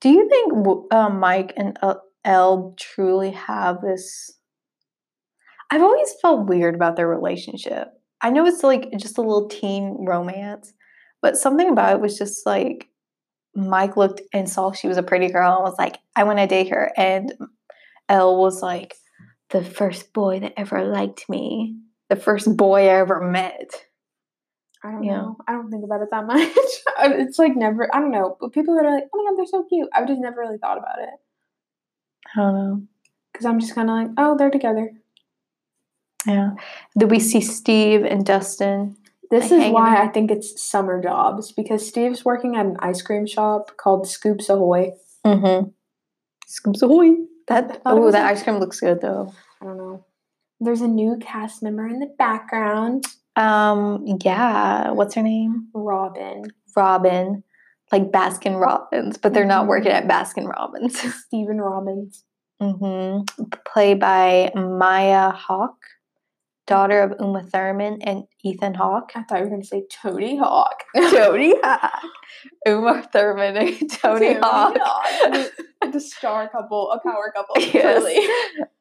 Do 0.00 0.10
you 0.10 0.28
think 0.28 0.52
uh, 0.92 1.08
Mike 1.08 1.52
and 1.56 1.78
uh, 1.82 1.94
El 2.26 2.74
truly 2.78 3.30
have 3.32 3.80
this? 3.80 4.30
I've 5.70 5.82
always 5.82 6.12
felt 6.22 6.46
weird 6.48 6.74
about 6.74 6.96
their 6.96 7.08
relationship. 7.08 7.88
I 8.20 8.30
know 8.30 8.46
it's 8.46 8.62
like 8.62 8.90
just 8.96 9.18
a 9.18 9.22
little 9.22 9.48
teen 9.48 10.04
romance, 10.06 10.72
but 11.20 11.36
something 11.36 11.68
about 11.68 11.94
it 11.94 12.00
was 12.00 12.16
just 12.18 12.46
like 12.46 12.88
Mike 13.54 13.96
looked 13.96 14.22
and 14.32 14.48
saw 14.48 14.72
she 14.72 14.88
was 14.88 14.96
a 14.96 15.02
pretty 15.02 15.28
girl 15.28 15.54
and 15.54 15.62
was 15.64 15.78
like, 15.78 15.98
I 16.16 16.24
want 16.24 16.38
to 16.38 16.46
date 16.46 16.68
her. 16.70 16.92
And 16.96 17.32
El 18.08 18.36
was 18.40 18.62
like, 18.62 18.94
the 19.50 19.62
first 19.64 20.12
boy 20.12 20.40
that 20.40 20.54
ever 20.56 20.84
liked 20.84 21.28
me, 21.28 21.76
the 22.08 22.16
first 22.16 22.56
boy 22.56 22.82
I 22.84 22.98
ever 23.00 23.20
met. 23.20 23.70
I 24.82 24.90
don't 24.90 25.06
know. 25.06 25.36
I 25.48 25.52
don't 25.52 25.70
think 25.70 25.84
about 25.84 26.02
it 26.02 26.08
that 26.10 26.26
much. 26.26 26.48
it's 27.18 27.38
like 27.38 27.56
never. 27.56 27.94
I 27.94 28.00
don't 28.00 28.10
know. 28.10 28.36
But 28.40 28.52
people 28.52 28.74
that 28.76 28.84
are 28.84 28.94
like, 28.94 29.04
"Oh 29.14 29.22
my 29.22 29.30
god, 29.30 29.38
they're 29.38 29.46
so 29.46 29.62
cute," 29.64 29.88
I've 29.94 30.06
just 30.08 30.20
never 30.20 30.40
really 30.40 30.58
thought 30.58 30.76
about 30.76 30.98
it 30.98 31.08
I 32.36 32.40
don't 32.40 32.54
know. 32.54 32.82
because 33.32 33.46
I'm 33.46 33.60
just 33.60 33.74
kind 33.74 33.88
of 33.88 33.96
like, 33.96 34.08
"Oh, 34.18 34.36
they're 34.36 34.50
together." 34.50 34.90
Yeah. 36.26 36.50
Did 36.98 37.10
we 37.10 37.18
see 37.20 37.40
Steve 37.40 38.04
and 38.04 38.24
Dustin? 38.24 38.96
This 39.30 39.50
Like 39.50 39.68
is 39.68 39.72
why 39.72 39.96
out. 39.96 40.08
I 40.08 40.08
think 40.08 40.30
it's 40.30 40.62
summer 40.62 41.02
jobs 41.02 41.52
because 41.52 41.86
Steve's 41.86 42.24
working 42.24 42.56
at 42.56 42.66
an 42.66 42.76
ice 42.80 43.02
cream 43.02 43.26
shop 43.26 43.72
called 43.76 44.06
Scoops 44.06 44.48
Ahoy. 44.48 44.92
Mm-hmm. 45.26 45.68
Scoops 46.46 46.82
Ahoy. 46.82 47.16
That 47.48 47.80
oh, 47.84 48.10
that 48.10 48.24
a- 48.26 48.28
ice 48.28 48.42
cream 48.42 48.58
looks 48.58 48.80
good 48.80 49.00
though. 49.00 49.32
I 49.60 49.64
don't 49.66 49.76
know. 49.78 50.04
There's 50.60 50.82
a 50.82 50.88
new 50.88 51.16
cast 51.20 51.62
member 51.62 51.86
in 51.86 51.98
the 52.00 52.06
background, 52.18 53.04
Um, 53.36 54.04
yeah. 54.22 54.90
What's 54.92 55.14
her 55.14 55.22
name? 55.22 55.68
Robin. 55.74 56.44
Robin, 56.76 57.42
like 57.92 58.10
Baskin 58.12 58.60
Robbins, 58.60 59.16
but 59.18 59.34
they're 59.34 59.44
not 59.44 59.64
Mhm. 59.64 59.68
working 59.68 59.92
at 59.92 60.06
Baskin 60.08 60.46
Robbins. 60.48 60.98
Stephen 61.26 61.60
Robbins. 61.60 62.24
mm-hmm. 62.62 63.44
Played 63.66 64.00
by 64.00 64.52
Maya 64.54 65.30
Hawke. 65.32 65.83
Daughter 66.66 67.02
of 67.02 67.14
Uma 67.20 67.42
Thurman 67.42 68.00
and 68.02 68.24
Ethan 68.42 68.74
Hawke. 68.74 69.12
I 69.14 69.22
thought 69.22 69.38
you 69.38 69.44
were 69.44 69.50
going 69.50 69.62
to 69.62 69.66
say 69.66 69.84
Tony 69.90 70.36
Hawk. 70.36 70.84
Tony 70.96 71.54
Hawk. 71.62 72.02
Uma 72.66 73.02
Thurman 73.12 73.56
and 73.56 73.90
Tony, 73.90 74.34
Hawk. 74.34 74.74
The, 74.74 75.50
the 75.92 76.00
star 76.00 76.48
couple, 76.48 76.90
a 76.90 77.00
power 77.00 77.32
couple. 77.34 77.56
Yes. 77.58 78.28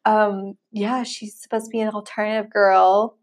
Um, 0.06 0.54
yeah, 0.72 1.04
she's 1.04 1.36
supposed 1.42 1.66
to 1.66 1.70
be 1.70 1.80
an 1.80 1.90
alternative 1.90 2.52
girl 2.52 3.18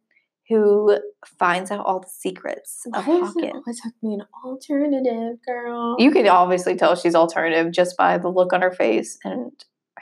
who 0.48 0.98
finds 1.38 1.70
out 1.70 1.86
all 1.86 2.00
the 2.00 2.08
secrets 2.08 2.82
of 2.92 3.06
Why 3.06 3.20
does 3.20 3.36
it 3.36 3.44
Hawkins. 3.44 3.62
always 3.66 3.80
have 3.84 3.92
to 3.92 3.98
be 4.02 4.14
an 4.14 4.22
alternative 4.44 5.38
girl? 5.46 5.94
You 5.98 6.10
can 6.10 6.26
obviously 6.26 6.74
tell 6.76 6.96
she's 6.96 7.14
alternative 7.14 7.72
just 7.72 7.96
by 7.96 8.18
the 8.18 8.28
look 8.28 8.52
on 8.52 8.60
her 8.60 8.72
face 8.72 9.16
and 9.24 9.52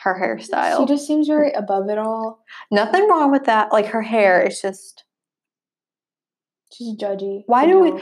her 0.03 0.19
hairstyle. 0.21 0.79
She 0.79 0.87
just 0.87 1.07
seems 1.07 1.27
very 1.27 1.53
above 1.53 1.89
it 1.89 1.99
all. 1.99 2.45
Nothing 2.71 3.09
wrong 3.09 3.31
with 3.31 3.45
that. 3.45 3.73
Like 3.73 3.87
her 3.87 4.03
hair 4.03 4.43
is 4.47 4.61
just 4.61 5.05
She's 6.73 6.97
judgy. 6.97 7.43
Why 7.47 7.67
do 7.67 7.79
we- 7.81 7.91
know. 7.93 8.01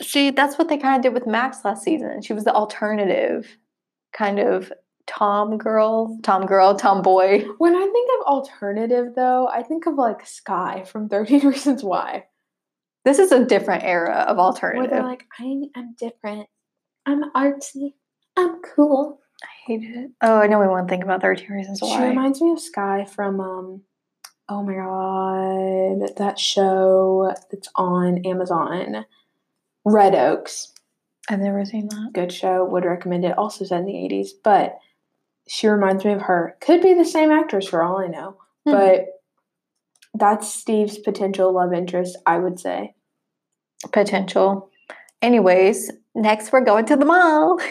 see 0.00 0.30
that's 0.30 0.58
what 0.58 0.68
they 0.68 0.76
kind 0.78 0.96
of 0.96 1.02
did 1.02 1.14
with 1.14 1.26
Max 1.26 1.64
last 1.64 1.82
season. 1.84 2.22
She 2.22 2.32
was 2.32 2.44
the 2.44 2.52
alternative 2.54 3.56
kind 4.12 4.38
of 4.38 4.72
Tom 5.06 5.58
girl, 5.58 6.18
Tom 6.22 6.44
girl, 6.46 6.74
tomboy. 6.76 7.44
When 7.58 7.74
I 7.74 7.80
think 7.86 8.10
of 8.20 8.26
alternative, 8.26 9.14
though, 9.16 9.48
I 9.48 9.62
think 9.62 9.86
of 9.86 9.94
like 9.94 10.26
Skye 10.26 10.84
from 10.86 11.08
13 11.08 11.46
Reasons 11.46 11.82
Why. 11.84 12.26
This 13.04 13.18
is 13.18 13.32
a 13.32 13.44
different 13.44 13.82
era 13.84 14.24
of 14.28 14.36
Where 14.36 14.46
alternative. 14.46 14.90
they're 14.90 15.02
like, 15.02 15.24
I, 15.38 15.62
I'm 15.74 15.94
different. 15.98 16.48
I'm 17.04 17.32
artsy. 17.32 17.94
I'm 18.36 18.60
cool. 18.62 19.18
Hate 19.66 19.82
it. 19.82 20.10
Oh, 20.20 20.38
I 20.38 20.46
know 20.48 20.58
we 20.58 20.66
want 20.66 20.88
to 20.88 20.90
think 20.90 21.04
about 21.04 21.20
13 21.20 21.48
Reasons 21.50 21.80
Why. 21.80 21.96
She 21.96 22.02
reminds 22.02 22.40
me 22.40 22.50
of 22.50 22.60
Skye 22.60 23.04
from, 23.04 23.40
um, 23.40 23.82
oh 24.48 24.62
my 24.62 24.74
god, 24.74 26.16
that 26.16 26.38
show 26.38 27.32
that's 27.50 27.68
on 27.76 28.24
Amazon. 28.26 29.06
Red 29.84 30.14
Oaks. 30.14 30.72
I've 31.28 31.40
never 31.40 31.64
seen 31.64 31.88
that. 31.88 32.10
Good 32.12 32.32
show. 32.32 32.64
Would 32.64 32.84
recommend 32.84 33.24
it. 33.24 33.38
Also 33.38 33.64
set 33.64 33.80
in 33.80 33.86
the 33.86 33.92
80s. 33.92 34.30
But 34.42 34.78
she 35.46 35.68
reminds 35.68 36.04
me 36.04 36.12
of 36.12 36.22
her. 36.22 36.56
Could 36.60 36.82
be 36.82 36.94
the 36.94 37.04
same 37.04 37.30
actress 37.30 37.68
for 37.68 37.82
all 37.82 37.98
I 37.98 38.08
know. 38.08 38.36
Hmm. 38.64 38.72
But 38.72 39.06
that's 40.14 40.52
Steve's 40.52 40.98
potential 40.98 41.52
love 41.52 41.72
interest, 41.72 42.18
I 42.26 42.38
would 42.38 42.58
say. 42.58 42.94
Potential. 43.92 44.70
Anyways, 45.20 45.90
next 46.14 46.52
we're 46.52 46.64
going 46.64 46.86
to 46.86 46.96
the 46.96 47.04
mall. 47.04 47.60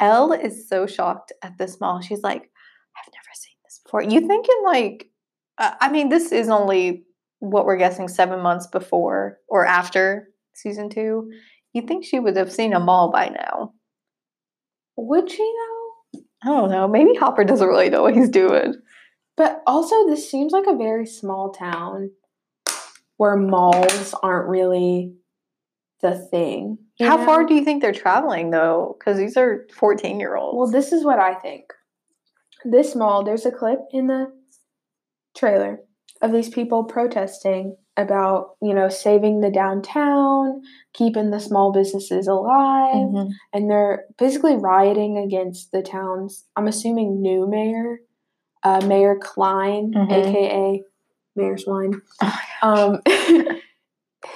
El 0.00 0.32
is 0.32 0.68
so 0.68 0.86
shocked 0.86 1.32
at 1.42 1.58
this 1.58 1.80
mall. 1.80 2.00
She's 2.00 2.22
like, 2.22 2.42
I've 2.96 3.12
never 3.12 3.34
seen 3.34 3.54
this 3.64 3.80
before. 3.84 4.02
You 4.02 4.26
thinking 4.26 4.62
like, 4.64 5.10
uh, 5.58 5.74
I 5.80 5.90
mean, 5.90 6.08
this 6.08 6.32
is 6.32 6.48
only 6.48 7.04
what 7.40 7.64
we're 7.64 7.76
guessing 7.76 8.08
seven 8.08 8.40
months 8.40 8.66
before 8.66 9.38
or 9.48 9.64
after 9.64 10.28
season 10.54 10.90
two. 10.90 11.30
You 11.72 11.82
think 11.82 12.04
she 12.04 12.18
would 12.18 12.36
have 12.36 12.52
seen 12.52 12.72
a 12.72 12.80
mall 12.80 13.10
by 13.10 13.28
now? 13.28 13.72
Would 14.96 15.30
she 15.30 15.38
though? 15.38 16.20
I 16.42 16.48
don't 16.48 16.70
know. 16.70 16.88
Maybe 16.88 17.14
Hopper 17.14 17.44
doesn't 17.44 17.66
really 17.66 17.90
know 17.90 18.02
what 18.02 18.14
he's 18.14 18.28
doing. 18.28 18.74
But 19.36 19.62
also, 19.66 20.06
this 20.06 20.28
seems 20.28 20.52
like 20.52 20.66
a 20.66 20.76
very 20.76 21.06
small 21.06 21.52
town 21.52 22.10
where 23.18 23.36
malls 23.36 24.14
aren't 24.20 24.48
really 24.48 25.14
the 26.00 26.14
thing. 26.30 26.78
How 27.00 27.24
far 27.24 27.44
do 27.44 27.54
you 27.54 27.64
think 27.64 27.82
they're 27.82 27.92
traveling 27.92 28.50
though? 28.50 28.96
Because 28.98 29.18
these 29.18 29.36
are 29.36 29.66
14 29.74 30.18
year 30.20 30.36
olds. 30.36 30.56
Well, 30.56 30.70
this 30.70 30.92
is 30.92 31.04
what 31.04 31.18
I 31.18 31.34
think. 31.34 31.64
This 32.64 32.94
mall, 32.94 33.22
there's 33.24 33.46
a 33.46 33.52
clip 33.52 33.80
in 33.92 34.06
the 34.08 34.32
trailer 35.36 35.80
of 36.22 36.32
these 36.32 36.48
people 36.48 36.84
protesting 36.84 37.76
about, 37.96 38.50
you 38.62 38.74
know, 38.74 38.88
saving 38.88 39.40
the 39.40 39.50
downtown, 39.50 40.62
keeping 40.92 41.30
the 41.30 41.40
small 41.40 41.72
businesses 41.72 42.26
alive, 42.28 42.94
Mhm. 42.94 43.30
and 43.52 43.70
they're 43.70 44.04
basically 44.18 44.56
rioting 44.56 45.16
against 45.18 45.70
the 45.72 45.82
town's, 45.82 46.44
I'm 46.56 46.68
assuming, 46.68 47.20
new 47.20 47.46
mayor, 47.48 48.00
uh, 48.64 48.80
Mayor 48.86 49.16
Kline, 49.20 49.92
Mhm. 49.94 50.12
aka 50.12 50.82
Mayor 51.36 51.56
Swine, 51.56 52.00
Oh 52.20 52.38
um, 52.62 53.00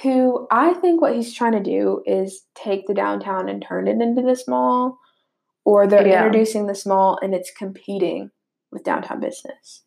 who 0.03 0.47
I 0.51 0.75
think 0.75 1.01
what 1.01 1.15
he's 1.15 1.35
trying 1.35 1.53
to 1.53 1.63
do 1.63 2.03
is 2.07 2.45
take 2.55 2.87
the 2.87 2.95
downtown 2.95 3.49
and 3.49 3.63
turn 3.63 3.89
it 3.89 4.01
into 4.01 4.23
this 4.23 4.47
mall, 4.49 4.99
or 5.65 5.87
they're 5.87 6.07
Yeah. 6.07 6.25
introducing 6.25 6.67
this 6.67 6.87
mall 6.87 7.19
and 7.23 7.35
it's 7.35 7.51
competing 7.51 8.31
with 8.71 8.85
downtown 8.85 9.21
business. 9.21 9.83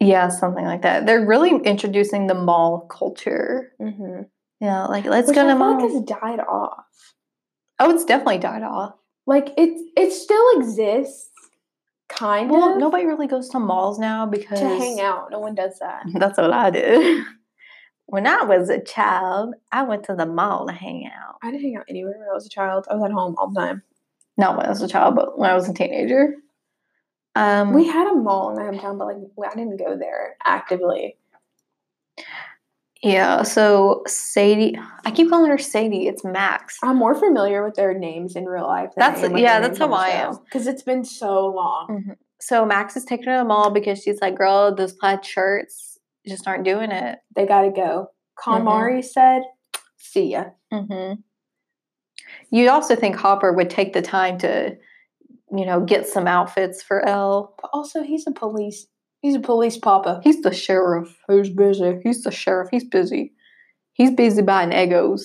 Yeah, 0.00 0.28
something 0.28 0.64
like 0.64 0.82
that. 0.82 1.06
They're 1.06 1.24
really 1.24 1.50
introducing 1.64 2.26
the 2.26 2.34
mall 2.34 2.80
culture. 2.90 3.72
Mm-hmm. 3.80 4.22
Yeah, 4.60 4.86
like 4.86 5.04
let's 5.06 5.28
Which 5.28 5.36
go 5.36 5.42
I 5.42 5.44
to 5.44 5.50
feel 5.50 5.58
mall. 5.58 5.80
like 5.80 5.90
has 5.92 6.02
died 6.02 6.40
off. 6.40 6.84
oh, 7.78 7.90
it's 7.90 8.04
definitely 8.04 8.38
died 8.38 8.62
off. 8.62 8.94
Like 9.26 9.52
it, 9.56 9.70
it 9.96 10.10
still 10.12 10.44
exists, 10.60 11.30
kind 12.08 12.50
Well, 12.50 12.72
of. 12.72 12.78
nobody 12.78 13.06
really 13.06 13.28
goes 13.28 13.48
to 13.50 13.58
malls 13.60 13.98
now 13.98 14.26
because 14.26 14.58
to 14.60 14.66
hang 14.68 15.00
out. 15.00 15.30
No 15.30 15.38
one 15.38 15.54
does 15.54 15.78
that. 15.80 16.02
That's 16.14 16.36
what 16.38 16.52
I 16.52 16.70
did. 16.70 17.24
when 18.12 18.26
I 18.26 18.42
was 18.42 18.68
a 18.68 18.78
child, 18.78 19.54
I 19.72 19.84
went 19.84 20.04
to 20.04 20.14
the 20.14 20.26
mall 20.26 20.66
to 20.66 20.72
hang 20.74 21.06
out. 21.06 21.36
I 21.42 21.50
didn't 21.50 21.62
hang 21.62 21.76
out 21.76 21.86
anywhere 21.88 22.12
when 22.18 22.28
I 22.28 22.34
was 22.34 22.44
a 22.44 22.50
child. 22.50 22.86
I 22.90 22.94
was 22.94 23.04
at 23.04 23.10
home 23.10 23.34
all 23.38 23.48
the 23.48 23.58
time. 23.58 23.82
Not 24.36 24.58
when 24.58 24.66
I 24.66 24.68
was 24.68 24.82
a 24.82 24.86
child, 24.88 25.14
but 25.16 25.38
when 25.38 25.48
I 25.48 25.54
was 25.54 25.66
a 25.66 25.72
teenager. 25.72 26.34
Um, 27.34 27.72
We 27.72 27.86
had 27.86 28.06
a 28.06 28.14
mall 28.14 28.50
in 28.50 28.56
my 28.56 28.70
hometown, 28.70 28.98
but 28.98 29.06
like 29.38 29.50
I 29.50 29.54
didn't 29.56 29.78
go 29.78 29.96
there 29.96 30.36
actively. 30.44 31.16
yeah. 33.02 33.44
So 33.44 34.02
Sadie, 34.06 34.78
I 35.06 35.10
keep 35.10 35.30
calling 35.30 35.50
her 35.50 35.56
Sadie. 35.56 36.06
It's 36.06 36.22
Max. 36.22 36.76
I'm 36.82 36.98
more 36.98 37.14
familiar 37.14 37.64
with 37.64 37.76
their 37.76 37.94
names 37.94 38.36
in 38.36 38.44
real 38.44 38.66
life. 38.66 38.90
Than 38.94 39.00
That's- 39.00 39.22
I 39.22 39.26
am 39.28 39.32
with 39.32 39.40
yeah, 39.42 39.58
that's 39.60 39.78
how 39.78 39.90
I 39.90 40.08
am. 40.08 40.36
Because 40.44 40.66
it's 40.66 40.82
been 40.82 41.04
so 41.06 41.46
long. 41.46 42.16
So 42.42 42.66
Max 42.66 42.94
is 42.94 43.06
taking 43.06 43.28
her 43.28 43.36
to 43.36 43.38
the 43.38 43.44
mall 43.44 43.70
because 43.70 44.02
she's 44.02 44.20
like, 44.20 44.34
"Girl, 44.36 44.74
those 44.74 44.92
plaid 44.92 45.24
shirts 45.24 45.91
just 46.26 46.46
aren't 46.46 46.64
doing 46.64 46.90
it." 46.90 47.18
They 47.34 47.46
got 47.46 47.62
to 47.62 47.70
go. 47.70 48.08
Mhm. 48.38 48.60
KonMari 48.64 49.04
said, 49.04 49.42
"See 49.98 50.32
ya." 50.32 50.44
Mm-hmm. 50.72 51.20
You'd 52.50 52.68
also 52.68 52.94
think 52.96 53.16
Hopper 53.16 53.52
would 53.52 53.70
take 53.70 53.92
the 53.92 54.02
time 54.02 54.38
to, 54.38 54.76
you 55.54 55.66
know, 55.66 55.80
get 55.80 56.06
some 56.06 56.26
outfits 56.26 56.82
for 56.82 57.06
El. 57.06 57.54
But 57.60 57.70
also, 57.72 58.02
he's 58.02 58.26
a 58.26 58.32
police. 58.32 58.86
He's 59.20 59.36
a 59.36 59.40
police 59.40 59.78
papa. 59.78 60.20
He's 60.24 60.42
the 60.42 60.52
sheriff. 60.52 61.16
Who's 61.28 61.48
busy? 61.50 62.00
He's 62.02 62.22
the 62.24 62.30
sheriff. 62.32 62.68
He's 62.70 62.84
busy. 62.84 63.32
He's 63.92 64.10
busy 64.10 64.42
buying 64.42 64.70
Eggos. 64.70 65.22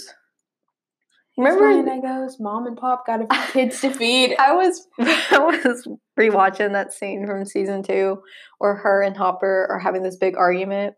Remember, 1.37 1.65
Negos? 1.83 2.39
Mom 2.39 2.65
and 2.65 2.75
Pop 2.77 3.05
got 3.05 3.21
a 3.21 3.27
few 3.27 3.53
kids 3.53 3.81
to 3.81 3.89
feed. 3.93 4.35
I 4.39 4.53
was 4.53 4.87
I 4.99 5.37
was 5.39 5.87
rewatching 6.17 6.73
that 6.73 6.93
scene 6.93 7.25
from 7.25 7.45
season 7.45 7.83
two, 7.83 8.21
where 8.59 8.75
her 8.75 9.01
and 9.01 9.15
Hopper 9.15 9.67
are 9.69 9.79
having 9.79 10.03
this 10.03 10.17
big 10.17 10.35
argument, 10.35 10.95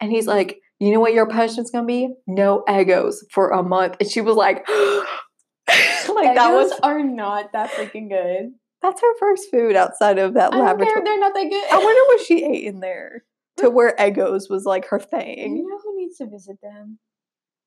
and 0.00 0.10
he's 0.10 0.26
like, 0.26 0.60
"You 0.78 0.92
know 0.92 1.00
what 1.00 1.14
your 1.14 1.26
punishment's 1.26 1.70
gonna 1.70 1.86
be? 1.86 2.14
No 2.26 2.62
Eggos 2.68 3.16
for 3.30 3.50
a 3.50 3.62
month." 3.62 3.96
And 4.00 4.10
she 4.10 4.20
was 4.20 4.36
like, 4.36 4.66
"Like 4.68 6.34
that 6.34 6.52
was 6.52 6.72
are 6.82 7.02
not 7.02 7.52
that 7.52 7.70
freaking 7.70 8.08
good. 8.08 8.52
that's 8.80 9.00
her 9.00 9.18
first 9.18 9.50
food 9.50 9.76
outside 9.76 10.18
of 10.18 10.34
that 10.34 10.52
I 10.52 10.58
don't 10.58 10.78
care. 10.80 11.02
They're 11.04 11.20
not 11.20 11.34
that 11.34 11.48
good. 11.48 11.64
I 11.72 11.76
wonder 11.78 12.00
what 12.08 12.20
she 12.20 12.44
ate 12.44 12.64
in 12.64 12.80
there 12.80 13.24
to 13.58 13.70
where 13.70 13.94
Eggos 13.98 14.50
was 14.50 14.64
like 14.64 14.86
her 14.88 14.98
thing. 14.98 15.56
You 15.56 15.68
know 15.68 15.78
who 15.82 15.96
needs 15.96 16.18
to 16.18 16.26
visit 16.26 16.56
them? 16.62 16.98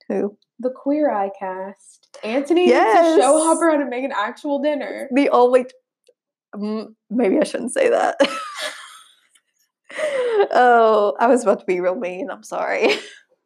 Who? 0.08 0.38
The 0.60 0.70
Queer 0.70 1.10
Eye 1.12 1.32
cast. 1.38 2.18
Antoni 2.24 2.68
needs 2.68 2.72
to 2.72 3.18
show 3.20 3.44
Hopper 3.44 3.72
how 3.72 3.78
to 3.78 3.86
make 3.90 4.04
an 4.04 4.14
actual 4.16 4.62
dinner. 4.62 5.10
The 5.14 5.30
only 5.30 5.66
maybe 7.10 7.40
I 7.40 7.44
shouldn't 7.44 7.74
say 7.74 7.90
that. 7.90 8.16
oh, 10.52 11.16
I 11.20 11.28
was 11.28 11.44
about 11.44 11.60
to 11.60 11.66
be 11.66 11.80
real 11.80 11.96
mean. 11.96 12.30
I'm 12.30 12.44
sorry. 12.44 12.90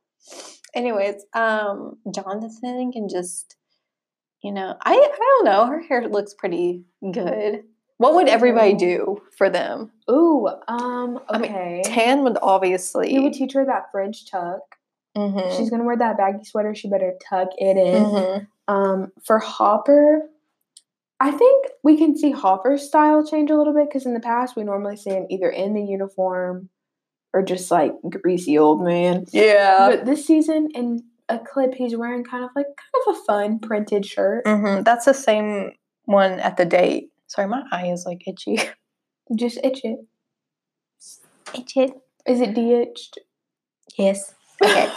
Anyways, 0.76 1.26
um, 1.34 1.98
Jonathan 2.14 2.92
can 2.92 3.10
just, 3.10 3.56
you 4.44 4.52
know, 4.52 4.76
I 4.82 4.94
I 4.94 5.18
don't 5.18 5.46
know. 5.46 5.66
Her 5.66 5.82
hair 5.82 6.08
looks 6.08 6.34
pretty 6.34 6.84
good. 7.12 7.64
What 7.98 8.14
would 8.14 8.30
everybody 8.30 8.76
do 8.76 9.22
for 9.38 9.50
them? 9.50 9.92
Ooh, 10.10 10.48
um, 10.70 11.20
I 11.28 11.38
mean, 11.40 11.52
okay. 11.52 11.82
Tan 11.84 12.24
would 12.24 12.38
obviously. 12.42 13.14
you 13.14 13.24
would 13.24 13.34
teach 13.34 13.54
her 13.54 13.66
that 13.66 13.92
French 13.92 14.30
tuck. 14.32 14.62
Mhm, 15.18 15.58
She's 15.58 15.70
gonna 15.70 15.84
wear 15.84 15.98
that 15.98 16.18
baggy 16.18 16.46
sweater. 16.46 16.74
She 16.76 16.88
better 16.90 17.14
tuck 17.30 17.50
it 17.58 17.76
in. 17.78 18.04
mhm. 18.06 18.48
Um, 18.70 19.12
for 19.26 19.40
Hopper, 19.40 20.30
I 21.20 21.32
think 21.32 21.66
we 21.84 21.98
can 21.98 22.18
see 22.18 22.32
Hopper's 22.32 22.84
style 22.84 23.26
change 23.26 23.50
a 23.52 23.56
little 23.58 23.74
bit 23.74 23.88
because 23.90 24.06
in 24.06 24.14
the 24.14 24.20
past 24.20 24.56
we 24.56 24.64
normally 24.64 24.98
see 24.98 25.12
him 25.12 25.28
either 25.30 25.50
in 25.50 25.74
the 25.74 25.82
uniform 25.84 26.70
or 27.34 27.42
just 27.44 27.70
like 27.72 27.94
greasy 28.22 28.58
old 28.58 28.84
man. 28.84 29.26
Yeah. 29.32 29.90
but 29.90 30.06
this 30.06 30.26
season, 30.26 30.70
in 30.74 31.04
a 31.30 31.40
clip, 31.40 31.76
he's 31.76 31.96
wearing 31.96 32.24
kind 32.24 32.44
of 32.44 32.50
like 32.56 32.66
kind 32.66 33.04
of 33.08 33.16
a 33.16 33.26
fun 33.26 33.60
printed 33.60 34.06
shirt. 34.06 34.48
hmm 34.48 34.82
That's 34.84 35.06
the 35.06 35.14
same 35.14 35.72
one 36.06 36.34
at 36.40 36.58
the 36.58 36.66
date. 36.66 37.10
Sorry, 37.28 37.48
my 37.48 37.62
eye 37.72 37.88
is 37.92 38.06
like 38.06 38.28
itchy. 38.28 38.58
Just 39.36 39.60
itch 39.64 39.82
it. 39.84 40.00
Itch 41.56 41.78
it. 41.78 41.92
Is 42.26 42.42
it 42.42 42.54
de-itched? 42.56 43.20
Yes. 43.98 44.34
Okay. 44.64 44.90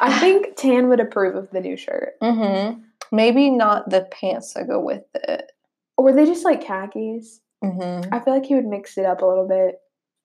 I 0.00 0.16
think 0.20 0.56
Tan 0.56 0.88
would 0.88 1.00
approve 1.00 1.34
of 1.36 1.50
the 1.50 1.60
new 1.60 1.76
shirt. 1.76 2.14
mm-hmm. 2.22 2.80
Maybe 3.12 3.50
not 3.50 3.90
the 3.90 4.08
pants 4.10 4.54
that 4.54 4.66
go 4.66 4.80
with 4.80 5.04
it. 5.14 5.52
Or 5.96 6.04
were 6.04 6.12
they 6.12 6.26
just 6.26 6.44
like 6.44 6.64
khakis? 6.64 7.40
Mm-hmm. 7.62 8.12
I 8.14 8.20
feel 8.20 8.34
like 8.34 8.46
he 8.46 8.54
would 8.54 8.66
mix 8.66 8.98
it 8.98 9.06
up 9.06 9.22
a 9.22 9.26
little 9.26 9.46
bit. 9.48 9.76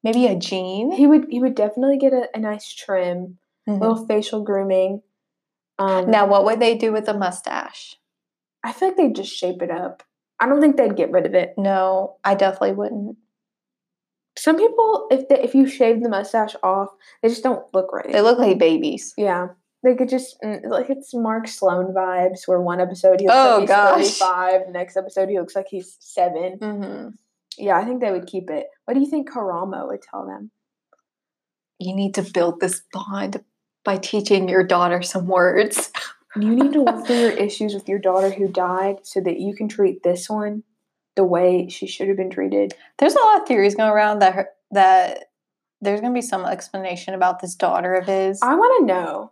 Maybe 0.03 0.27
a 0.27 0.35
jean. 0.35 0.91
He 0.91 1.07
would 1.07 1.25
he 1.29 1.39
would 1.39 1.55
definitely 1.55 1.97
get 1.97 2.13
a, 2.13 2.27
a 2.33 2.39
nice 2.39 2.73
trim, 2.73 3.37
Mhm. 3.67 3.79
little 3.81 4.05
facial 4.07 4.43
grooming. 4.43 5.01
Um, 5.77 6.09
Now, 6.11 6.25
what 6.27 6.43
would 6.45 6.59
they 6.59 6.75
do 6.75 6.91
with 6.91 7.05
the 7.05 7.13
mustache? 7.13 7.95
I 8.63 8.73
feel 8.73 8.89
like 8.89 8.97
they'd 8.97 9.15
just 9.15 9.31
shape 9.33 9.61
it 9.61 9.71
up. 9.71 10.03
I 10.39 10.45
don't 10.47 10.59
think 10.61 10.75
they'd 10.77 10.95
get 10.95 11.11
rid 11.11 11.25
of 11.25 11.33
it. 11.33 11.53
No, 11.57 12.17
I 12.23 12.35
definitely 12.35 12.73
wouldn't. 12.73 13.17
Some 14.37 14.57
people, 14.57 15.07
if 15.11 15.27
they, 15.27 15.41
if 15.41 15.53
you 15.53 15.67
shave 15.67 16.01
the 16.01 16.09
mustache 16.09 16.55
off, 16.63 16.89
they 17.21 17.29
just 17.29 17.43
don't 17.43 17.65
look 17.73 17.91
right. 17.91 18.11
They 18.11 18.21
look 18.21 18.39
like 18.39 18.57
babies. 18.57 19.13
yeah, 19.17 19.49
they 19.83 19.95
could 19.95 20.09
just 20.09 20.37
mm, 20.41 20.63
like 20.65 20.89
it's 20.89 21.13
Mark 21.13 21.47
Sloan 21.47 21.93
vibes. 21.93 22.47
Where 22.47 22.61
one 22.61 22.79
episode 22.81 23.19
he 23.19 23.27
looks 23.27 23.37
Oh, 23.37 23.49
like 23.51 23.59
he's 23.61 23.69
gosh. 23.69 23.95
thirty 23.95 24.09
five, 24.11 24.61
next 24.71 24.97
episode 24.97 25.29
he 25.29 25.39
looks 25.39 25.55
like 25.55 25.67
he's 25.69 25.97
7 25.99 26.57
Mm-hmm. 26.59 27.09
Yeah, 27.57 27.77
I 27.77 27.83
think 27.85 27.99
they 28.01 28.11
would 28.11 28.27
keep 28.27 28.49
it. 28.49 28.67
What 28.85 28.93
do 28.93 28.99
you 29.01 29.09
think 29.09 29.29
Karamo 29.29 29.87
would 29.87 30.01
tell 30.01 30.25
them? 30.25 30.51
You 31.79 31.93
need 31.95 32.13
to 32.15 32.21
build 32.21 32.59
this 32.59 32.81
bond 32.93 33.43
by 33.83 33.97
teaching 33.97 34.47
your 34.49 34.63
daughter 34.63 35.01
some 35.01 35.27
words. 35.27 35.91
You 36.35 36.53
need 36.55 36.73
to 36.73 36.81
work 36.83 37.05
through 37.07 37.19
your 37.19 37.31
issues 37.47 37.73
with 37.73 37.89
your 37.89 37.99
daughter 37.99 38.29
who 38.29 38.47
died, 38.47 38.97
so 39.03 39.19
that 39.21 39.39
you 39.39 39.55
can 39.55 39.67
treat 39.67 40.03
this 40.03 40.29
one 40.29 40.63
the 41.15 41.23
way 41.23 41.67
she 41.69 41.87
should 41.87 42.07
have 42.07 42.17
been 42.17 42.29
treated. 42.29 42.75
There's 42.97 43.15
a 43.15 43.19
lot 43.19 43.41
of 43.41 43.47
theories 43.47 43.75
going 43.75 43.89
around 43.91 44.19
that 44.19 44.33
her, 44.35 44.49
that 44.71 45.31
there's 45.81 46.01
going 46.01 46.13
to 46.13 46.17
be 46.17 46.21
some 46.21 46.45
explanation 46.45 47.13
about 47.13 47.39
this 47.41 47.55
daughter 47.55 47.93
of 47.95 48.05
his. 48.05 48.39
I 48.43 48.55
want 48.55 48.79
to 48.81 48.85
know. 48.93 49.31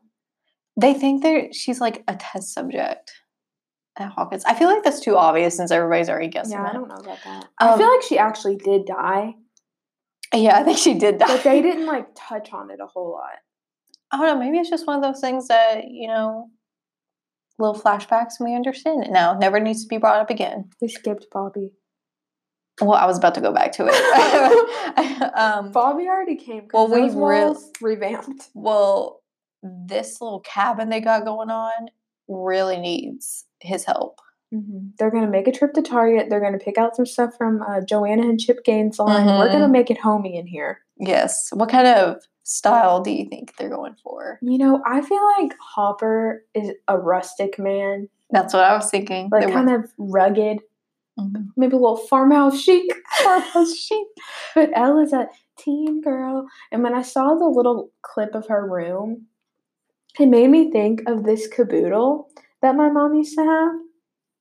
They 0.80 0.94
think 0.94 1.24
that 1.24 1.56
she's 1.56 1.82
like 1.82 2.04
a 2.08 2.16
test 2.16 2.54
subject 2.54 3.12
at 3.98 4.12
Hawkins. 4.12 4.46
I 4.46 4.54
feel 4.54 4.68
like 4.70 4.84
that's 4.84 5.00
too 5.00 5.18
obvious 5.18 5.58
since 5.58 5.72
everybody's 5.72 6.10
already 6.10 6.28
guessing 6.28 6.52
Yeah, 6.54 6.68
I 6.70 6.74
don't 6.74 6.88
know 6.88 6.96
about 6.96 7.18
that. 7.24 7.46
I 7.60 7.70
Um, 7.74 7.80
feel 7.80 7.92
like 7.92 8.04
she 8.04 8.18
actually 8.20 8.58
did 8.58 8.86
die, 8.86 9.34
Yeah, 10.34 10.58
I 10.60 10.64
think 10.64 10.78
she 10.78 10.94
did 10.94 11.18
die. 11.18 11.28
but 11.28 11.44
they 11.44 11.62
didn't 11.62 11.88
like 11.88 12.08
touch 12.16 12.54
on 12.54 12.70
it 12.70 12.80
a 12.82 12.86
whole 12.86 13.12
lot. 13.12 13.40
I 14.12 14.18
don't 14.18 14.28
know. 14.28 14.46
Maybe 14.46 14.60
it's 14.60 14.70
just 14.70 14.86
one 14.88 14.96
of 14.98 15.02
those 15.04 15.20
things 15.20 15.48
that 15.48 15.86
you 15.90 16.08
know, 16.08 16.50
little 17.60 17.76
flashbacks, 17.82 18.34
and 18.40 18.48
we 18.48 18.56
understand 18.56 19.04
it 19.04 19.10
now. 19.12 19.34
Never 19.38 19.60
needs 19.60 19.82
to 19.84 19.88
be 19.90 19.98
brought 19.98 20.22
up 20.22 20.30
again. 20.30 20.70
We 20.82 20.88
skipped 20.90 21.26
Bobby. 21.32 21.72
Well, 22.80 22.94
I 22.94 23.08
was 23.08 23.18
about 23.18 23.34
to 23.36 23.42
go 23.42 23.52
back 23.52 23.72
to 23.74 23.88
it. 23.90 25.32
um, 25.36 25.72
Bobby 25.72 26.08
already 26.08 26.36
came. 26.36 26.68
Well, 26.72 26.88
we 26.88 27.10
walls 27.10 27.72
revamped. 27.82 28.50
well, 28.54 29.22
this 29.64 30.22
little 30.22 30.40
cabin 30.42 30.90
they 30.90 31.02
got 31.02 31.26
going 31.26 31.50
on 31.50 31.90
really 32.28 32.78
needs 32.78 33.46
his 33.60 33.86
help. 33.86 34.20
Mm-hmm. 34.54 34.90
They're 34.98 35.12
gonna 35.12 35.30
make 35.30 35.48
a 35.48 35.52
trip 35.52 35.74
to 35.74 35.82
Target. 35.82 36.28
They're 36.30 36.42
gonna 36.42 36.58
pick 36.60 36.78
out 36.78 36.96
some 36.96 37.06
stuff 37.06 37.32
from 37.38 37.62
uh, 37.62 37.82
Joanna 37.82 38.24
and 38.24 38.40
Chip 38.40 38.64
Gaines 38.64 38.98
line. 39.00 39.26
We're 39.26 39.52
gonna 39.52 39.68
Mhm. 39.68 39.72
make 39.72 39.92
it 39.92 39.98
homey 40.00 40.38
in 40.38 40.48
here. 40.48 40.80
Yes. 40.98 41.50
What 41.54 41.70
kind 41.70 41.88
of 41.88 42.18
style 42.44 43.02
do 43.02 43.12
you 43.12 43.28
think 43.30 43.56
they're 43.58 43.70
going 43.70 43.96
for? 44.02 44.40
You 44.42 44.58
know, 44.58 44.82
I 44.86 45.02
feel 45.02 45.22
like 45.38 45.54
Hopper 45.60 46.46
is 46.54 46.72
a 46.88 46.98
rustic 46.98 47.60
man, 47.60 48.08
That's 48.30 48.54
what 48.54 48.64
I 48.64 48.74
was 48.76 48.90
thinking. 48.90 49.28
like 49.32 49.46
They 49.48 49.52
kind 49.52 49.68
were- 49.70 49.76
of 49.84 49.92
rugged, 49.98 50.60
Mhm. 51.20 51.48
maybe 51.58 51.74
a 51.76 51.80
little 51.80 51.98
farmhouse 51.98 52.58
chic. 52.60 52.90
Farmhouse 53.24 53.74
chic. 53.74 54.08
But 54.56 54.70
El 54.74 55.00
is 55.00 55.12
a 55.12 55.28
teen 55.58 56.00
girl, 56.00 56.48
and 56.72 56.84
when 56.84 56.94
I 56.94 57.02
saw 57.02 57.36
the 57.36 57.50
little 57.50 57.90
clip 58.02 58.34
of 58.34 58.48
her 58.48 58.66
room, 58.66 59.26
it 60.20 60.28
made 60.28 60.50
me 60.50 60.72
think 60.72 61.02
of 61.08 61.24
this 61.24 61.48
caboodle 61.48 62.30
that 62.62 62.76
my 62.76 62.90
mom 62.90 63.14
used 63.14 63.38
to 63.38 63.44
have. 63.44 63.76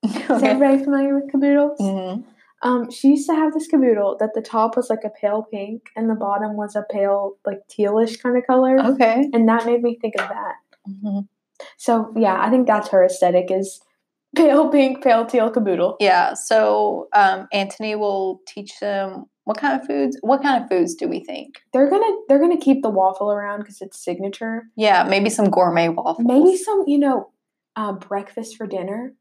Is 0.37 0.43
everybody 0.43 0.83
familiar 0.85 1.14
with 1.14 1.31
caboodles? 1.31 1.79
Mhm. 1.81 2.24
Um, 2.62 2.91
she 2.91 3.09
used 3.09 3.29
to 3.29 3.35
have 3.35 3.53
this 3.53 3.66
caboodle 3.66 4.16
that 4.18 4.35
the 4.35 4.41
top 4.41 4.77
was 4.77 4.89
like 4.89 5.05
a 5.05 5.11
pale 5.11 5.43
pink 5.51 5.91
and 5.95 6.09
the 6.09 6.14
bottom 6.14 6.57
was 6.57 6.74
a 6.74 6.85
pale, 6.91 7.37
like 7.45 7.61
tealish 7.68 8.20
kind 8.22 8.37
of 8.37 8.47
color. 8.47 8.79
Okay. 8.81 9.29
And 9.33 9.49
that 9.49 9.66
made 9.66 9.83
me 9.83 9.99
think 10.01 10.14
of 10.18 10.29
that. 10.29 10.55
Mhm. 10.89 11.29
So 11.77 12.12
yeah, 12.16 12.41
I 12.41 12.51
think 12.51 12.66
that's 12.66 12.89
her 12.89 13.05
aesthetic 13.05 13.51
is 13.51 13.81
pale 14.37 14.68
pink, 14.70 15.03
pale 15.03 15.27
teal 15.27 15.51
caboodle. 15.51 15.97
Yeah. 16.01 16.35
So 16.35 17.09
um, 17.12 17.47
Antoni 17.53 17.99
will 17.99 18.41
teach 18.47 18.79
them 18.81 19.27
what 19.47 19.57
kind 19.59 19.81
of 19.81 19.87
foods. 19.87 20.19
What 20.23 20.43
kind 20.43 20.63
of 20.63 20.69
foods 20.69 20.95
do 20.95 21.09
we 21.09 21.21
think? 21.25 21.55
They're 21.73 21.89
gonna 21.89 22.17
they're 22.29 22.41
gonna 22.41 22.59
keep 22.61 22.83
the 22.83 22.91
waffle 22.91 23.31
around 23.33 23.61
because 23.61 23.81
it's 23.81 23.99
signature. 24.05 24.65
Yeah, 24.77 25.05
maybe 25.09 25.31
some 25.31 25.51
gourmet 25.51 25.89
waffles. 25.89 26.27
Maybe 26.27 26.57
some 26.57 26.83
you 26.87 26.99
know, 26.99 27.31
uh, 27.77 27.93
breakfast 27.93 28.57
for 28.57 28.67
dinner 28.67 29.15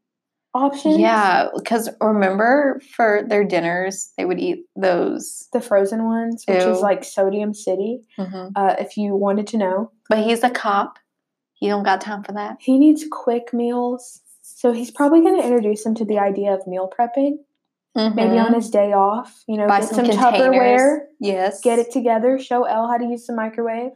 options. 0.52 0.98
Yeah, 0.98 1.48
because 1.54 1.88
remember 2.00 2.80
for 2.96 3.22
their 3.28 3.44
dinners 3.44 4.12
they 4.18 4.24
would 4.24 4.40
eat 4.40 4.64
those. 4.74 5.48
the 5.52 5.60
frozen 5.60 6.04
ones, 6.04 6.44
which 6.48 6.58
is 6.58 6.80
like 6.80 7.04
Sodium 7.04 7.54
City. 7.54 8.00
Mhm. 8.18 8.50
Uh, 8.56 8.74
if 8.80 8.96
you 8.96 9.14
wanted 9.14 9.46
to 9.48 9.58
know, 9.58 9.90
But 10.08 10.18
he's 10.24 10.42
a 10.42 10.50
cop. 10.50 10.98
He 11.54 11.68
don't 11.68 11.84
got 11.84 12.00
time 12.00 12.22
for 12.24 12.32
that. 12.32 12.56
he 12.60 12.78
needs 12.78 13.04
quick 13.10 13.54
meals. 13.54 14.20
So 14.42 14.72
he's 14.72 14.90
probably 14.90 15.20
going 15.20 15.36
to 15.40 15.46
introduce 15.46 15.84
him 15.84 15.94
to 15.96 16.04
the 16.04 16.18
idea 16.18 16.54
of 16.54 16.66
meal 16.66 16.88
prepping. 16.88 17.38
Maybe 17.96 18.38
on 18.38 18.52
Mhm. 18.52 18.54
his 18.56 18.68
day 18.70 18.92
off, 18.92 19.42
you 19.48 19.56
know, 19.56 19.66
buy 19.66 19.80
get 19.80 19.88
some, 19.88 20.04
some. 20.06 20.16
Tupperware, 20.18 21.06
Yes. 21.18 21.60
get 21.62 21.78
it 21.78 21.90
together, 21.90 22.38
show 22.38 22.64
El 22.64 22.86
how 22.88 22.98
to 22.98 23.04
use 23.06 23.26
the 23.26 23.32
microwave 23.34 23.92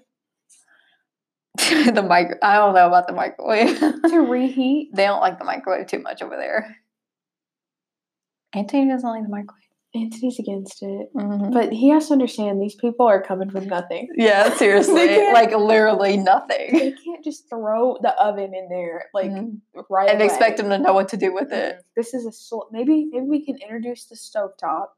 the 1.59 2.03
micro. 2.09 2.37
I 2.43 2.57
don't 2.57 2.75
know 2.75 2.87
about 2.87 3.07
the 3.07 3.13
microwave. 3.13 3.79
to 4.09 4.19
reheat. 4.21 4.95
they 4.95 5.05
don't 5.05 5.21
like 5.21 5.39
the 5.39 5.45
microwave 5.45 5.87
too 5.87 5.99
much 5.99 6.23
over 6.23 6.37
there. 6.37 6.77
Antoni 8.55 8.89
doesn't 8.89 9.09
like 9.09 9.23
the 9.23 9.29
microwave. 9.29 9.65
Antoni's 9.97 10.39
against 10.39 10.83
it. 10.83 11.13
Mhm. 11.15 11.53
But 11.53 11.73
he 11.73 11.89
has 11.89 12.07
to 12.09 12.13
understand 12.13 12.61
these 12.63 12.77
people 12.77 13.07
are 13.07 13.21
coming 13.21 13.51
from 13.51 13.67
nothing. 13.67 14.09
Yeah, 14.17 14.55
seriously, 14.55 15.33
like 15.33 15.53
literally 15.53 16.17
nothing. 16.17 16.73
They 16.79 16.93
can't 16.93 17.25
just 17.25 17.49
throw 17.49 17.97
the 18.01 18.15
oven 18.23 18.55
in 18.55 18.69
there 18.69 19.07
like 19.13 19.31
Mhm. 19.31 19.61
right 19.91 20.09
and 20.09 20.19
away. 20.21 20.27
expect 20.27 20.59
them 20.59 20.69
to 20.71 20.79
know 20.79 20.93
what 20.93 21.09
to 21.09 21.17
do 21.17 21.35
with 21.35 21.53
it. 21.53 21.77
Mhm. 21.77 21.83
This 21.97 22.15
is 22.15 22.25
a 22.25 22.31
sl- 22.33 22.69
maybe 22.71 23.07
maybe 23.11 23.27
we 23.27 23.45
can 23.45 23.57
introduce 23.57 24.07
the 24.07 24.15
stovetop 24.15 24.91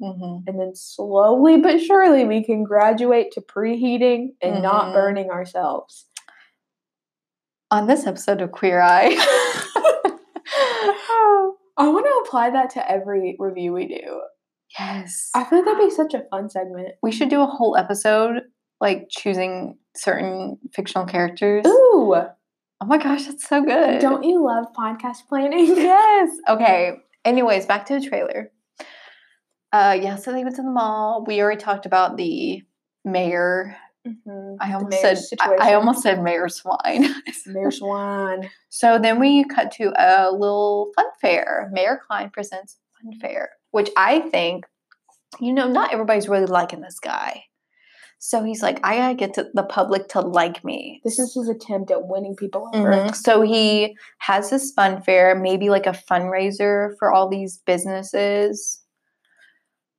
hmm 0.00 0.36
and 0.46 0.60
then 0.60 0.72
slowly 0.76 1.56
but 1.60 1.80
surely 1.80 2.24
we 2.24 2.44
can 2.44 2.62
graduate 2.62 3.32
to 3.32 3.40
preheating 3.40 4.34
and 4.40 4.62
not 4.62 4.86
Mhm. 4.88 4.92
burning 4.92 5.30
ourselves. 5.30 6.04
On 7.70 7.86
this 7.86 8.06
episode 8.06 8.40
of 8.40 8.52
Queer 8.52 8.80
Eye, 8.80 9.16
I 11.78 11.88
want 11.88 12.04
to 12.06 12.24
apply 12.26 12.50
that 12.50 12.70
to 12.70 12.90
every 12.90 13.36
review 13.38 13.72
we 13.72 13.86
do. 13.86 14.20
yes, 14.78 15.30
I 15.34 15.44
feel 15.44 15.60
like 15.60 15.66
that'd 15.66 15.88
be 15.88 15.94
such 15.94 16.14
a 16.14 16.24
fun 16.30 16.50
segment. 16.50 16.88
we 17.02 17.12
should 17.12 17.30
do 17.30 17.40
a 17.42 17.46
whole 17.46 17.76
episode 17.76 18.42
like 18.80 19.06
choosing 19.10 19.78
certain 19.96 20.58
fictional 20.74 21.06
characters. 21.06 21.64
Ooh, 21.66 22.14
Oh 22.80 22.86
my 22.86 22.98
gosh, 22.98 23.26
that's 23.26 23.48
so 23.48 23.62
good. 23.64 24.00
don't 24.00 24.22
you 24.22 24.44
love 24.44 24.66
podcast 24.78 25.26
planning? 25.28 25.66
yes. 25.76 26.30
Okay. 26.48 26.92
Anyways, 27.24 27.66
back 27.66 27.86
to 27.86 27.98
the 27.98 28.06
trailer. 28.06 28.52
Uh, 29.72 29.98
yeah. 30.00 30.14
So 30.16 30.32
they 30.32 30.44
went 30.44 30.56
to 30.56 30.62
the 30.62 30.70
mall. 30.70 31.24
We 31.26 31.40
already 31.42 31.60
talked 31.60 31.86
about 31.86 32.16
the 32.16 32.62
mayor. 33.04 33.76
Mhm. 34.08 34.56
I 34.60 34.72
almost 34.74 35.00
said 35.00 35.18
I, 35.40 35.56
I 35.70 35.74
almost 35.74 36.02
said 36.02 36.22
mayor 36.22 36.48
swine. 36.48 37.14
There's 37.46 37.80
one. 37.80 38.48
so 38.68 38.98
then 38.98 39.18
we 39.20 39.44
cut 39.44 39.70
to 39.72 39.92
a 39.96 40.30
little 40.32 40.90
fun 40.96 41.06
fair. 41.20 41.68
Mayor 41.72 42.00
Kline 42.06 42.30
presents 42.30 42.78
fun 43.02 43.12
fair, 43.20 43.50
which 43.70 43.90
I 43.96 44.20
think, 44.20 44.64
you 45.40 45.52
know, 45.52 45.68
not 45.68 45.92
everybody's 45.92 46.28
really 46.28 46.46
liking 46.46 46.80
this 46.80 46.98
guy. 46.98 47.44
So 48.20 48.42
he's 48.42 48.62
like, 48.62 48.80
I 48.82 48.96
gotta 48.96 49.14
get 49.14 49.34
to 49.34 49.46
the 49.54 49.62
public 49.62 50.08
to 50.08 50.20
like 50.20 50.64
me. 50.64 51.00
This 51.04 51.20
is 51.20 51.34
his 51.34 51.48
attempt 51.48 51.90
at 51.92 52.08
winning 52.08 52.34
people 52.34 52.68
over. 52.74 52.90
Mhm. 52.90 53.14
So 53.14 53.42
he 53.42 53.96
has 54.18 54.50
this 54.50 54.72
fun 54.72 55.02
fair, 55.02 55.36
maybe 55.36 55.70
like 55.70 55.86
a 55.86 55.92
fundraiser 55.92 56.94
for 56.98 57.12
all 57.12 57.28
these 57.28 57.58
businesses. 57.58 58.82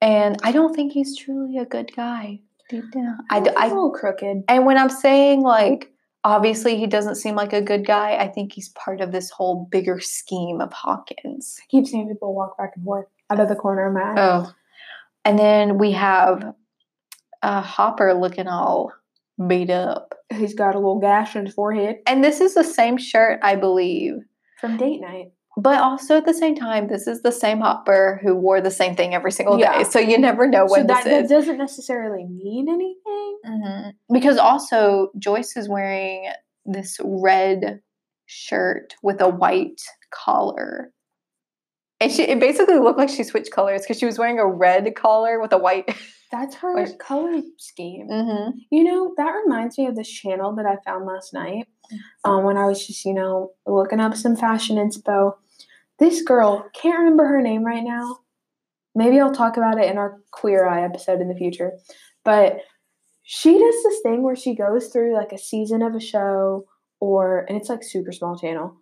And 0.01 0.37
I 0.43 0.51
don't 0.51 0.73
think 0.73 0.91
he's 0.93 1.17
truly 1.17 1.57
a 1.57 1.65
good 1.65 1.91
guy. 1.95 2.41
Deep 2.69 2.91
down. 2.91 3.17
I, 3.29 3.39
He's 3.39 3.47
a 3.47 3.59
I- 3.59 3.67
little 3.67 3.91
crooked. 3.91 4.43
and 4.47 4.65
when 4.65 4.77
I'm 4.77 4.89
saying 4.89 5.41
like, 5.41 5.91
obviously 6.23 6.77
he 6.77 6.85
doesn't 6.87 7.15
seem 7.15 7.35
like 7.35 7.53
a 7.53 7.61
good 7.61 7.85
guy, 7.85 8.15
I 8.17 8.27
think 8.27 8.53
he's 8.53 8.69
part 8.69 9.01
of 9.01 9.11
this 9.11 9.29
whole 9.29 9.67
bigger 9.71 9.99
scheme 9.99 10.61
of 10.61 10.71
Hawkins. 10.73 11.57
I 11.61 11.65
keep 11.69 11.87
seeing 11.87 12.07
people 12.07 12.33
walk 12.35 12.57
back 12.57 12.73
and 12.75 12.83
forth 12.85 13.05
out 13.29 13.39
of 13.39 13.47
the 13.49 13.55
corner 13.55 13.87
of 13.87 13.93
my 13.93 14.01
eye. 14.01 14.15
Oh. 14.17 14.53
And 15.25 15.37
then 15.39 15.77
we 15.77 15.91
have 15.93 16.53
uh, 17.41 17.61
Hopper 17.61 18.13
looking 18.13 18.47
all 18.47 18.91
beat 19.47 19.69
up. 19.69 20.13
He's 20.33 20.53
got 20.53 20.75
a 20.75 20.77
little 20.77 20.99
gash 20.99 21.35
on 21.35 21.45
his 21.45 21.55
forehead 21.55 21.99
And 22.05 22.23
this 22.23 22.41
is 22.41 22.53
the 22.53 22.63
same 22.63 22.97
shirt, 22.97 23.39
I 23.41 23.55
believe. 23.55 24.15
from 24.59 24.77
date 24.77 24.99
night. 25.01 25.31
But 25.61 25.81
also 25.81 26.17
at 26.17 26.25
the 26.25 26.33
same 26.33 26.55
time, 26.55 26.87
this 26.87 27.05
is 27.05 27.21
the 27.21 27.31
same 27.31 27.59
Hopper 27.59 28.19
who 28.23 28.33
wore 28.35 28.61
the 28.61 28.71
same 28.71 28.95
thing 28.95 29.13
every 29.13 29.31
single 29.31 29.59
Yeah. 29.59 29.79
day. 29.79 29.83
So 29.83 29.99
you 29.99 30.17
never 30.17 30.47
know 30.47 30.67
So 30.67 30.73
when 30.73 30.87
that, 30.87 31.03
this 31.03 31.13
that 31.13 31.23
is. 31.25 31.29
doesn't 31.29 31.57
necessarily 31.57 32.23
mean 32.25 32.69
anything. 32.69 33.39
Mhm. 33.45 33.93
Because 34.11 34.37
also 34.37 35.09
Joyce 35.17 35.57
is 35.57 35.67
wearing 35.67 36.27
this 36.65 36.97
red 37.03 37.81
shirt 38.25 38.95
with 39.03 39.19
a 39.21 39.27
white 39.27 39.81
collar. 40.11 40.93
And 42.01 42.09
she 42.11 42.23
it 42.23 42.39
basically 42.39 42.79
looked 42.79 42.97
like 42.97 43.09
she 43.09 43.23
switched 43.23 43.51
colors 43.51 43.81
because 43.81 43.99
she 43.99 44.05
was 44.05 44.17
wearing 44.17 44.39
a 44.39 44.47
red 44.47 44.95
collar 44.95 45.41
with 45.41 45.51
a 45.51 45.57
white. 45.57 45.93
That's 46.31 46.55
her 46.55 46.75
Where's- 46.75 46.95
color 46.99 47.41
scheme. 47.57 48.07
mm-hmm. 48.09 48.51
You 48.71 48.83
know, 48.83 49.13
that 49.17 49.31
reminds 49.31 49.77
me 49.77 49.87
of 49.87 49.95
this 49.95 50.07
channel 50.07 50.55
that 50.55 50.65
I 50.65 50.77
found 50.85 51.05
last 51.07 51.33
night 51.33 51.67
um, 52.23 52.43
when 52.43 52.55
I 52.55 52.65
was 52.67 52.85
just, 52.85 53.03
you 53.03 53.15
know, 53.15 53.51
looking 53.65 53.99
up 53.99 54.15
some 54.15 54.35
fashion 54.35 54.77
inspo. 54.77 55.33
This 55.99 56.21
girl, 56.21 56.69
can't 56.73 56.99
remember 56.99 57.25
her 57.25 57.41
name 57.41 57.63
right 57.63 57.83
now. 57.83 58.19
Maybe 58.95 59.19
I'll 59.19 59.33
talk 59.33 59.57
about 59.57 59.79
it 59.79 59.89
in 59.89 59.97
our 59.97 60.19
Queer 60.31 60.67
Eye 60.67 60.83
episode 60.83 61.21
in 61.21 61.27
the 61.27 61.35
future. 61.35 61.73
But 62.23 62.59
she 63.23 63.53
does 63.53 63.83
this 63.83 63.99
thing 64.01 64.23
where 64.23 64.35
she 64.35 64.55
goes 64.55 64.87
through 64.87 65.15
like 65.15 65.31
a 65.31 65.37
season 65.37 65.81
of 65.81 65.95
a 65.95 65.99
show 65.99 66.65
or, 66.99 67.45
and 67.47 67.57
it's 67.57 67.69
like 67.69 67.83
super 67.83 68.11
small 68.11 68.37
channel, 68.37 68.75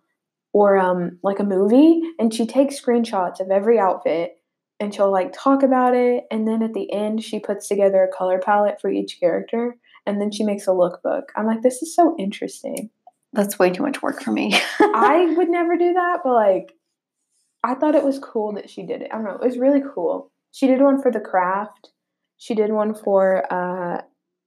or 0.52 0.76
um, 0.76 1.18
like 1.22 1.38
a 1.38 1.44
movie, 1.44 2.00
and 2.18 2.34
she 2.34 2.46
takes 2.46 2.80
screenshots 2.80 3.38
of 3.38 3.50
every 3.50 3.78
outfit 3.78 4.38
and 4.80 4.94
she'll 4.94 5.10
like 5.10 5.32
talk 5.32 5.62
about 5.62 5.94
it 5.94 6.24
and 6.30 6.46
then 6.46 6.62
at 6.62 6.74
the 6.74 6.92
end 6.92 7.22
she 7.22 7.38
puts 7.38 7.68
together 7.68 8.02
a 8.02 8.16
color 8.16 8.38
palette 8.38 8.80
for 8.80 8.90
each 8.90 9.18
character 9.18 9.76
and 10.06 10.20
then 10.20 10.30
she 10.30 10.44
makes 10.44 10.66
a 10.66 10.70
lookbook 10.70 11.24
i'm 11.36 11.46
like 11.46 11.62
this 11.62 11.82
is 11.82 11.94
so 11.94 12.14
interesting 12.18 12.90
That's 13.32 13.58
way 13.58 13.70
too 13.70 13.82
much 13.82 14.02
work 14.02 14.22
for 14.22 14.32
me. 14.32 14.54
i 14.80 15.34
would 15.36 15.48
never 15.48 15.76
do 15.76 15.92
that 15.92 16.20
but 16.22 16.34
like 16.34 16.72
i 17.64 17.74
thought 17.74 17.94
it 17.94 18.04
was 18.04 18.18
cool 18.18 18.52
that 18.52 18.70
she 18.70 18.82
did 18.82 19.02
it. 19.02 19.08
I 19.12 19.16
don't 19.16 19.24
know 19.24 19.34
it 19.34 19.44
was 19.44 19.58
really 19.58 19.82
cool. 19.94 20.30
She 20.52 20.66
did 20.66 20.80
one 20.80 21.00
for 21.00 21.10
the 21.10 21.20
craft. 21.20 21.90
She 22.38 22.54
did 22.54 22.72
one 22.72 22.94
for 22.94 23.52
uh 23.52 24.02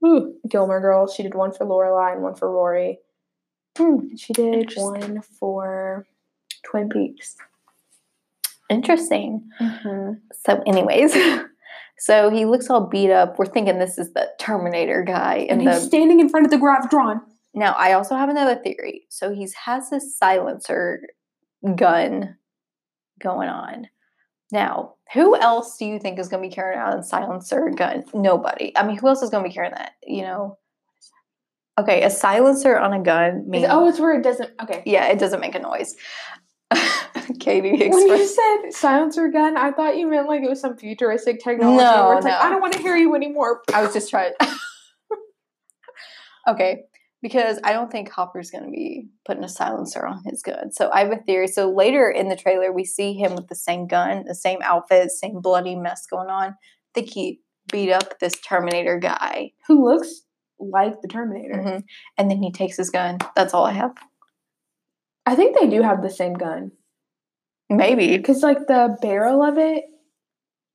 ooh, 0.05 0.36
gilmore 0.47 0.82
girls. 0.82 1.14
She 1.14 1.24
did 1.24 1.36
one 1.36 1.51
for 1.51 1.66
lorelai 1.66 2.14
and 2.14 2.24
one 2.24 2.36
for 2.36 2.51
rory. 2.51 2.99
Hmm, 3.78 4.16
she 4.16 4.34
did 4.34 4.74
one 4.76 5.22
for 5.22 6.05
twin 6.64 6.89
peaks. 6.89 7.38
Interesting. 8.70 9.49
mm-hmm. 9.59 10.14
So, 10.45 10.64
anyways, 10.66 11.14
so 11.97 12.30
he 12.30 12.45
looks 12.45 12.70
all 12.70 12.88
beat 12.88 13.12
up. 13.12 13.38
We're 13.38 13.45
thinking 13.45 13.80
this 13.80 13.97
is 13.97 14.14
the 14.14 14.30
Terminator 14.39 15.03
guy, 15.03 15.45
and 15.49 15.62
and 15.62 15.62
he's 15.62 15.82
the 15.82 15.88
standing 15.88 16.20
in 16.20 16.30
front 16.30 16.45
of 16.45 16.51
the 16.51 16.57
gravitron 16.57 17.22
now 17.53 17.74
I 17.74 17.93
also 17.93 18.16
have 18.16 18.30
another 18.30 18.55
theory. 18.55 19.05
So 19.09 19.34
he 19.34 19.47
has 19.66 19.89
this 19.89 20.18
silencer 20.18 21.01
gun 21.76 22.38
going 23.22 23.49
on. 23.49 23.88
Now, 24.51 24.95
who 25.13 25.36
else 25.38 25.78
do 25.78 25.86
you 25.86 25.97
think 25.99 26.19
is 26.19 26.28
going 26.28 26.43
to 26.43 26.49
be 26.49 26.53
carrying 26.53 26.80
out 26.80 26.99
a 26.99 27.03
silencer 27.03 27.69
gun? 27.76 28.03
Nobody. 28.13 28.78
I 28.78 28.86
mean, 28.86 28.97
who 28.97 29.07
else 29.07 29.22
is 29.22 29.30
going 29.30 29.43
to 29.43 29.49
be 29.49 29.53
carrying 29.53 29.74
that? 29.76 29.93
You 30.05 30.24
know. 30.24 30.57
Okay, 31.80 32.03
a 32.03 32.09
silencer 32.09 32.78
on 32.78 32.93
a 32.93 33.01
gun 33.01 33.49
means 33.49 33.65
oh 33.69 33.88
it's 33.88 33.99
where 33.99 34.19
it 34.19 34.24
doesn't 34.24 34.51
okay 34.61 34.84
yeah, 34.86 35.07
it 35.07 35.19
doesn't 35.19 35.39
make 35.39 35.55
a 35.55 35.59
noise. 35.59 35.95
Katie 37.39 37.72
When 37.72 37.80
you 37.80 38.13
expressed. 38.13 38.36
said 38.36 38.74
silencer 38.74 39.30
gun, 39.30 39.57
I 39.57 39.72
thought 39.72 39.97
you 39.97 40.07
meant 40.07 40.28
like 40.28 40.43
it 40.43 40.49
was 40.49 40.59
some 40.59 40.78
futuristic 40.78 41.41
technology 41.41 41.84
No, 41.84 42.07
where 42.07 42.17
it's 42.17 42.26
like, 42.26 42.34
no. 42.34 42.39
I 42.39 42.49
don't 42.49 42.61
want 42.61 42.74
to 42.74 42.80
hear 42.80 42.97
you 42.97 43.15
anymore. 43.15 43.61
I 43.74 43.82
was 43.82 43.93
just 43.93 44.09
trying. 44.09 44.34
okay, 46.47 46.84
because 47.22 47.59
I 47.63 47.74
don't 47.74 47.91
think 47.91 48.09
Hopper's 48.11 48.49
going 48.51 48.65
to 48.65 48.72
be 48.72 49.07
putting 49.26 49.43
a 49.43 49.49
silencer 49.49 50.05
on 50.05 50.24
his 50.26 50.41
gun. 50.41 50.72
So 50.72 50.89
I 50.93 50.99
have 51.03 51.11
a 51.11 51.22
theory. 51.24 51.47
So 51.47 51.72
later 51.72 52.09
in 52.09 52.30
the 52.30 52.36
trailer, 52.36 52.72
we 52.72 52.84
see 52.86 53.13
him 53.13 53.36
with 53.36 53.47
the 53.47 53.55
same 53.55 53.88
gun, 53.88 54.24
the 54.28 54.36
same 54.36 54.59
outfit, 54.63 55.11
same 55.11 55.39
bloody 55.41 55.76
mess 55.76 56.05
going 56.07 56.30
on. 56.30 56.49
I 56.49 56.55
think 56.93 57.09
he 57.09 57.41
beat 57.72 57.91
up 57.91 58.19
this 58.19 58.39
Terminator 58.41 58.97
guy, 58.97 59.51
Who 59.67 59.86
looks 59.86 60.22
like 60.59 61.01
the 61.01 61.07
Terminator. 61.07 61.55
Mhm. 61.55 61.84
and 62.17 62.30
then 62.30 62.41
he 62.41 62.51
takes 62.51 62.78
his 62.78 62.89
gun. 62.89 63.17
That's 63.36 63.53
all 63.53 63.65
I 63.65 63.72
have. 63.74 63.95
I 65.26 65.36
think 65.36 65.57
they 65.57 65.67
do 65.67 65.82
have 65.82 66.01
the 66.01 66.09
same 66.09 66.34
gun. 66.34 66.72
Maybe. 67.69 68.17
Because, 68.17 68.43
like, 68.43 68.67
the 68.67 68.97
barrel 69.01 69.41
of 69.43 69.57
it, 69.57 69.86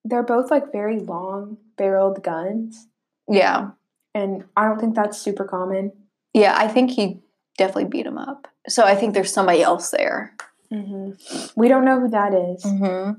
they're 0.05 0.23
both 0.23 0.51
like 0.51 0.73
very 0.73 1.01
long 1.01 1.59
barreled 1.77 2.23
guns. 2.23 2.87
Yeah. 3.29 3.71
And 4.15 4.45
I 4.57 4.67
don't 4.67 4.81
think 4.81 4.95
that's 4.95 5.19
super 5.19 5.45
common. 5.45 5.93
Yeah, 6.37 6.55
I 6.57 6.69
think 6.69 6.91
he 6.91 7.19
definitely 7.57 7.87
beat 7.87 8.05
him 8.07 8.19
up. 8.19 8.47
So 8.69 8.85
I 8.85 8.95
think 8.95 9.15
there's 9.15 9.33
somebody 9.33 9.63
else 9.63 9.91
there. 9.91 10.37
hmm 10.71 11.13
We 11.57 11.69
don't 11.69 11.85
know 11.87 11.99
who 11.99 12.09
that 12.11 12.35
is. 12.35 12.63
Mm-hmm. 12.63 13.13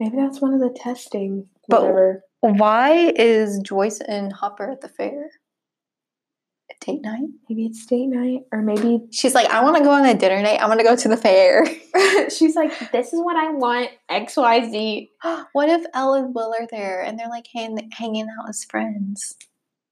Maybe 0.00 0.16
that's 0.16 0.40
one 0.40 0.54
of 0.54 0.60
the 0.60 0.70
testing. 0.74 1.46
But- 1.68 1.82
Whatever. 1.82 2.22
Why 2.40 3.12
is 3.16 3.58
Joyce 3.60 4.00
and 4.00 4.32
Hopper 4.32 4.70
at 4.70 4.80
the 4.80 4.88
fair? 4.88 5.30
At 6.70 6.78
date 6.80 7.02
night? 7.02 7.28
Maybe 7.48 7.66
it's 7.66 7.84
date 7.86 8.06
night, 8.06 8.42
or 8.52 8.62
maybe 8.62 9.00
She's 9.10 9.34
like, 9.34 9.50
I 9.50 9.62
want 9.64 9.76
to 9.78 9.82
go 9.84 9.90
on 9.90 10.04
a 10.06 10.14
dinner 10.14 10.40
night. 10.42 10.60
I 10.60 10.68
want 10.68 10.78
to 10.80 10.84
go 10.84 10.94
to 10.96 11.08
the 11.08 11.16
fair. 11.16 11.66
she's 12.30 12.54
like, 12.54 12.72
"This 12.92 13.12
is 13.12 13.20
what 13.20 13.36
I 13.36 13.50
want." 13.50 13.90
X, 14.08 14.36
Y, 14.36 14.70
Z. 14.70 15.10
what 15.52 15.68
if 15.68 15.84
El 15.94 16.14
and 16.14 16.34
Will 16.34 16.54
are 16.58 16.66
there 16.70 17.02
and 17.02 17.18
they're 17.18 17.28
like 17.28 17.46
hang- 17.52 17.90
hanging 17.92 18.28
out 18.38 18.48
as 18.48 18.64
friends? 18.64 19.34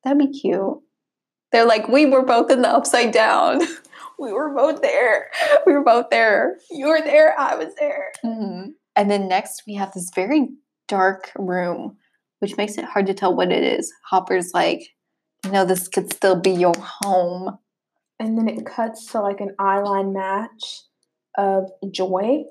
That'd 0.05 0.19
be 0.19 0.29
cute. 0.39 0.79
They're 1.55 1.65
like, 1.65 1.87
we 1.87 2.05
were 2.05 2.25
both 2.25 2.51
in 2.51 2.63
the 2.63 2.69
upside 2.69 3.13
down. 3.13 3.61
we 4.19 4.33
were 4.33 4.53
both 4.53 4.83
there. 4.83 5.31
We 5.65 5.73
were 5.73 5.85
both 5.85 6.11
there. 6.11 6.57
You 6.69 6.89
were 6.89 7.01
there. 7.01 7.39
I 7.39 7.55
was 7.55 7.73
there. 7.79 8.11
Mm-hmm. 8.25 8.71
And 8.97 9.11
then 9.11 9.29
next, 9.29 9.63
we 9.65 9.75
have 9.75 9.93
this 9.93 10.11
very 10.13 10.49
dark 10.89 11.31
room, 11.39 11.97
which 12.41 12.57
makes 12.57 12.77
it 12.77 12.85
hard 12.85 13.07
to 13.07 13.15
tell 13.15 13.37
what 13.37 13.53
it 13.53 13.63
is. 13.63 13.93
Hopper's 14.11 14.51
like, 14.53 14.83
no, 15.49 15.65
this 15.65 15.87
could 15.87 16.13
still 16.13 16.35
be 16.35 16.51
your 16.51 16.75
home. 16.77 17.57
and 18.19 18.37
then 18.37 18.49
it 18.49 18.67
cuts 18.67 19.07
to 19.13 19.21
like 19.21 19.41
an 19.41 19.55
eyeline 19.61 20.13
match 20.13 20.83
of 21.39 21.71
Joy. 21.89 22.47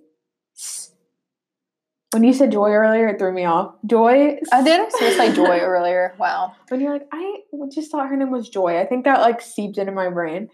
When 2.13 2.23
you 2.23 2.33
said 2.33 2.51
Joy 2.51 2.69
earlier, 2.69 3.07
it 3.07 3.19
threw 3.19 3.33
me 3.33 3.45
off. 3.45 3.75
Joy. 3.85 4.37
I 4.51 4.63
did 4.63 4.79
actually 4.79 5.11
say 5.13 5.33
Joy 5.33 5.59
earlier. 5.59 6.13
Wow. 6.19 6.53
When 6.69 6.79
you're 6.79 6.93
like, 6.93 7.07
I 7.11 7.39
just 7.73 7.91
thought 7.91 8.09
her 8.09 8.15
name 8.15 8.31
was 8.31 8.49
Joy. 8.49 8.79
I 8.79 8.85
think 8.85 9.05
that 9.05 9.21
like 9.21 9.41
seeped 9.41 9.77
into 9.77 9.91
my 9.91 10.09
brain. 10.09 10.49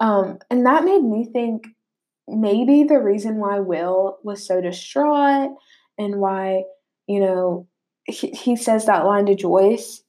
Um, 0.00 0.38
and 0.50 0.66
that 0.66 0.84
made 0.84 1.02
me 1.02 1.28
think 1.32 1.66
maybe 2.28 2.84
the 2.84 3.00
reason 3.00 3.36
why 3.36 3.60
Will 3.60 4.18
was 4.22 4.46
so 4.46 4.60
distraught 4.60 5.50
and 5.98 6.16
why, 6.16 6.62
you 7.06 7.20
know, 7.20 7.68
he, 8.04 8.28
he 8.28 8.56
says 8.56 8.86
that 8.86 9.04
line 9.04 9.26
to 9.26 9.34
Joyce, 9.34 10.02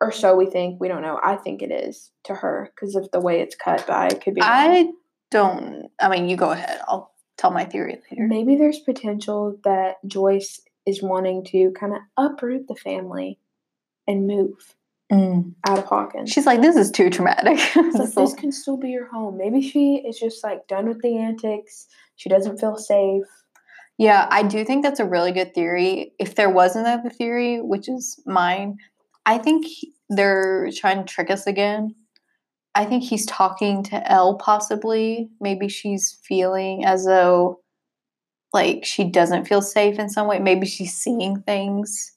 or 0.00 0.12
so 0.12 0.34
we 0.34 0.46
think. 0.46 0.80
We 0.80 0.88
don't 0.88 1.02
know. 1.02 1.18
I 1.22 1.36
think 1.36 1.62
it 1.62 1.70
is 1.70 2.10
to 2.24 2.34
her 2.34 2.70
because 2.74 2.94
of 2.94 3.10
the 3.12 3.20
way 3.20 3.40
it's 3.40 3.56
cut, 3.56 3.84
but 3.86 3.96
I 3.96 4.08
could 4.10 4.34
be 4.34 4.42
wrong. 4.42 4.50
I 4.50 4.92
don't. 5.30 5.90
I 6.00 6.08
mean, 6.08 6.28
you 6.28 6.36
go 6.36 6.50
ahead. 6.50 6.80
I'll 6.86 7.12
tell 7.36 7.50
my 7.50 7.64
theory 7.64 8.00
later. 8.10 8.26
Maybe 8.26 8.56
there's 8.56 8.78
potential 8.78 9.58
that 9.64 9.96
Joyce 10.06 10.60
is 10.86 11.02
wanting 11.02 11.44
to 11.46 11.72
kind 11.72 11.92
of 11.92 12.00
uproot 12.16 12.68
the 12.68 12.76
family 12.76 13.38
and 14.06 14.26
move 14.26 14.74
mm. 15.12 15.52
out 15.66 15.78
of 15.78 15.84
Hawkins. 15.84 16.30
She's 16.30 16.46
like, 16.46 16.60
this 16.62 16.76
is 16.76 16.90
too 16.90 17.10
traumatic. 17.10 17.58
Like, 17.76 18.14
This 18.14 18.34
can 18.38 18.52
still 18.52 18.76
be 18.76 18.90
your 18.90 19.08
home. 19.08 19.36
Maybe 19.36 19.60
she 19.60 19.96
is 20.06 20.18
just 20.18 20.44
like 20.44 20.66
done 20.68 20.88
with 20.88 21.02
the 21.02 21.16
antics. 21.18 21.86
She 22.16 22.28
doesn't 22.28 22.58
feel 22.58 22.76
safe. 22.76 23.24
yeah, 23.98 24.26
I 24.30 24.42
do 24.42 24.64
think 24.64 24.82
that's 24.82 25.00
a 25.00 25.04
really 25.04 25.32
good 25.32 25.54
theory. 25.54 26.12
If 26.18 26.34
there 26.34 26.50
was 26.50 26.76
another 26.76 27.10
theory, 27.10 27.60
which 27.60 27.88
is 27.88 28.20
mine, 28.26 28.78
I 29.26 29.38
think 29.38 29.66
he- 29.66 29.92
they're 30.08 30.70
trying 30.76 30.98
to 30.98 31.12
trick 31.12 31.30
us 31.30 31.46
again. 31.46 31.94
I 32.76 32.84
think 32.84 33.02
he's 33.04 33.24
talking 33.24 33.82
to 33.84 34.12
El, 34.12 34.34
possibly. 34.36 35.30
Maybe 35.40 35.66
she's 35.66 36.18
feeling 36.22 36.84
as 36.84 37.06
though 37.06 37.60
like 38.52 38.84
she 38.84 39.04
doesn't 39.04 39.46
feel 39.46 39.62
safe 39.62 39.98
in 39.98 40.10
some 40.10 40.26
way. 40.26 40.38
Maybe 40.38 40.66
she's 40.66 40.94
seeing 40.94 41.40
things. 41.40 42.12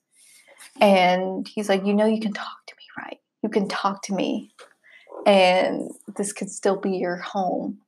And 0.82 1.48
he's 1.48 1.70
like, 1.70 1.86
You 1.86 1.94
know, 1.94 2.06
you 2.06 2.20
can 2.20 2.34
talk 2.34 2.58
to 2.68 2.76
me, 2.76 2.84
right? 2.98 3.20
You 3.42 3.48
can 3.48 3.70
talk 3.70 4.04
to 4.04 4.14
me. 4.14 4.52
And 5.26 5.92
this 6.18 6.34
could 6.34 6.50
still 6.50 6.78
be 6.78 6.92
your 6.92 7.16
home. 7.16 7.80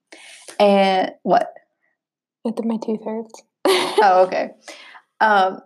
And 0.57 1.11
what? 1.23 1.53
Into 2.45 2.63
my 2.63 2.77
tooth 2.77 3.03
hurts. 3.03 3.43
Oh, 4.03 4.23
okay. 4.25 4.51
Um, 5.19 5.61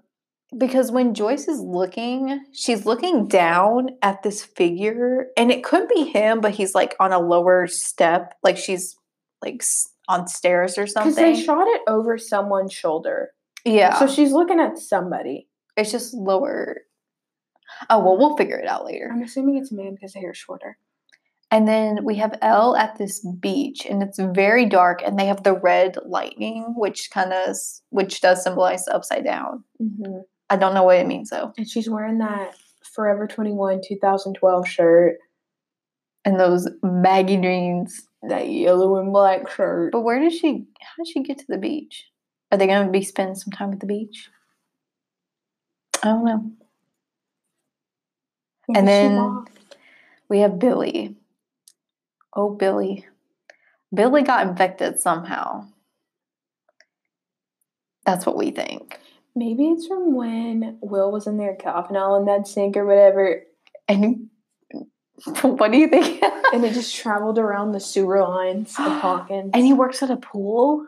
because 0.57 0.91
when 0.91 1.13
Joyce 1.13 1.47
is 1.47 1.59
looking, 1.59 2.43
she's 2.51 2.85
looking 2.85 3.27
down 3.27 3.89
at 4.01 4.23
this 4.23 4.43
figure, 4.43 5.27
and 5.37 5.51
it 5.51 5.63
could 5.63 5.87
be 5.87 6.05
him, 6.05 6.41
but 6.41 6.51
he's 6.51 6.73
like 6.75 6.95
on 6.99 7.11
a 7.11 7.19
lower 7.19 7.67
step, 7.67 8.35
like 8.43 8.57
she's 8.57 8.95
like 9.41 9.63
on 10.07 10.27
stairs 10.27 10.77
or 10.77 10.87
something. 10.87 11.11
Because 11.13 11.37
they 11.37 11.41
shot 11.43 11.67
it 11.67 11.81
over 11.87 12.17
someone's 12.17 12.73
shoulder. 12.73 13.31
yeah, 13.63 13.97
So 13.99 14.07
she's 14.07 14.31
looking 14.31 14.59
at 14.59 14.77
somebody. 14.77 15.47
it's 15.77 15.91
just 15.91 16.13
lower. 16.13 16.81
Oh 17.89 17.99
well, 17.99 18.17
we'll 18.17 18.37
figure 18.37 18.57
it 18.57 18.67
out 18.67 18.85
later. 18.85 19.09
I'm 19.11 19.23
assuming 19.23 19.57
it's 19.57 19.71
a 19.71 19.75
man 19.75 19.95
because 19.95 20.13
the 20.13 20.19
hair's 20.19 20.37
shorter. 20.37 20.77
And 21.51 21.67
then 21.67 22.03
we 22.03 22.15
have 22.15 22.37
El 22.41 22.75
at 22.75 22.97
this 22.97 23.25
beach, 23.39 23.85
and 23.85 24.01
it's 24.01 24.19
very 24.19 24.65
dark, 24.65 25.01
and 25.05 25.17
they 25.17 25.27
have 25.27 25.43
the 25.43 25.53
red 25.53 25.95
lightning, 26.05 26.73
which 26.75 27.11
kind 27.11 27.33
of 27.33 27.55
which 27.89 28.19
does 28.21 28.43
symbolize 28.43 28.85
the 28.85 28.95
upside 28.95 29.23
down. 29.23 29.63
Mm-hmm. 29.81 30.19
I 30.49 30.57
don't 30.57 30.73
know 30.73 30.83
what 30.83 30.97
it 30.97 31.07
means 31.07 31.29
though. 31.29 31.53
And 31.57 31.67
she's 31.67 31.89
wearing 31.89 32.19
that 32.19 32.55
Forever 32.93 33.27
21 33.27 33.81
2012 33.87 34.67
shirt, 34.67 35.17
And 36.23 36.39
those 36.39 36.69
baggy 36.81 37.37
jeans. 37.37 38.07
that 38.23 38.49
yellow 38.49 38.97
and 38.99 39.11
black 39.11 39.49
shirt. 39.51 39.91
But 39.91 40.01
where 40.01 40.19
did 40.19 40.33
she? 40.33 40.65
How 40.79 41.03
did 41.03 41.11
she 41.11 41.23
get 41.23 41.37
to 41.39 41.45
the 41.47 41.57
beach? 41.57 42.05
Are 42.51 42.57
they 42.57 42.67
going 42.67 42.85
to 42.85 42.91
be 42.91 43.03
spending 43.03 43.35
some 43.35 43.51
time 43.51 43.73
at 43.73 43.79
the 43.79 43.85
beach? 43.85 44.29
I 46.03 46.07
don't 46.09 46.25
know. 46.25 46.51
Maybe 48.67 48.79
and 48.79 48.87
then- 48.87 49.45
We 50.29 50.39
have 50.39 50.57
Billy. 50.59 51.15
Oh, 52.35 52.49
Billy. 52.51 53.05
Billy 53.93 54.23
got 54.23 54.47
infected 54.47 54.99
somehow. 54.99 55.67
That's 58.05 58.25
what 58.25 58.37
we 58.37 58.51
think. 58.51 58.99
Maybe 59.35 59.67
it's 59.67 59.87
from 59.87 60.15
when 60.15 60.77
Will 60.81 61.11
was 61.11 61.27
in 61.27 61.37
there 61.37 61.57
coughing 61.61 61.97
all 61.97 62.15
in 62.17 62.25
that 62.25 62.47
sink 62.47 62.77
or 62.77 62.85
whatever, 62.85 63.43
And 63.87 64.29
what 65.41 65.71
do 65.71 65.77
you 65.77 65.87
think? 65.87 66.23
and 66.53 66.63
it 66.63 66.73
just 66.73 66.95
traveled 66.95 67.37
around 67.37 67.71
the 67.71 67.79
sewer 67.79 68.21
lines 68.21 68.71
of 68.79 68.91
Hawkins. 69.01 69.51
and 69.53 69.65
he 69.65 69.73
works 69.73 70.01
at 70.03 70.11
a 70.11 70.17
pool 70.17 70.85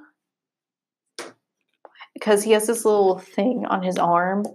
because 2.14 2.44
he 2.44 2.52
has 2.52 2.68
this 2.68 2.86
little 2.86 3.20
thing 3.20 3.66
on 3.66 3.84
his 3.84 3.98
arm 3.98 4.46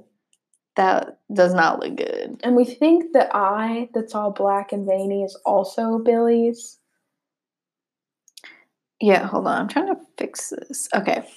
that 0.76 1.18
does 1.32 1.54
not 1.54 1.80
look 1.80 1.96
good. 1.96 2.40
And 2.42 2.56
we 2.56 2.64
think 2.64 3.12
the 3.12 3.28
eye 3.36 3.88
that's 3.94 4.14
all 4.14 4.30
black 4.30 4.72
and 4.72 4.86
veiny 4.86 5.22
is 5.22 5.36
also 5.44 5.98
Billy's. 5.98 6.78
Yeah, 9.00 9.26
hold 9.26 9.46
on. 9.46 9.58
I'm 9.62 9.68
trying 9.68 9.88
to 9.88 10.00
fix 10.16 10.50
this. 10.50 10.88
Okay. 10.94 11.28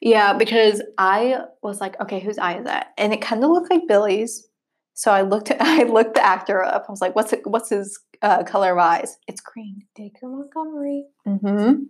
Yeah, 0.00 0.34
because 0.34 0.82
I 0.98 1.38
was 1.62 1.80
like, 1.80 1.98
okay, 2.00 2.20
whose 2.20 2.38
eye 2.38 2.58
is 2.58 2.64
that? 2.64 2.92
And 2.98 3.12
it 3.12 3.22
kind 3.22 3.42
of 3.42 3.50
looked 3.50 3.70
like 3.70 3.88
Billy's. 3.88 4.48
So 4.94 5.10
I 5.10 5.22
looked 5.22 5.52
I 5.60 5.84
looked 5.84 6.14
the 6.14 6.24
actor 6.24 6.62
up. 6.62 6.86
I 6.88 6.92
was 6.92 7.00
like, 7.00 7.14
what's 7.16 7.32
it, 7.32 7.40
what's 7.44 7.70
his 7.70 7.98
uh, 8.22 8.44
color 8.44 8.72
of 8.72 8.78
eyes? 8.78 9.16
It's 9.26 9.40
green. 9.40 9.82
Dacre 9.94 10.28
Montgomery. 10.28 11.04
Mm-hmm. 11.26 11.84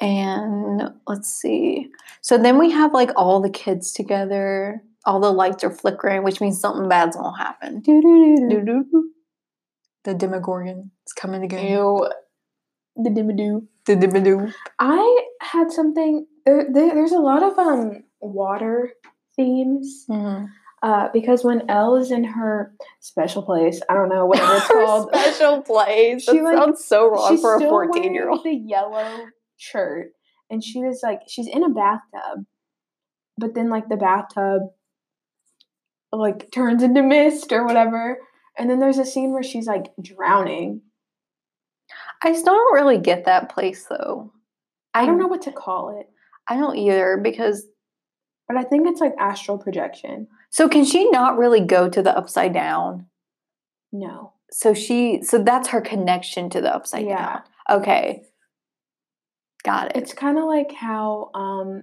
And 0.00 0.90
let's 1.06 1.32
see. 1.32 1.88
So 2.20 2.36
then 2.36 2.58
we 2.58 2.70
have 2.72 2.92
like 2.92 3.10
all 3.16 3.40
the 3.40 3.50
kids 3.50 3.92
together. 3.92 4.82
All 5.06 5.20
the 5.20 5.30
lights 5.30 5.62
are 5.64 5.70
flickering, 5.70 6.24
which 6.24 6.40
means 6.40 6.60
something 6.60 6.88
bad's 6.88 7.16
gonna 7.16 7.36
happen. 7.36 7.80
Doo-doo-doo-doo. 7.80 9.10
The 10.04 10.14
Demogorgon 10.14 10.90
is 11.06 11.12
coming 11.12 11.44
again. 11.44 11.66
Ew. 11.70 12.08
The 12.96 13.10
dimmadoo. 13.10 13.66
The 13.86 13.96
Dimmadoo. 13.96 14.52
I 14.78 15.24
had 15.40 15.70
something. 15.70 16.26
There, 16.46 16.66
there, 16.72 16.94
there's 16.94 17.12
a 17.12 17.18
lot 17.18 17.42
of 17.42 17.58
um 17.58 18.04
water 18.20 18.92
themes 19.36 20.06
Mm-hmm. 20.08 20.46
uh, 20.82 21.08
because 21.12 21.42
when 21.44 21.68
El 21.70 21.96
is 21.96 22.10
in 22.10 22.24
her 22.24 22.72
special 23.00 23.42
place, 23.42 23.80
I 23.88 23.94
don't 23.94 24.08
know 24.10 24.26
whatever 24.26 24.54
it's 24.56 24.66
called. 24.68 25.08
special 25.14 25.62
place. 25.62 26.24
She, 26.24 26.36
That 26.38 26.44
like- 26.44 26.58
sounds 26.58 26.84
so 26.84 27.08
wrong 27.10 27.38
for 27.40 27.56
a 27.56 27.60
14 27.60 28.14
year 28.14 28.28
old. 28.28 28.42
wearing 28.44 28.62
The 28.64 28.68
yellow 28.68 29.26
shirt, 29.56 30.12
and 30.50 30.62
she 30.62 30.80
was 30.80 31.00
like, 31.02 31.20
she's 31.28 31.48
in 31.48 31.62
a 31.64 31.70
bathtub, 31.70 32.44
but 33.38 33.54
then 33.54 33.70
like 33.70 33.88
the 33.88 33.96
bathtub 33.96 34.62
like 36.12 36.50
turns 36.52 36.82
into 36.82 37.02
mist 37.02 37.50
or 37.52 37.64
whatever, 37.66 38.18
and 38.56 38.70
then 38.70 38.78
there's 38.78 38.98
a 38.98 39.04
scene 39.04 39.32
where 39.32 39.42
she's 39.42 39.66
like 39.66 39.86
drowning. 40.00 40.82
I 42.22 42.32
still 42.34 42.54
don't 42.54 42.74
really 42.74 42.98
get 42.98 43.24
that 43.24 43.48
place 43.52 43.86
though. 43.88 44.32
I 44.94 45.06
don't 45.06 45.18
know 45.18 45.26
what 45.26 45.42
to 45.42 45.52
call 45.52 45.98
it, 46.00 46.08
I 46.48 46.56
don't 46.56 46.76
either 46.76 47.18
because 47.22 47.66
but 48.46 48.56
I 48.58 48.62
think 48.64 48.86
it's 48.86 49.00
like 49.00 49.14
astral 49.18 49.56
projection. 49.58 50.28
so 50.50 50.68
can 50.68 50.84
she 50.84 51.08
not 51.10 51.38
really 51.38 51.60
go 51.60 51.88
to 51.88 52.02
the 52.02 52.16
upside 52.16 52.52
down? 52.52 53.06
No. 53.92 54.32
So 54.50 54.74
she 54.74 55.22
so 55.22 55.42
that's 55.42 55.68
her 55.68 55.80
connection 55.80 56.50
to 56.50 56.60
the 56.60 56.74
upside 56.74 57.06
Yeah. 57.06 57.40
down. 57.68 57.80
Okay. 57.80 58.22
Got 59.64 59.86
it. 59.88 59.96
It's 59.96 60.12
kind 60.12 60.38
of 60.38 60.44
like 60.44 60.72
how 60.72 61.30
um 61.34 61.82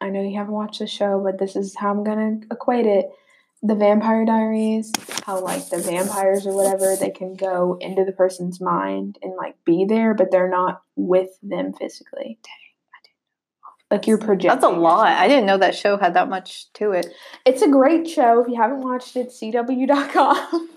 I 0.00 0.08
know 0.10 0.22
you 0.22 0.36
haven't 0.38 0.54
watched 0.54 0.78
the 0.78 0.86
show, 0.86 1.20
but 1.22 1.38
this 1.38 1.56
is 1.56 1.74
how 1.76 1.90
I'm 1.90 2.04
gonna 2.04 2.38
equate 2.50 2.86
it. 2.86 3.10
The 3.62 3.74
Vampire 3.74 4.24
Diaries, 4.24 4.92
how 5.26 5.40
like 5.40 5.68
the 5.68 5.78
vampires 5.78 6.46
or 6.46 6.54
whatever, 6.54 6.94
they 6.94 7.10
can 7.10 7.34
go 7.34 7.76
into 7.80 8.04
the 8.04 8.12
person's 8.12 8.60
mind 8.60 9.18
and 9.20 9.34
like 9.36 9.56
be 9.64 9.84
there, 9.84 10.14
but 10.14 10.30
they're 10.30 10.48
not 10.48 10.82
with 10.94 11.30
them 11.42 11.72
physically. 11.72 12.38
Like 13.90 14.06
you're 14.06 14.18
projecting. 14.18 14.48
That's 14.60 14.64
a 14.64 14.76
lot. 14.76 15.06
I 15.08 15.28
didn't 15.28 15.46
know 15.46 15.56
that 15.58 15.74
show 15.74 15.96
had 15.96 16.14
that 16.14 16.28
much 16.28 16.70
to 16.74 16.92
it. 16.92 17.06
It's 17.46 17.62
a 17.62 17.68
great 17.68 18.06
show. 18.08 18.40
If 18.42 18.48
you 18.48 18.56
haven't 18.60 18.82
watched 18.82 19.16
it, 19.16 19.28
CW.com. 19.30 20.68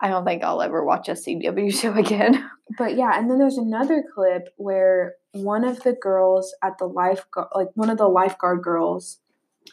I 0.00 0.08
don't 0.08 0.24
think 0.24 0.42
I'll 0.44 0.62
ever 0.62 0.84
watch 0.84 1.08
a 1.08 1.12
CW 1.12 1.72
show 1.80 1.92
again. 1.94 2.48
But 2.76 2.96
yeah, 2.96 3.18
and 3.18 3.30
then 3.30 3.38
there's 3.38 3.58
another 3.58 4.04
clip 4.14 4.48
where 4.56 5.14
one 5.32 5.64
of 5.64 5.82
the 5.82 5.92
girls 5.92 6.54
at 6.62 6.78
the 6.78 6.86
lifeguard, 6.86 7.48
like 7.54 7.68
one 7.74 7.90
of 7.90 7.98
the 7.98 8.08
lifeguard 8.08 8.62
girls, 8.62 9.18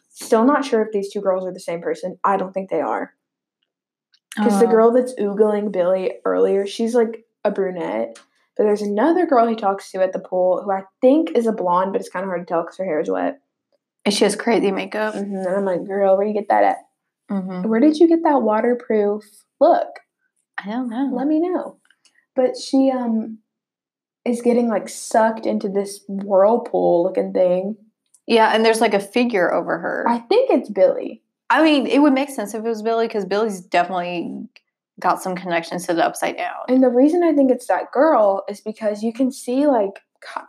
still 0.10 0.46
not 0.46 0.66
sure 0.66 0.82
if 0.84 0.92
these 0.92 1.12
two 1.12 1.22
girls 1.22 1.46
are 1.46 1.54
the 1.54 1.60
same 1.60 1.82
person. 1.82 2.18
I 2.24 2.38
don't 2.38 2.54
think 2.54 2.70
they 2.70 2.82
are. 2.82 3.14
Because 4.36 4.60
the 4.60 4.68
Oh. 4.68 4.72
girl 4.72 4.92
that's 4.92 5.14
oogling 5.16 5.72
Billy 5.72 6.14
earlier, 6.26 6.66
she's 6.68 6.94
like 6.96 7.26
a 7.44 7.52
brunette. 7.52 8.20
But 8.58 8.64
there's 8.64 8.82
another 8.82 9.26
girl 9.26 9.48
he 9.48 9.56
talks 9.56 9.92
to 9.92 10.02
at 10.02 10.14
the 10.14 10.20
pool 10.20 10.62
who 10.64 10.72
I 10.72 10.84
think 11.02 11.32
is 11.32 11.46
a 11.48 11.52
blonde, 11.52 11.92
but 11.92 12.00
it's 12.02 12.10
kind 12.10 12.24
of 12.24 12.30
hard 12.30 12.48
to 12.48 12.52
tell 12.54 12.62
because 12.64 12.78
her 12.78 12.86
hair 12.86 13.00
is 13.02 13.10
wet. 13.10 13.40
And 14.06 14.14
she 14.14 14.24
has 14.24 14.36
crazy 14.36 14.72
makeup. 14.72 15.14
hmm 15.14 15.36
And 15.36 15.48
I'm 15.48 15.66
like, 15.66 15.86
girl, 15.86 16.16
where 16.18 16.26
you 16.28 16.34
get 16.34 16.48
that 16.50 16.64
at? 16.64 16.78
Mm-hmm. 17.32 17.68
Where 17.68 17.80
did 17.80 17.98
you 17.98 18.08
get 18.08 18.24
that 18.24 18.42
waterproof 18.44 19.24
look? 19.60 19.88
I 20.64 20.70
don't 20.70 20.90
know. 20.90 21.10
let 21.12 21.28
me 21.28 21.40
know. 21.40 21.80
But 22.36 22.56
she 22.58 22.92
um 22.92 23.40
is 24.24 24.42
getting 24.42 24.70
like 24.70 24.90
sucked 24.90 25.46
into 25.46 25.70
this 25.70 26.02
whirlpool 26.08 27.04
looking 27.04 27.34
thing. 27.34 27.76
yeah, 28.28 28.52
and 28.56 28.64
there's 28.66 28.82
like 28.82 28.94
a 28.94 29.00
figure 29.00 29.54
over 29.54 29.78
her. 29.78 30.06
I 30.08 30.20
think 30.20 30.50
it's 30.52 30.70
Billy. 30.70 31.22
I 31.50 31.64
mean, 31.64 31.86
it 31.88 32.00
would 32.00 32.14
make 32.14 32.30
sense 32.30 32.54
if 32.56 32.64
it 32.64 32.68
was 32.68 32.82
Billy 32.82 33.08
because 33.08 33.26
Billy's 33.26 33.62
definitely 33.62 34.48
got 35.00 35.22
some 35.22 35.36
connections 35.36 35.86
to 35.88 35.94
the 35.94 36.06
upside 36.06 36.38
down. 36.38 36.54
And 36.70 36.82
the 36.84 36.90
reason 36.90 37.24
I 37.24 37.34
think 37.34 37.52
it's 37.52 37.68
that 37.68 37.92
girl 37.92 38.44
is 38.50 38.62
because 38.62 39.04
you 39.04 39.12
can 39.14 39.32
see 39.32 39.68
like 39.68 40.00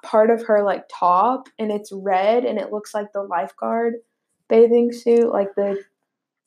part 0.02 0.30
of 0.30 0.44
her 0.46 0.62
like 0.62 0.84
top 0.92 1.48
and 1.58 1.70
it's 1.70 1.90
red 1.92 2.44
and 2.44 2.58
it 2.58 2.72
looks 2.72 2.94
like 2.94 3.12
the 3.12 3.22
lifeguard 3.22 3.94
bathing 4.48 4.92
suit 4.92 5.32
like 5.32 5.54
the 5.56 5.82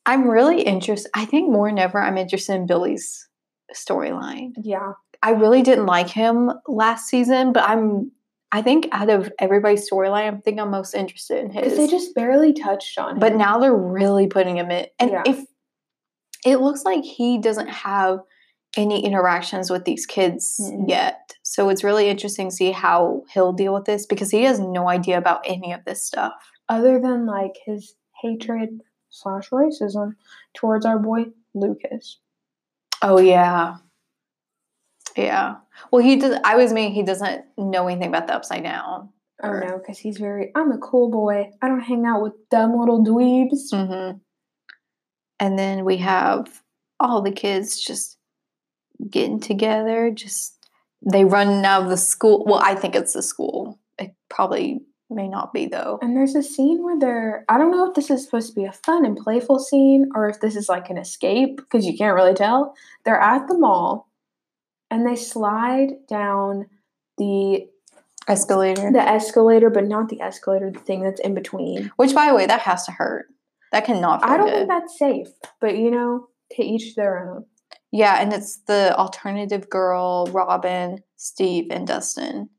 I'm 0.06 0.28
really 0.30 0.62
interested. 0.64 1.12
I 1.14 1.26
think 1.26 1.52
more 1.52 1.70
than 1.70 1.78
ever, 1.78 2.02
I'm 2.02 2.18
interested 2.18 2.54
in 2.54 2.66
Billy's 2.66 3.28
storyline. 3.76 4.54
yeah 4.64 4.94
I 5.22 5.32
really 5.32 5.62
didn't 5.62 5.86
like 5.86 6.10
him 6.10 6.50
last 6.68 7.08
season, 7.10 7.52
but 7.54 7.68
I'm. 7.70 8.12
I 8.52 8.62
think 8.64 8.88
out 8.94 9.10
of 9.12 9.32
everybody's 9.38 9.88
storyline, 9.88 10.34
I 10.34 10.38
think 10.40 10.60
I'm 10.60 10.72
most 10.72 10.96
interested 10.96 11.40
in 11.40 11.48
because 11.50 11.74
his. 11.74 11.78
they 11.78 11.88
just 11.88 12.16
barely 12.16 12.52
touched 12.54 12.98
on 12.98 13.12
him. 13.16 13.20
but 13.20 13.36
now 13.36 13.60
they're 13.60 13.76
really 13.76 14.26
putting 14.28 14.58
him 14.58 14.72
in, 14.72 14.88
and 14.98 15.12
Yeah. 15.12 15.24
if 15.26 15.44
it 16.46 16.58
looks 16.58 16.84
like 16.86 17.04
he 17.04 17.38
doesn't 17.38 17.70
have 17.70 18.20
any 18.78 19.04
interactions 19.04 19.70
with 19.72 19.86
these 19.86 20.06
kids 20.06 20.60
Mm-mm. 20.62 20.88
yet, 20.88 21.34
so 21.44 21.70
it's 21.70 21.84
really 21.84 22.08
interesting 22.08 22.50
to 22.50 22.56
see 22.56 22.72
how 22.72 23.24
he'll 23.34 23.52
deal 23.54 23.74
with 23.74 23.86
this 23.86 24.06
because 24.06 24.30
he 24.32 24.44
has 24.44 24.60
no 24.60 24.88
idea 24.90 25.18
about 25.18 25.42
any 25.46 25.74
of 25.74 25.84
this 25.86 26.04
stuff. 26.04 26.34
other 26.70 27.00
than 27.00 27.26
like 27.26 27.56
his 27.66 27.96
hatred 28.22 28.82
slash 29.10 29.50
racism 29.50 30.12
towards 30.54 30.86
our 30.86 31.00
boy 31.00 31.26
Lucas. 31.56 32.20
Oh 33.02 33.20
yeah. 33.20 33.78
Yeah. 35.18 35.56
Well, 35.92 36.04
he 36.04 36.18
does. 36.18 36.38
I 36.44 36.56
was 36.56 36.72
meaning 36.74 36.94
he 36.94 37.04
doesn't 37.04 37.44
know 37.58 37.88
anything 37.88 38.10
about 38.10 38.28
the 38.28 38.36
upside 38.36 38.64
down. 38.64 39.10
Oh 39.42 39.48
Or- 39.50 39.66
no, 39.68 39.78
because 39.78 39.98
he's 39.98 40.18
very. 40.18 40.52
I'm 40.56 40.72
a 40.72 40.78
cool 40.78 41.10
boy. 41.10 41.50
I 41.62 41.68
don't 41.68 41.80
hang 41.80 42.06
out 42.06 42.22
with 42.22 42.34
dumb 42.52 42.78
little 42.80 43.04
dweebs. 43.04 43.74
Mm-hmm. 43.74 44.18
And 45.40 45.58
then 45.58 45.86
we 45.86 45.98
have 45.98 46.62
all 47.00 47.22
the 47.22 47.32
kids 47.32 47.80
just 47.80 48.18
getting 49.10 49.40
together. 49.40 50.12
Just 50.12 50.68
they 51.06 51.24
run 51.24 51.64
out 51.66 51.84
of 51.84 51.90
the 51.90 51.98
school. 51.98 52.46
Well, 52.46 52.62
I 52.64 52.76
think 52.76 52.96
it's 52.96 53.14
the 53.14 53.22
school. 53.22 53.80
It 53.98 54.14
probably 54.30 54.82
may 55.10 55.28
not 55.28 55.54
be 55.54 55.66
though. 55.66 56.00
And 56.02 56.16
there's 56.16 56.36
a 56.36 56.44
scene 56.44 56.84
where 56.84 57.00
they're. 57.00 57.46
I 57.50 57.58
don't 57.58 57.72
know 57.72 57.88
if 57.88 57.96
this 57.96 58.10
is 58.10 58.24
supposed 58.24 58.50
to 58.50 58.56
be 58.56 58.66
a 58.66 58.72
fun 58.72 59.06
and 59.06 59.18
playful 59.18 59.60
scene 59.60 60.10
or 60.14 60.28
if 60.30 60.42
this 60.42 60.56
is 60.56 60.70
like 60.70 60.90
an 60.90 60.98
escape 60.98 61.58
because 61.58 61.86
you 61.86 61.98
can't 61.98 62.16
really 62.16 62.34
tell. 62.34 62.76
They're 63.06 63.20
at 63.20 63.48
the 63.48 63.58
mall, 63.58 64.10
and 64.92 65.08
they 65.08 65.16
slide 65.16 66.06
down 66.08 66.68
the 67.18 67.68
Escalator. 68.30 68.92
the 68.92 69.02
escalator, 69.02 69.72
but 69.72 69.88
not 69.88 70.10
the 70.10 70.22
escalator, 70.22 70.70
the 70.70 70.80
thing 70.80 71.02
that's 71.02 71.20
in 71.22 71.34
between. 71.34 71.92
Which, 71.96 72.14
by 72.14 72.28
the 72.28 72.36
way, 72.36 72.46
that 72.46 72.62
has 72.62 72.86
to 72.86 72.92
hurt. 72.92 73.26
That 73.72 73.86
cannot 73.86 74.26
I 74.26 74.38
don't 74.38 74.48
good. 74.48 74.54
think 74.56 74.68
that's 74.70 74.98
safe, 74.98 75.28
but 75.62 75.78
you 75.78 75.92
know, 75.92 76.28
to 76.54 76.64
each 76.64 76.96
their 76.96 77.30
own. 77.30 77.46
yeah, 77.92 78.20
and 78.22 78.34
it's 78.34 78.58
the 78.68 78.96
alternative 78.98 79.70
girl, 79.70 80.28
Robin, 80.32 81.04
Steve, 81.18 81.68
and 81.72 81.86
Dustin. 81.88 82.50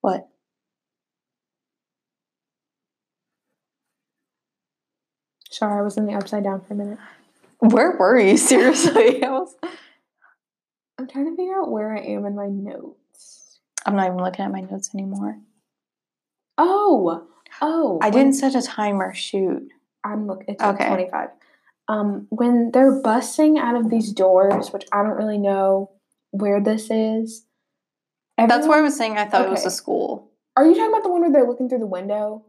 What? 0.00 0.28
Sorry, 5.50 5.78
I 5.78 5.82
was 5.82 5.96
in 5.96 6.06
the 6.06 6.14
upside 6.14 6.42
down 6.44 6.60
for 6.62 6.74
a 6.74 6.76
minute. 6.76 6.98
Where 7.60 7.96
were 7.96 8.18
you? 8.18 8.36
Seriously, 8.38 9.22
I 9.22 9.30
was. 9.30 9.54
I'm 10.98 11.06
trying 11.08 11.26
to 11.30 11.36
figure 11.36 11.60
out 11.60 11.70
where 11.70 11.96
I 11.96 12.00
am 12.00 12.24
in 12.26 12.34
my 12.34 12.48
notes. 12.48 13.60
I'm 13.86 13.96
not 13.96 14.06
even 14.06 14.18
looking 14.18 14.44
at 14.44 14.52
my 14.52 14.60
notes 14.60 14.90
anymore. 14.94 15.38
Oh, 16.58 17.26
oh. 17.64 17.98
I 18.02 18.10
didn't 18.10 18.34
set 18.34 18.54
a 18.54 18.62
timer. 18.62 19.14
Shoot. 19.14 19.68
I'm 20.04 20.26
look. 20.26 20.44
It's 20.46 20.60
like 20.60 20.74
Okay. 20.76 20.86
25. 20.88 21.28
Um, 21.88 22.26
when 22.30 22.70
they're 22.72 23.00
busting 23.02 23.58
out 23.58 23.76
of 23.76 23.90
these 23.90 24.12
doors, 24.12 24.72
which 24.72 24.84
I 24.92 25.02
don't 25.02 25.16
really 25.16 25.38
know 25.38 25.90
where 26.30 26.60
this 26.60 26.90
is. 26.90 27.44
That's 28.36 28.50
everyone- 28.50 28.68
where 28.68 28.78
I 28.78 28.82
was 28.82 28.96
saying 28.96 29.18
I 29.18 29.26
thought 29.26 29.46
it 29.46 29.50
was 29.50 29.66
a 29.66 29.70
school. 29.70 30.30
Are 30.56 30.64
you 30.66 30.74
talking 30.74 30.88
about 30.90 31.02
the 31.02 31.10
one 31.10 31.20
where 31.22 31.32
they're 31.32 31.46
looking 31.48 31.68
through 31.68 31.80
the 31.80 31.86
window, 31.86 32.44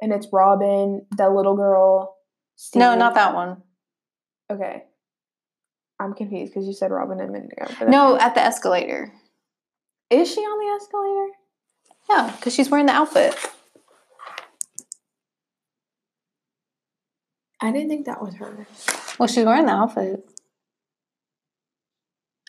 and 0.00 0.12
it's 0.12 0.28
Robin, 0.32 1.06
the 1.16 1.28
little 1.30 1.56
girl? 1.56 2.16
No, 2.74 2.94
not 2.94 3.14
that 3.14 3.34
one. 3.34 3.62
Okay. 4.50 4.84
I'm 5.98 6.14
confused 6.14 6.52
because 6.52 6.66
you 6.66 6.72
said 6.72 6.90
Robin 6.90 7.20
a 7.20 7.26
minute 7.26 7.52
ago. 7.56 7.86
No, 7.88 8.16
at 8.18 8.34
the 8.34 8.42
escalator. 8.42 9.12
Is 10.10 10.32
she 10.32 10.40
on 10.40 10.58
the 10.58 10.82
escalator? 10.82 11.32
Yeah, 12.10 12.36
because 12.36 12.54
she's 12.54 12.70
wearing 12.70 12.86
the 12.86 12.92
outfit. 12.92 13.34
I 17.64 17.72
didn't 17.72 17.88
think 17.88 18.04
that 18.04 18.20
was 18.20 18.34
her. 18.34 18.66
Well, 19.18 19.26
she's 19.26 19.46
wearing 19.46 19.64
the 19.64 19.72
outfit. 19.72 20.22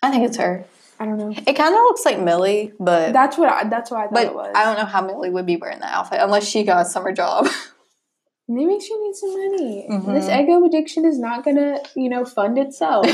I 0.03 0.11
think 0.11 0.25
it's 0.27 0.35
her. 0.35 0.65
I 0.99 1.05
don't 1.05 1.17
know. 1.17 1.29
It 1.31 1.53
kind 1.53 1.73
of 1.73 1.79
looks 1.79 2.03
like 2.03 2.19
Millie, 2.19 2.73
but 2.77 3.13
That's 3.13 3.37
what. 3.37 3.49
I, 3.49 3.63
that's 3.69 3.89
why 3.89 3.99
I 3.99 4.03
thought 4.03 4.13
but 4.13 4.25
it 4.25 4.35
was. 4.35 4.51
I 4.53 4.65
don't 4.65 4.77
know 4.77 4.83
how 4.85 5.01
Millie 5.05 5.29
would 5.29 5.45
be 5.45 5.55
wearing 5.55 5.79
the 5.79 5.85
outfit 5.87 6.19
unless 6.21 6.45
she 6.45 6.63
got 6.63 6.85
a 6.85 6.89
summer 6.89 7.13
job. 7.13 7.47
Maybe 8.49 8.77
she 8.77 8.93
needs 9.03 9.21
some 9.21 9.31
money. 9.31 9.87
This 9.89 10.25
Mhm. 10.27 10.45
Eggo 10.47 10.67
addiction 10.67 11.05
is 11.05 11.17
not 11.17 11.45
gonna, 11.45 11.79
you 11.95 12.09
know, 12.09 12.25
fund 12.25 12.57
itself. 12.57 13.07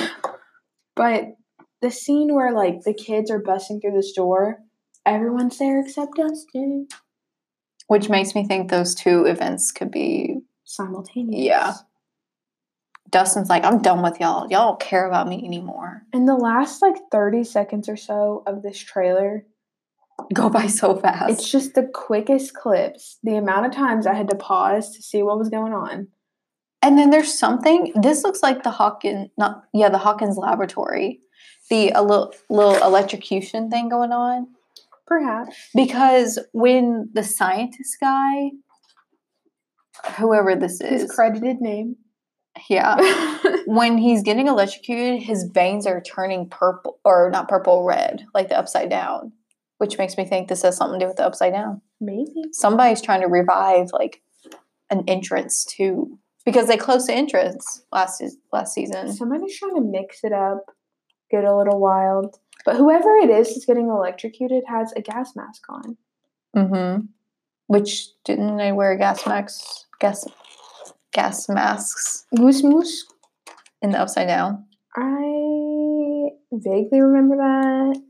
but 0.95 1.35
the 1.83 1.91
scene 1.91 2.33
where 2.33 2.51
like 2.51 2.81
the 2.83 2.95
kids 2.95 3.29
are 3.29 3.39
busting 3.39 3.79
through 3.79 3.91
the 3.93 4.11
door, 4.15 4.57
everyone's 5.05 5.59
there 5.59 5.79
except 5.79 6.15
Dustin. 6.15 6.87
Which 7.85 8.09
makes 8.09 8.33
me 8.33 8.47
think 8.47 8.71
those 8.71 8.95
two 8.95 9.25
events 9.25 9.71
could 9.71 9.91
be. 9.91 10.39
Simultaneous. 10.63 11.45
Yeah. 11.45 11.73
Dustin's 13.11 13.49
like, 13.49 13.63
I'm 13.65 13.81
done 13.81 14.01
with 14.01 14.19
y'all. 14.19 14.47
Y'all 14.49 14.69
don't 14.69 14.79
care 14.79 15.05
about 15.05 15.27
me 15.27 15.43
anymore. 15.45 16.03
In 16.13 16.25
the 16.25 16.35
last 16.35 16.81
like 16.81 16.95
30 17.11 17.43
seconds 17.43 17.89
or 17.89 17.97
so 17.97 18.43
of 18.47 18.63
this 18.63 18.77
trailer, 18.79 19.45
Go 20.33 20.49
by 20.49 20.67
so 20.67 20.95
fast. 20.95 21.31
it's 21.31 21.51
just 21.51 21.73
the 21.73 21.89
quickest 21.93 22.53
clips. 22.53 23.17
The 23.23 23.35
amount 23.35 23.65
of 23.65 23.71
times 23.71 24.05
I 24.05 24.13
had 24.13 24.29
to 24.29 24.35
pause 24.35 24.95
to 24.95 25.01
see 25.01 25.23
what 25.23 25.37
was 25.37 25.49
going 25.49 25.73
on. 25.73 26.07
And 26.83 26.97
then 26.97 27.09
there's 27.09 27.37
something. 27.37 27.91
This 28.01 28.23
looks 28.23 28.41
like 28.41 28.63
the 28.63 28.71
Hawkins, 28.71 29.29
not 29.37 29.63
yeah, 29.73 29.89
the 29.89 29.97
Hawkins 29.97 30.37
laboratory, 30.37 31.21
the 31.69 31.89
a 31.91 32.01
little 32.01 32.33
little 32.49 32.75
electrocution 32.83 33.69
thing 33.69 33.89
going 33.89 34.11
on. 34.11 34.47
Perhaps. 35.07 35.55
Because 35.75 36.39
when 36.53 37.09
the 37.13 37.23
scientist 37.23 37.97
guy, 37.99 38.51
whoever 40.17 40.55
this 40.55 40.81
is, 40.81 40.89
His 40.89 41.03
is, 41.03 41.11
credited 41.11 41.61
name. 41.61 41.97
Yeah, 42.69 43.37
when 43.65 43.97
he's 43.97 44.23
getting 44.23 44.47
electrocuted, 44.47 45.21
his 45.21 45.43
veins 45.43 45.85
are 45.85 46.01
turning 46.01 46.49
purple 46.49 46.99
or 47.03 47.29
not 47.31 47.47
purple, 47.47 47.83
red, 47.83 48.25
like 48.33 48.49
the 48.49 48.57
upside 48.57 48.89
down, 48.89 49.31
which 49.77 49.97
makes 49.97 50.17
me 50.17 50.25
think 50.25 50.47
this 50.47 50.61
has 50.63 50.77
something 50.77 50.99
to 50.99 51.05
do 51.05 51.07
with 51.07 51.17
the 51.17 51.25
upside 51.25 51.53
down. 51.53 51.81
Maybe. 51.99 52.43
Somebody's 52.51 53.01
trying 53.01 53.21
to 53.21 53.27
revive 53.27 53.91
like 53.93 54.21
an 54.89 55.03
entrance 55.07 55.65
to 55.77 56.17
because 56.45 56.67
they 56.67 56.77
closed 56.77 57.07
the 57.07 57.13
entrance 57.13 57.83
last 57.91 58.23
last 58.51 58.73
season. 58.73 59.13
Somebody's 59.13 59.57
trying 59.57 59.75
to 59.75 59.81
mix 59.81 60.23
it 60.23 60.33
up, 60.33 60.65
get 61.29 61.43
a 61.43 61.55
little 61.55 61.79
wild. 61.79 62.37
But 62.65 62.75
whoever 62.75 63.15
it 63.17 63.29
is 63.29 63.49
that's 63.49 63.65
getting 63.65 63.87
electrocuted 63.89 64.63
has 64.67 64.93
a 64.95 65.01
gas 65.01 65.35
mask 65.35 65.63
on. 65.69 65.97
Mm-hmm. 66.55 67.05
Which 67.67 68.09
didn't 68.25 68.57
they 68.57 68.71
wear 68.71 68.91
a 68.91 68.97
gas 68.97 69.25
masks? 69.25 69.85
Gas 69.99 70.27
gas 71.13 71.47
masks 71.49 72.25
Moose 72.31 72.63
Moose. 72.63 73.05
in 73.81 73.91
the 73.91 73.99
upside 73.99 74.27
down. 74.27 74.65
I 74.95 76.29
vaguely 76.51 76.99
remember 77.01 77.37
that. 77.37 78.01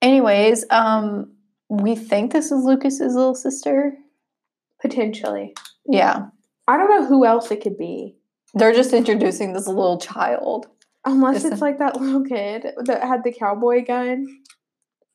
Anyways, 0.00 0.64
um, 0.70 1.32
we 1.68 1.94
think 1.96 2.32
this 2.32 2.46
is 2.52 2.64
Lucas's 2.64 3.14
little 3.14 3.34
sister. 3.34 3.94
Potentially. 4.80 5.54
Yeah, 5.86 6.26
I 6.68 6.76
don't 6.76 6.88
know 6.90 7.04
who 7.04 7.24
else 7.26 7.50
it 7.50 7.60
could 7.62 7.76
be. 7.76 8.16
they're 8.54 8.72
just 8.72 8.92
introducing 8.92 9.52
this 9.52 9.66
little 9.66 9.98
child. 9.98 10.66
Unless 11.04 11.38
Is 11.44 11.52
it's 11.52 11.60
like 11.62 11.78
that 11.78 12.00
little 12.00 12.24
kid 12.24 12.66
that 12.84 13.02
had 13.02 13.24
the 13.24 13.32
cowboy 13.32 13.84
gun. 13.84 14.26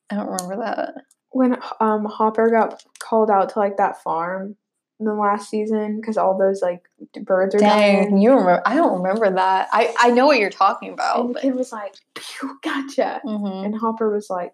I 0.10 0.16
don't 0.16 0.28
remember 0.28 0.58
that. 0.66 0.95
When 1.32 1.58
um 1.80 2.06
Hopper 2.06 2.49
got 2.49 2.84
called 2.99 3.30
out 3.30 3.49
to 3.49 3.60
like 3.60 3.78
that 3.78 4.01
farm 4.04 4.56
the 5.04 5.14
last 5.14 5.49
season 5.49 5.99
because 5.99 6.18
all 6.18 6.38
those 6.38 6.62
like 6.62 6.88
birds 7.24 7.56
are 7.56 7.60
Dang, 7.60 8.04
dying. 8.04 8.18
you 8.20 8.30
remember? 8.32 8.62
I 8.66 8.76
don't 8.76 9.01
remember 9.01 9.30
that. 9.36 9.68
I 9.72 9.93
I 9.99 10.12
know 10.12 10.26
what 10.28 10.39
you're 10.39 10.49
talking 10.49 10.93
about. 10.93 11.20
And 11.20 11.30
the 11.30 11.34
But, 11.34 11.41
kid 11.43 11.56
was 11.56 11.72
like, 11.72 11.93
Pew, 12.16 12.60
gotcha. 12.64 13.22
Mhm. 13.26 13.66
And 13.66 13.76
Hopper 13.78 14.10
was 14.14 14.30
like, 14.30 14.54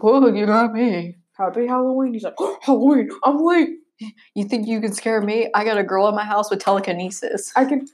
Oh, 0.00 0.32
you 0.32 0.46
got 0.46 0.72
me. 0.72 1.16
Happy 1.36 1.66
Halloween. 1.66 2.12
He's 2.14 2.22
like, 2.24 2.36
Halloween, 2.62 3.10
I'm 3.24 3.38
late. 3.44 3.70
You 4.34 4.44
think 4.44 4.66
you 4.66 4.80
can 4.80 4.92
scare 4.94 5.20
me? 5.20 5.50
I 5.54 5.64
got 5.64 5.76
a 5.78 5.84
girl 5.84 6.08
in 6.08 6.14
my 6.14 6.24
house 6.24 6.50
with 6.50 6.60
telekinesis. 6.60 7.52
I 7.56 7.64
can 7.66 7.86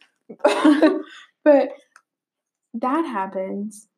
but 1.45 1.69
that 2.75 3.05
happens. 3.07 3.89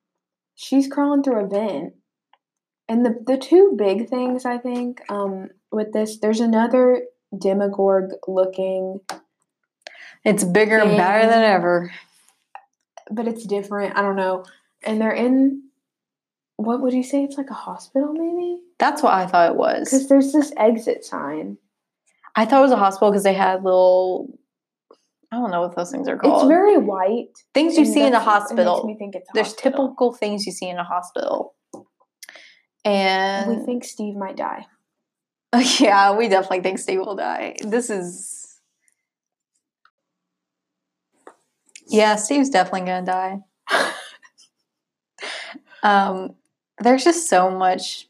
She's 0.54 0.88
crawling 0.88 1.22
through 1.22 1.44
a 1.44 1.48
vent. 1.48 1.94
And 2.88 3.04
the 3.04 3.14
the 3.26 3.36
two 3.36 3.74
big 3.76 4.08
things 4.08 4.44
I 4.44 4.58
think 4.58 5.00
um 5.10 5.48
with 5.70 5.92
this, 5.92 6.18
there's 6.18 6.40
another 6.40 7.02
Demogorg 7.34 8.10
looking, 8.26 9.00
It's 10.24 10.44
bigger 10.44 10.78
and 10.78 10.96
better 10.96 11.26
than 11.28 11.42
ever. 11.42 11.92
but 13.10 13.26
it's 13.28 13.44
different. 13.44 13.96
I 13.96 14.02
don't 14.02 14.16
know. 14.16 14.44
And 14.82 15.00
they're 15.00 15.12
in 15.12 15.62
what 16.56 16.80
would 16.80 16.92
you 16.92 17.04
say? 17.04 17.22
It's 17.22 17.36
like 17.38 17.50
a 17.50 17.54
hospital, 17.54 18.12
maybe? 18.12 18.60
That's 18.80 19.00
what 19.02 19.12
I 19.12 19.26
thought 19.26 19.50
it 19.50 19.56
was. 19.56 19.88
Because 19.88 20.08
there's 20.08 20.32
this 20.32 20.52
exit 20.56 21.04
sign. 21.04 21.56
I 22.34 22.44
thought 22.44 22.58
it 22.58 22.62
was 22.62 22.72
a 22.72 22.76
hospital 22.76 23.10
because 23.10 23.22
they 23.24 23.32
had 23.34 23.62
little. 23.62 24.36
I 25.30 25.36
don't 25.36 25.50
know 25.50 25.60
what 25.60 25.76
those 25.76 25.90
things 25.92 26.08
are 26.08 26.16
called. 26.16 26.42
It's 26.42 26.48
very 26.48 26.78
white. 26.78 27.28
things 27.54 27.76
you 27.76 27.84
see 27.84 28.00
in 28.00 28.06
a 28.06 28.06
it 28.06 28.12
makes 28.12 28.24
hospital. 28.24 28.84
me 28.86 28.96
think 28.96 29.14
it's 29.14 29.28
There's 29.34 29.48
hospital. 29.48 29.70
typical 29.86 30.12
things 30.14 30.46
you 30.46 30.52
see 30.52 30.68
in 30.68 30.78
a 30.78 30.84
hospital. 30.84 31.54
And 32.84 33.58
We 33.58 33.64
think 33.64 33.84
Steve 33.84 34.14
might 34.16 34.36
die. 34.36 34.66
yeah, 35.80 36.16
we 36.16 36.28
definitely 36.28 36.60
think 36.60 36.78
Steve 36.78 37.00
will 37.00 37.16
die. 37.16 37.56
This 37.62 37.90
is 37.90 38.60
yeah, 41.86 42.16
Steve's 42.16 42.50
definitely 42.50 42.82
gonna 42.82 43.06
die. 43.06 43.40
um, 45.82 46.34
there's 46.80 47.04
just 47.04 47.28
so 47.28 47.50
much 47.50 48.06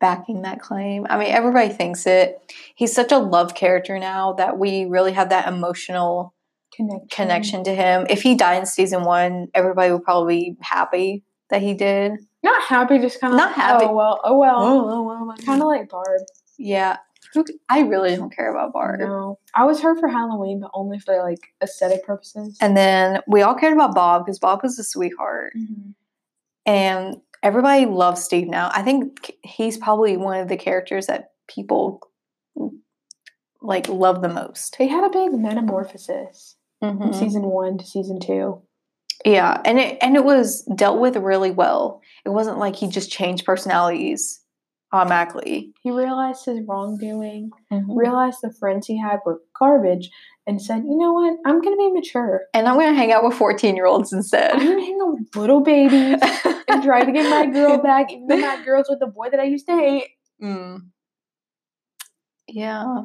backing 0.00 0.42
that 0.42 0.60
claim. 0.60 1.06
I 1.08 1.18
mean, 1.18 1.28
everybody 1.28 1.68
thinks 1.68 2.06
it. 2.06 2.52
He's 2.74 2.92
such 2.92 3.12
a 3.12 3.18
love 3.18 3.54
character 3.54 3.98
now 3.98 4.32
that 4.34 4.58
we 4.58 4.86
really 4.86 5.12
have 5.12 5.28
that 5.28 5.46
emotional 5.46 6.34
Connection. 6.74 7.08
connection 7.10 7.64
to 7.64 7.74
him. 7.74 8.06
If 8.08 8.22
he 8.22 8.34
died 8.34 8.60
in 8.60 8.66
season 8.66 9.04
one, 9.04 9.48
everybody 9.54 9.92
would 9.92 10.04
probably 10.04 10.50
be 10.50 10.56
happy 10.60 11.22
that 11.50 11.60
he 11.60 11.74
did. 11.74 12.12
Not 12.42 12.62
happy, 12.62 12.98
just 12.98 13.20
kind 13.20 13.34
of 13.34 13.38
Not 13.38 13.52
happy. 13.52 13.84
Oh 13.84 13.94
well, 13.94 14.20
oh 14.24 14.38
well. 14.38 14.56
Oh, 14.58 15.34
Kind 15.44 15.60
of 15.60 15.68
like 15.68 15.88
Barb. 15.88 16.22
Yeah. 16.58 16.98
Who- 17.34 17.44
I 17.68 17.80
really 17.80 18.16
don't 18.16 18.34
care 18.34 18.50
about 18.50 18.72
Barb. 18.72 19.00
No, 19.00 19.38
I 19.54 19.64
was 19.64 19.80
her 19.82 19.98
for 19.98 20.08
Halloween, 20.08 20.60
but 20.60 20.70
only 20.74 20.98
for 20.98 21.22
like 21.22 21.38
aesthetic 21.62 22.04
purposes. 22.04 22.58
And 22.60 22.76
then 22.76 23.20
we 23.28 23.42
all 23.42 23.54
cared 23.54 23.72
about 23.72 23.94
Bob 23.94 24.24
because 24.26 24.38
Bob 24.38 24.62
was 24.62 24.78
a 24.78 24.84
sweetheart. 24.84 25.52
Mhm. 25.56 25.94
And 26.66 27.16
everybody 27.42 27.86
loves 27.86 28.22
Steve 28.22 28.48
now. 28.48 28.70
I 28.74 28.82
think 28.82 29.32
he's 29.44 29.78
probably 29.78 30.16
one 30.16 30.40
of 30.40 30.48
the 30.48 30.56
characters 30.56 31.06
that 31.06 31.32
people 31.48 32.00
like 33.60 33.88
love 33.88 34.22
the 34.22 34.28
most. 34.28 34.76
He 34.76 34.88
had 34.88 35.04
a 35.04 35.10
big 35.10 35.32
metamorphosis 35.32 36.56
from 36.80 36.98
Mhm. 36.98 37.14
season 37.14 37.42
one 37.46 37.78
to 37.78 37.86
season 37.86 38.18
two. 38.20 38.62
Yeah, 39.24 39.60
and 39.64 39.78
it 39.78 39.98
and 40.02 40.16
it 40.16 40.24
was 40.24 40.62
dealt 40.74 40.98
with 40.98 41.16
really 41.16 41.52
well. 41.52 42.00
It 42.24 42.30
wasn't 42.30 42.58
like 42.58 42.74
he 42.76 42.88
just 42.88 43.10
changed 43.10 43.44
personalities 43.44 44.40
automatically. 44.92 45.72
He 45.82 45.90
realized 45.90 46.44
his 46.46 46.60
wrongdoing, 46.66 47.50
Mm-hmm. 47.72 47.96
realized 47.96 48.38
the 48.42 48.52
friends 48.52 48.86
he 48.86 48.98
had 49.00 49.20
were 49.24 49.40
garbage, 49.58 50.10
and 50.46 50.60
said, 50.60 50.82
"You 50.84 50.96
know 50.98 51.12
what? 51.12 51.38
I'm 51.46 51.60
gonna 51.60 51.76
be 51.76 51.90
mature. 51.92 52.42
And 52.52 52.68
I'm 52.68 52.76
gonna 52.78 52.94
hang 52.94 53.12
out 53.12 53.24
with 53.24 53.34
14 53.34 53.76
year 53.76 53.86
olds 53.86 54.12
instead. 54.12 54.52
I'm 54.52 54.58
gonna 54.66 54.80
hang 54.80 54.98
out 55.02 55.12
with 55.14 55.36
little 55.36 55.60
babies 55.62 56.20
and 56.68 56.82
try 56.82 57.04
to 57.04 57.12
get 57.12 57.30
my 57.30 57.46
girl 57.46 57.78
back, 57.82 58.12
even 58.12 58.26
though 58.26 58.36
my 58.38 58.62
girl's 58.64 58.86
with 58.90 59.00
the 59.00 59.06
boy 59.06 59.30
that 59.30 59.40
I 59.40 59.44
used 59.44 59.66
to 59.66 59.72
hate." 59.74 60.08
Mm. 60.42 60.88
Yeah. 62.48 63.02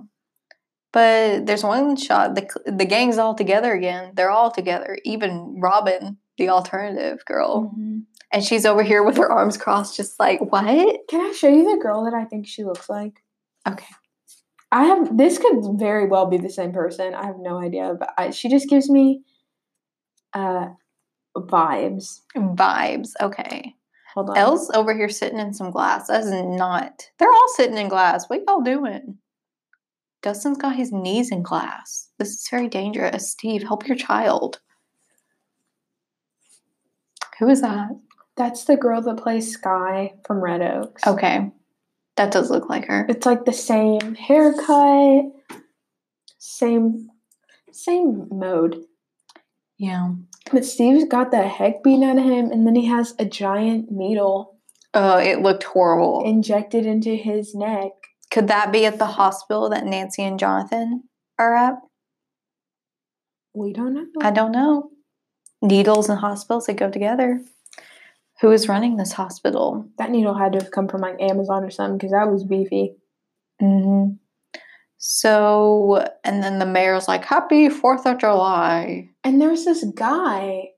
But 0.93 1.45
there's 1.45 1.63
one 1.63 1.95
shot 1.95 2.35
the 2.35 2.47
the 2.65 2.85
gang's 2.85 3.17
all 3.17 3.35
together 3.35 3.73
again. 3.73 4.13
They're 4.15 4.31
all 4.31 4.51
together. 4.51 4.97
Even 5.05 5.57
Robin, 5.59 6.17
the 6.37 6.49
alternative 6.49 7.23
girl, 7.25 7.71
Mhm. 7.77 8.03
And 8.31 8.43
she's 8.43 8.65
over 8.65 8.83
here 8.83 9.03
with 9.03 9.17
her 9.17 9.31
arms 9.31 9.57
crossed, 9.57 9.95
just 9.95 10.19
like 10.19 10.39
what? 10.51 10.65
Can 11.09 11.21
I 11.21 11.31
show 11.31 11.47
you 11.47 11.63
the 11.63 11.81
girl 11.81 12.03
that 12.05 12.13
I 12.13 12.25
think 12.25 12.47
she 12.47 12.63
looks 12.63 12.89
like? 12.89 13.23
Okay. 13.67 13.85
I 14.71 14.83
have 14.83 15.17
this 15.17 15.37
could 15.37 15.79
very 15.79 16.07
well 16.07 16.25
be 16.25 16.37
the 16.37 16.49
same 16.49 16.73
person. 16.73 17.13
I 17.13 17.25
have 17.25 17.37
no 17.39 17.57
idea, 17.57 17.95
but 17.97 18.09
I, 18.17 18.31
she 18.31 18.49
just 18.49 18.67
gives 18.69 18.89
me 18.89 19.21
uh 20.33 20.67
vibes. 21.35 22.21
Vibes. 22.35 23.11
Okay. 23.21 23.73
Hold 24.13 24.31
on. 24.31 24.37
El's 24.37 24.69
over 24.71 24.95
here 24.95 25.09
sitting 25.09 25.39
in 25.39 25.53
some 25.53 25.71
glass. 25.71 26.07
That's 26.07 26.27
not. 26.27 27.09
They're 27.19 27.31
all 27.31 27.53
sitting 27.55 27.77
in 27.77 27.87
glass. 27.87 28.27
What 28.27 28.41
y'all 28.47 28.61
doing? 28.61 29.19
Dustin's 30.21 30.57
got 30.57 30.75
his 30.75 30.91
knees 30.91 31.31
in 31.31 31.43
glass. 31.43 32.09
This 32.17 32.29
is 32.29 32.47
very 32.49 32.67
dangerous. 32.67 33.31
Steve, 33.31 33.61
help 33.63 33.87
your 33.87 33.95
child. 33.95 34.59
Who 37.39 37.47
is 37.49 37.61
that? 37.61 37.89
That's 38.37 38.65
the 38.65 38.77
girl 38.77 39.01
that 39.01 39.17
plays 39.17 39.51
Skye 39.53 40.13
from 40.25 40.37
Red 40.43 40.61
Oaks. 40.61 41.05
Okay. 41.05 41.51
That 42.17 42.31
does 42.31 42.49
look 42.49 42.69
like 42.69 42.85
her. 42.85 43.05
It's 43.09 43.25
like 43.25 43.45
the 43.45 43.53
same 43.53 44.15
haircut, 44.15 45.25
same 46.37 47.09
same 47.71 48.27
mode. 48.31 48.83
Yeah. 49.77 50.13
But 50.51 50.65
Steve's 50.65 51.05
got 51.05 51.31
the 51.31 51.47
heck 51.47 51.83
beaten 51.83 52.03
out 52.03 52.17
of 52.17 52.23
him, 52.23 52.51
and 52.51 52.65
then 52.65 52.75
he 52.75 52.85
has 52.87 53.13
a 53.19 53.25
giant 53.25 53.91
needle 53.91 54.57
Oh, 54.93 55.17
it 55.17 55.41
looked 55.41 55.63
horrible. 55.63 56.23
injected 56.25 56.85
into 56.85 57.15
his 57.15 57.53
neck. 57.53 57.91
Could 58.31 58.47
that 58.47 58.71
be 58.71 58.85
at 58.85 58.97
the 58.97 59.05
hospital 59.05 59.69
that 59.69 59.85
Nancy 59.85 60.23
and 60.23 60.39
Jonathan 60.39 61.03
are 61.37 61.55
at? 61.55 61.75
We 63.53 63.73
don't 63.73 63.93
know. 63.93 64.05
I 64.21 64.31
don't 64.31 64.51
know. 64.51 64.89
Needles 65.61 66.09
and 66.09 66.19
hospitals, 66.19 66.65
they 66.65 66.73
go 66.73 66.89
together. 66.89 67.41
Who 68.41 68.51
is 68.51 68.67
running 68.67 68.97
this 68.97 69.13
hospital? 69.13 69.87
That 69.97 70.11
needle 70.11 70.35
had 70.35 70.53
to 70.53 70.59
have 70.59 70.71
come 70.71 70.87
from 70.87 71.01
like 71.01 71.19
Amazon 71.19 71.63
or 71.63 71.71
something 71.71 71.97
because 71.97 72.11
that 72.11 72.31
was 72.31 72.43
beefy. 72.43 72.95
hmm 73.59 74.09
So, 74.97 76.07
and 76.23 76.43
then 76.43 76.59
the 76.59 76.65
mayor's 76.65 77.07
like, 77.07 77.25
Happy 77.25 77.69
4th 77.69 78.05
of 78.05 78.19
July. 78.19 79.09
And 79.23 79.41
there's 79.41 79.65
this 79.65 79.83
guy 79.95 80.69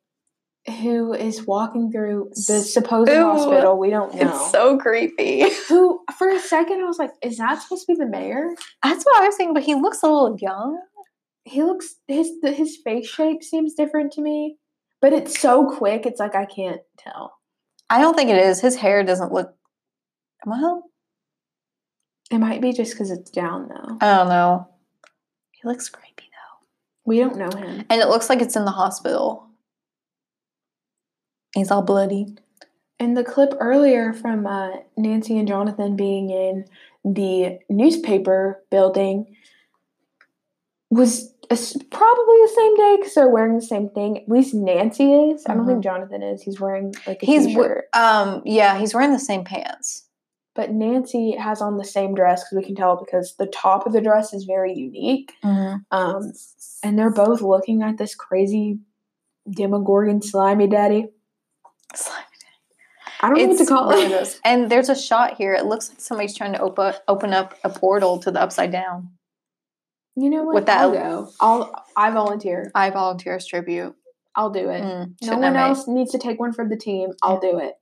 who 0.82 1.14
is 1.14 1.46
walking 1.46 1.92
through 1.92 2.30
the 2.48 2.60
supposed 2.60 3.12
Ew. 3.12 3.24
hospital. 3.24 3.78
We 3.78 3.90
don't 3.90 4.14
know. 4.14 4.30
It's 4.30 4.52
so 4.52 4.78
creepy. 4.78 5.50
who, 5.68 6.02
for 6.18 6.30
a 6.30 6.40
second, 6.40 6.82
I 6.82 6.84
was 6.84 7.00
like, 7.00 7.12
is 7.22 7.38
that 7.38 7.62
supposed 7.62 7.86
to 7.88 7.94
be 7.94 7.98
the 7.98 8.06
mayor? 8.06 8.50
That's 8.84 9.04
what 9.04 9.22
I 9.22 9.26
was 9.26 9.36
thinking, 9.36 9.54
but 9.54 9.64
he 9.64 9.76
looks 9.76 10.04
a 10.04 10.08
little 10.08 10.38
young. 10.40 10.80
He 11.44 11.64
looks, 11.64 11.96
his, 12.08 12.32
his 12.44 12.78
face 12.84 13.10
shape 13.10 13.44
seems 13.44 13.74
different 13.74 14.12
to 14.14 14.22
me, 14.22 14.58
but 15.02 15.14
it's 15.14 15.40
so 15.40 15.70
quick, 15.70 16.06
it's 16.06 16.20
like 16.20 16.36
I 16.36 16.46
can't 16.46 16.82
tell. 16.98 17.39
I 17.90 18.00
don't 18.00 18.16
think 18.16 18.30
it 18.30 18.38
is. 18.38 18.62
His 18.62 18.76
hair 18.76 19.04
doesn't 19.04 19.34
look, 19.34 19.56
well, 20.46 20.90
It 22.32 22.38
might 22.38 22.62
be 22.62 22.72
just 22.72 22.94
because 22.94 23.12
it's 23.12 23.32
down 23.32 23.68
though. 23.70 23.98
I 24.02 24.18
don't 24.18 24.30
know. 24.30 24.70
He 25.52 25.68
looks 25.68 25.90
creepy 25.90 26.30
though. 26.32 26.68
We 27.06 27.20
don't 27.20 27.38
know 27.38 27.50
him. 27.58 27.86
And 27.90 28.02
it 28.02 28.08
looks 28.08 28.30
like 28.30 28.42
it's 28.42 28.56
in 28.56 28.66
the 28.66 28.72
hospital. 28.72 29.48
He's 31.56 31.72
all 31.72 31.82
bloody. 31.82 32.28
And 33.00 33.16
the 33.18 33.24
clip 33.24 33.54
earlier 33.60 34.14
from 34.14 34.46
uh, 34.46 34.72
Nancy 34.98 35.38
and 35.38 35.48
Jonathan 35.48 35.96
being 35.96 36.30
in 36.30 36.66
the 37.04 37.60
newspaper 37.70 38.62
building 38.70 39.36
was 40.90 41.34
probably 41.50 42.38
the 42.42 42.54
same 42.56 42.76
day 42.76 42.96
because 43.00 43.14
they're 43.16 43.30
wearing 43.30 43.56
the 43.56 43.62
same 43.62 43.90
thing. 43.90 44.18
At 44.20 44.30
least 44.30 44.54
Nancy 44.54 45.14
is. 45.14 45.46
I 45.48 45.56
don't 45.56 45.66
think 45.66 45.84
Jonathan 45.84 46.22
is. 46.22 46.42
He's 46.44 46.60
wearing 46.60 46.94
like 47.08 47.24
a 47.24 47.26
He's 47.26 47.46
we- 47.48 47.54
shirt 47.54 47.86
um 47.94 48.42
yeah, 48.46 48.78
he's 48.78 48.94
wearing 48.94 49.12
the 49.14 49.20
same 49.20 49.44
pants. 49.44 50.06
But 50.56 50.72
Nancy 50.72 51.36
has 51.38 51.62
on 51.62 51.78
the 51.78 51.86
same 51.86 52.14
dress 52.16 52.44
because 52.44 52.58
we 52.58 52.66
can 52.66 52.76
tell 52.76 52.98
because 52.98 53.36
the 53.38 53.46
top 53.46 53.86
of 53.88 53.94
the 53.94 54.02
dress 54.02 54.34
is 54.34 54.44
very 54.44 54.74
unique. 54.74 55.32
Um, 55.44 56.34
and 56.84 57.00
they're 57.00 57.12
both 57.14 57.42
looking 57.42 57.82
at 57.82 57.98
this 57.98 58.14
crazy 58.14 58.80
Demogorgon 59.50 60.22
slimy 60.22 60.68
daddy. 60.68 61.08
I 63.22 63.28
don't 63.30 63.38
know 63.38 63.48
what 63.48 63.58
to 63.58 63.66
call 63.66 63.92
it. 63.92 64.40
And 64.46 64.70
there's 64.70 64.90
a 64.90 64.96
shot 64.96 65.36
here. 65.38 65.54
It 65.54 65.66
looks 65.66 65.90
like 65.90 66.00
somebody's 66.02 66.36
trying 66.36 66.54
to 66.54 66.60
open 66.62 66.94
open 67.08 67.34
up 67.34 67.56
a 67.64 67.70
portal 67.70 68.20
to 68.20 68.32
the 68.32 68.42
upside 68.42 68.72
down. 68.72 69.12
You 70.20 70.30
know 70.30 70.44
what? 70.44 70.56
With 70.56 70.66
that- 70.66 70.82
I'll 70.82 70.92
go. 70.92 71.30
I'll 71.40 71.86
I 71.96 72.12
volunteer. 72.12 72.72
I 72.76 72.90
volunteer 72.90 73.36
as 73.36 73.48
tribute. 73.48 73.96
I'll 74.36 74.50
do 74.50 74.70
it. 74.70 74.84
Mm, 74.84 75.16
no 75.22 75.38
one 75.38 75.56
else 75.56 75.88
needs 75.88 76.12
to 76.12 76.18
take 76.18 76.40
one 76.40 76.52
for 76.52 76.68
the 76.68 76.78
team. 76.78 77.12
I'll 77.24 77.40
do 77.40 77.58
it. 77.58 77.76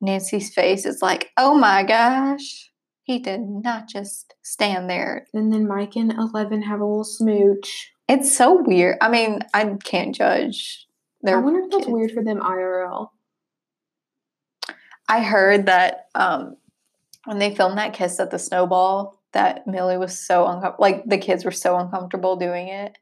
Nancy's 0.00 0.52
face 0.52 0.84
is 0.84 1.00
like, 1.00 1.30
oh 1.36 1.54
my 1.54 1.82
gosh. 1.82 2.70
He 3.04 3.18
did 3.18 3.40
not 3.40 3.88
just 3.88 4.34
stand 4.42 4.88
there. 4.88 5.26
And 5.32 5.52
then 5.52 5.66
Mike 5.66 5.96
and 5.96 6.12
Eleven 6.12 6.62
have 6.62 6.80
a 6.80 6.84
little 6.84 7.04
smooch. 7.04 7.90
It's 8.06 8.34
so 8.36 8.62
weird. 8.62 8.98
I 9.00 9.08
mean, 9.08 9.40
I 9.54 9.76
can't 9.82 10.14
judge. 10.14 10.86
I 11.26 11.36
wonder 11.36 11.60
if 11.60 11.70
that's 11.70 11.84
kids. 11.84 11.92
weird 11.92 12.12
for 12.12 12.22
them 12.22 12.40
IRL. 12.40 13.08
I 15.08 15.22
heard 15.22 15.66
that 15.66 16.08
um, 16.14 16.56
when 17.24 17.38
they 17.38 17.54
filmed 17.54 17.78
that 17.78 17.92
kiss 17.94 18.20
at 18.20 18.30
the 18.30 18.38
snowball, 18.38 19.21
that 19.32 19.66
Millie 19.66 19.98
was 19.98 20.18
so 20.18 20.46
uncomfortable. 20.46 20.76
Like 20.82 21.04
the 21.06 21.18
kids 21.18 21.44
were 21.44 21.50
so 21.50 21.78
uncomfortable 21.78 22.36
doing 22.36 22.68
it. 22.68 22.96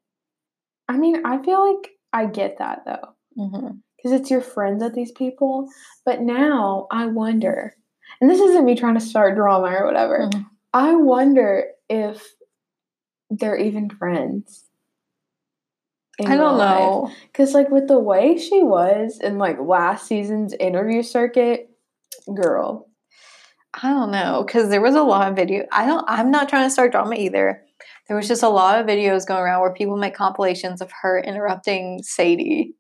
I 0.88 0.96
mean, 0.96 1.24
I 1.24 1.42
feel 1.42 1.74
like 1.76 1.90
I 2.12 2.26
get 2.26 2.58
that 2.58 2.82
though. 2.84 3.14
because 3.96 4.12
it's 4.12 4.30
your 4.30 4.40
friends 4.40 4.82
at 4.82 4.94
these 4.94 5.12
people. 5.12 5.68
But 6.04 6.20
now 6.20 6.86
I 6.90 7.06
wonder, 7.06 7.74
and 8.20 8.28
this 8.30 8.40
isn't 8.40 8.64
me 8.64 8.74
trying 8.74 8.94
to 8.94 9.00
start 9.00 9.36
drama 9.36 9.68
or 9.68 9.86
whatever. 9.86 10.28
Mhm. 10.32 10.46
I 10.72 10.94
wonder 10.94 11.66
if 11.88 12.26
they're 13.30 13.56
even 13.56 13.88
friends. 13.90 14.64
I 16.20 16.36
don't 16.36 16.58
know. 16.58 17.10
because 17.32 17.54
like 17.54 17.70
with 17.70 17.88
the 17.88 17.98
way 17.98 18.36
she 18.36 18.62
was 18.62 19.18
in 19.20 19.38
like 19.38 19.58
last 19.58 20.06
season's 20.06 20.52
interview 20.54 21.02
circuit, 21.02 21.70
girl. 22.34 22.89
I 23.74 23.90
don't 23.90 24.10
know 24.10 24.42
because 24.44 24.68
there 24.68 24.80
was 24.80 24.94
a 24.94 25.02
lot 25.02 25.28
of 25.28 25.36
video. 25.36 25.64
I 25.72 25.86
don't. 25.86 26.04
I'm 26.08 26.30
not 26.30 26.48
trying 26.48 26.66
to 26.66 26.70
start 26.70 26.92
drama 26.92 27.14
either. 27.14 27.62
There 28.08 28.16
was 28.16 28.26
just 28.26 28.42
a 28.42 28.48
lot 28.48 28.78
of 28.78 28.86
videos 28.86 29.26
going 29.26 29.42
around 29.42 29.60
where 29.60 29.72
people 29.72 29.96
make 29.96 30.14
compilations 30.14 30.80
of 30.80 30.90
her 31.02 31.20
interrupting 31.20 32.02
Sadie. 32.02 32.74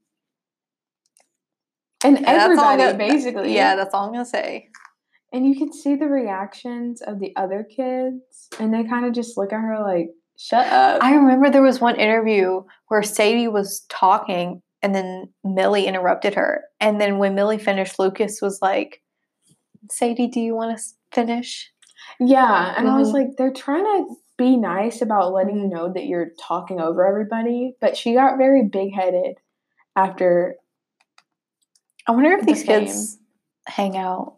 And 2.02 2.16
And 2.16 2.26
that's 2.26 2.58
all 2.58 2.70
everybody 2.70 3.12
basically, 3.12 3.54
Yeah, 3.54 3.76
that's 3.76 3.94
all 3.94 4.06
I'm 4.06 4.12
gonna 4.12 4.24
say. 4.24 4.68
And 5.32 5.46
you 5.46 5.56
can 5.56 5.72
see 5.72 5.94
the 5.94 6.08
reactions 6.08 7.02
of 7.02 7.20
the 7.20 7.32
other 7.36 7.64
kids, 7.64 8.48
and 8.58 8.74
they 8.74 8.82
kind 8.82 9.06
of 9.06 9.12
just 9.12 9.38
look 9.38 9.52
at 9.52 9.60
her 9.60 9.80
like, 9.80 10.08
"Shut 10.36 10.66
up." 10.66 11.04
I 11.04 11.14
remember 11.14 11.50
there 11.50 11.62
was 11.62 11.80
one 11.80 11.96
interview 11.96 12.62
where 12.88 13.02
Sadie 13.02 13.46
was 13.46 13.86
talking 13.88 14.62
and 14.82 14.94
then 14.94 15.32
Millie 15.44 15.86
interrupted 15.86 16.34
her. 16.34 16.64
And 16.80 17.00
then 17.00 17.18
when 17.18 17.34
Millie 17.34 17.58
finished, 17.58 17.98
Lucas 17.98 18.40
was 18.40 18.60
like, 18.62 19.02
Sadie, 19.90 20.28
do 20.28 20.40
you 20.40 20.54
want 20.54 20.76
to 20.78 20.84
finish? 21.12 21.70
Yeah, 22.18 22.74
and 22.76 22.88
I 22.88 22.98
was 22.98 23.10
Mhm. 23.10 23.14
like, 23.14 23.36
they're 23.36 23.52
trying 23.52 23.84
to 23.84 24.14
be 24.36 24.56
nice 24.56 25.02
about 25.02 25.32
letting 25.32 25.58
you 25.58 25.66
know 25.68 25.92
that 25.92 26.06
you're 26.06 26.30
talking 26.38 26.80
over 26.80 27.06
everybody, 27.06 27.76
but 27.80 27.96
she 27.96 28.14
got 28.14 28.38
very 28.38 28.62
big 28.64 28.92
headed 28.94 29.38
after. 29.96 30.56
I 32.06 32.12
wonder 32.12 32.32
if 32.32 32.40
The 32.40 32.46
these 32.46 32.62
kids 32.64 33.18
hang 33.66 33.96
out. 33.96 34.36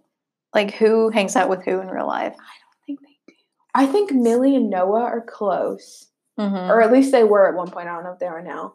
Like, 0.55 0.73
who 0.75 1.09
hangs 1.11 1.37
out 1.37 1.49
with 1.49 1.63
who 1.65 1.81
in 1.81 1.89
real 1.89 2.07
life? 2.07 2.35
I 2.35 2.55
don't 2.61 2.85
think 2.87 3.01
they 3.01 3.17
do. 3.29 3.35
I 3.75 3.87
think 3.87 4.13
Millie 4.13 4.57
and 4.57 4.69
Noah 4.71 5.03
are 5.05 5.21
close, 5.23 6.09
Mm-hmm. 6.39 6.71
or 6.71 6.81
at 6.83 6.93
least 6.93 7.13
they 7.13 7.25
were 7.25 7.47
at 7.49 7.55
one 7.55 7.71
point. 7.71 7.89
I 7.89 7.95
don't 7.95 8.05
know 8.05 8.13
if 8.13 8.19
they 8.19 8.27
are 8.27 8.43
now. 8.43 8.75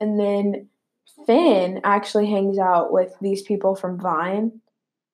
And 0.00 0.18
then 0.18 0.68
Finn 1.26 1.80
actually 1.84 2.30
hangs 2.30 2.58
out 2.58 2.92
with 2.92 3.14
these 3.20 3.42
people 3.42 3.74
from 3.76 4.00
Vine. 4.00 4.61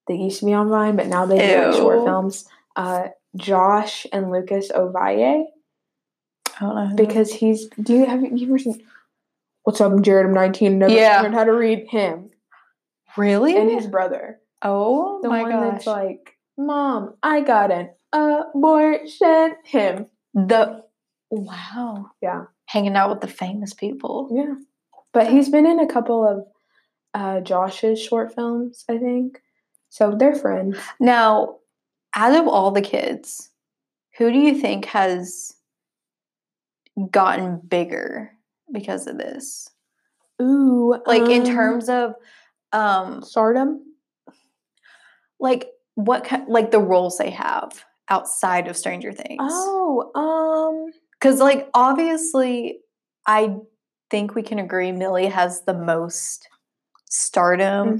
They 0.08 0.14
used 0.14 0.40
to 0.40 0.46
be 0.46 0.52
on 0.54 0.68
Vine, 0.68 0.96
but 0.96 1.06
now 1.06 1.26
they 1.26 1.38
do 1.38 1.66
like 1.66 1.74
short 1.74 2.04
films. 2.04 2.46
Uh, 2.74 3.08
Josh 3.36 4.06
and 4.12 4.30
Lucas 4.30 4.70
Ovalle. 4.72 5.44
I 6.60 6.60
don't 6.60 6.74
know. 6.74 6.96
because 6.96 7.32
he's 7.32 7.68
do 7.80 7.94
you 7.94 8.06
have 8.06 8.22
you 8.22 8.48
ever 8.48 8.58
seen 8.58 8.82
what's 9.62 9.80
up 9.80 9.92
i'm 9.92 10.02
jared 10.02 10.26
i'm 10.26 10.32
19 10.34 10.78
never 10.80 10.92
Yeah. 10.92 11.20
learned 11.20 11.34
how 11.34 11.44
to 11.44 11.52
read 11.52 11.86
him 11.88 12.30
really? 13.16 13.56
and 13.56 13.70
his 13.70 13.86
brother 13.86 14.40
oh 14.62 15.20
the 15.22 15.28
my 15.28 15.42
one 15.42 15.50
gosh. 15.52 15.70
that's 15.72 15.86
like 15.86 16.36
mom 16.56 17.14
i 17.22 17.40
got 17.42 17.70
an 17.70 17.90
abortion 18.12 19.54
him 19.64 20.06
the 20.34 20.82
wow. 21.30 22.10
Yeah. 22.22 22.44
Hanging 22.66 22.96
out 22.96 23.10
with 23.10 23.20
the 23.20 23.28
famous 23.28 23.72
people. 23.74 24.28
yeah 24.32 24.54
but 25.12 25.28
he's 25.30 25.48
been 25.48 25.66
in 25.66 25.78
a 25.78 25.86
couple 25.86 26.26
of 26.26 26.44
uh 27.14 27.40
josh's 27.40 28.02
short 28.02 28.34
films 28.34 28.84
i 28.90 28.98
think 28.98 29.40
so 29.88 30.14
they're 30.16 30.34
friends 30.34 30.78
Now, 31.00 31.56
out 32.14 32.34
of 32.34 32.46
all 32.48 32.70
the 32.70 32.82
kids, 32.82 33.50
who 34.16 34.32
do 34.32 34.38
you 34.38 34.54
think 34.60 34.86
has 34.86 35.54
gotten 37.10 37.60
bigger 37.60 38.32
because 38.72 39.06
of 39.06 39.18
this? 39.18 39.70
Ooh, 40.40 41.00
Like 41.06 41.28
in 41.28 41.42
um, 41.42 41.54
terms 41.54 41.88
of 41.88 42.14
um 42.72 43.22
stardom. 43.22 43.80
like 45.40 45.68
what 45.94 46.24
ki- 46.24 46.44
like 46.48 46.70
the 46.70 46.80
roles 46.80 47.18
they 47.18 47.30
have 47.30 47.84
outside 48.08 48.68
of 48.68 48.76
Stranger 48.76 49.12
Things. 49.12 49.38
Oh, 49.40 50.10
um, 50.14 50.92
Cuz 51.20 51.40
like 51.40 51.68
obviously 51.74 52.80
I 53.26 53.56
think 54.10 54.34
we 54.34 54.42
can 54.42 54.58
agree 54.58 54.92
Millie 54.92 55.26
has 55.26 55.62
the 55.62 55.74
most 55.74 56.48
stardom, 57.10 57.98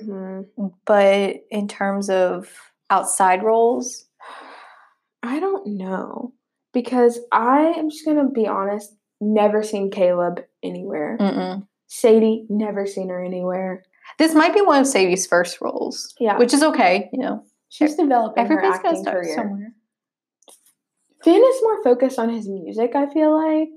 mhm. 0.59 0.73
but 0.85 1.37
in 1.51 1.69
terms 1.69 2.11
of 2.11 2.49
outside 2.91 3.43
roles, 3.43 4.07
I 5.23 5.41
don't 5.41 5.67
know 5.67 6.33
because 6.73 7.19
I 7.33 7.73
am 7.77 7.91
just 7.91 8.05
gonna 8.05 8.29
be 8.29 8.47
honest. 8.47 8.95
Never 9.21 9.63
seen 9.65 9.91
Caleb 9.91 10.45
anywhere. 10.63 11.17
mm-mm. 11.21 11.67
Sadie, 11.89 12.47
never 12.49 12.87
seen 12.87 13.09
her 13.09 13.25
anywhere. 13.25 13.83
this 14.19 14.35
might 14.35 14.55
be 14.55 14.61
one 14.61 14.81
of 14.81 14.87
Sadie's 14.87 15.27
first 15.27 15.61
roles. 15.61 16.15
Yeah. 16.21 16.39
Which 16.39 16.55
is 16.55 16.63
okay, 16.63 17.09
you 17.13 17.21
know. 17.21 17.45
She's 17.71 17.95
developing 17.97 18.47
her 18.47 18.59
Everybody's 18.59 18.77
acting 18.85 19.03
start 19.03 19.25
career. 19.25 19.35
somewhere. 19.35 19.73
Finn 21.25 21.43
is 21.43 21.63
more 21.63 21.83
focused 21.83 22.19
on 22.19 22.29
his 22.29 22.49
music. 22.49 22.95
I 22.95 23.13
feel 23.13 23.37
like. 23.37 23.71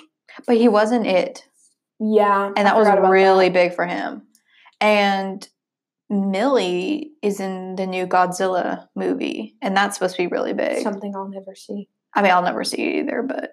But 0.45 0.57
he 0.57 0.67
wasn't 0.67 1.07
it. 1.07 1.43
Yeah, 1.99 2.51
and 2.55 2.65
that 2.67 2.75
was 2.75 2.87
really 3.09 3.49
that. 3.49 3.53
big 3.53 3.73
for 3.73 3.85
him. 3.85 4.23
And 4.81 5.47
Millie 6.09 7.13
is 7.21 7.39
in 7.39 7.75
the 7.75 7.87
new 7.87 8.05
Godzilla 8.05 8.87
movie, 8.95 9.55
and 9.61 9.75
that's 9.77 9.95
supposed 9.95 10.15
to 10.17 10.21
be 10.23 10.27
really 10.27 10.53
big. 10.53 10.83
something 10.83 11.15
I'll 11.15 11.29
never 11.29 11.55
see. 11.55 11.87
I 12.13 12.21
mean, 12.21 12.31
I'll 12.31 12.41
never 12.41 12.63
see 12.65 12.81
it 12.81 13.03
either, 13.03 13.21
but 13.23 13.51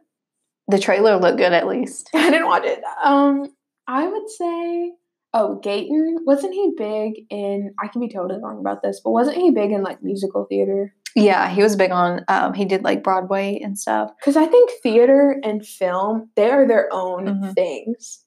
the 0.66 0.78
trailer 0.80 1.16
looked 1.18 1.38
good 1.38 1.52
at 1.52 1.68
least. 1.68 2.10
I 2.14 2.30
didn't 2.30 2.48
watch 2.48 2.64
it. 2.64 2.82
Um, 3.04 3.46
I 3.86 4.08
would 4.08 4.28
say, 4.28 4.92
oh, 5.34 5.60
Gaten 5.64 6.16
wasn't 6.26 6.54
he 6.54 6.72
big 6.76 7.26
in? 7.30 7.72
I 7.80 7.86
can 7.88 8.00
be 8.00 8.08
totally 8.08 8.40
wrong 8.42 8.58
about 8.58 8.82
this, 8.82 9.00
but 9.04 9.12
wasn't 9.12 9.36
he 9.36 9.50
big 9.52 9.70
in 9.70 9.82
like 9.84 10.02
musical 10.02 10.44
theater? 10.46 10.92
Yeah, 11.14 11.48
he 11.48 11.62
was 11.62 11.76
big 11.76 11.90
on. 11.92 12.24
Um, 12.28 12.54
he 12.54 12.64
did 12.64 12.82
like 12.82 13.02
Broadway 13.04 13.60
and 13.62 13.78
stuff. 13.78 14.10
Because 14.20 14.36
I 14.36 14.46
think 14.46 14.70
theater 14.82 15.40
and 15.44 15.64
film 15.64 16.30
they 16.36 16.50
are 16.50 16.66
their 16.66 16.88
own 16.92 17.26
Mhm. 17.26 17.54
things. 17.54 18.24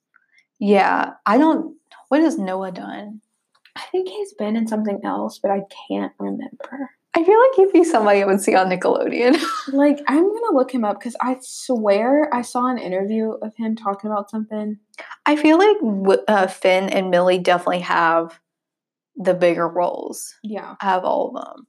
Yeah, 0.60 1.12
I 1.26 1.38
don't. 1.38 1.76
What 2.12 2.20
has 2.24 2.38
Noah 2.38 2.74
done? 2.74 3.22
I 3.78 3.84
think 3.89 4.09
he's 4.09 4.34
been 4.34 4.57
in 4.57 4.68
something 4.68 4.99
else, 5.05 5.39
but 5.41 5.49
I 5.49 5.62
can't 5.88 6.12
remember. 6.20 6.89
I 7.16 7.24
feel 7.24 7.39
like 7.39 7.51
he'd 7.55 7.72
be 7.72 7.86
somebody 7.86 8.22
I 8.22 8.26
would 8.26 8.41
see 8.41 8.53
on 8.53 8.68
Nickelodeon. 8.70 9.41
Like 9.74 10.01
I'm 10.09 10.28
gonna 10.28 10.53
look 10.53 10.74
him 10.74 10.84
up 10.84 10.99
because 10.99 11.16
I 11.22 11.38
swear 11.39 12.30
I 12.34 12.41
saw 12.41 12.66
an 12.70 12.78
interview 12.80 13.32
of 13.41 13.53
him 13.55 13.78
talking 13.78 14.12
about 14.12 14.30
something. 14.30 14.78
I 15.26 15.38
feel 15.38 15.57
like 15.57 15.78
uh, 16.28 16.47
Finn 16.47 16.89
and 16.89 17.09
Millie 17.12 17.39
definitely 17.39 17.80
have 17.80 18.41
the 19.16 19.34
bigger 19.34 19.70
roles. 19.70 20.36
Yeah, 20.43 20.76
Have 20.82 21.05
all 21.05 21.30
of 21.38 21.45
them. 21.45 21.68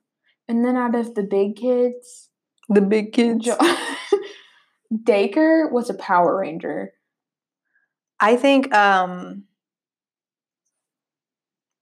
and 0.49 0.65
then 0.65 0.77
out 0.77 0.97
of 0.97 1.15
the 1.15 1.23
big 1.23 1.55
kids, 1.55 2.31
The 2.69 2.81
big 2.81 3.13
kids. 3.13 3.45
Jo- 3.45 3.59
Dacre 5.05 5.69
was 5.71 5.89
a 5.89 5.95
Power 5.95 6.37
Ranger. 6.41 6.93
I 8.19 8.35
think 8.37 8.75
um 8.75 9.45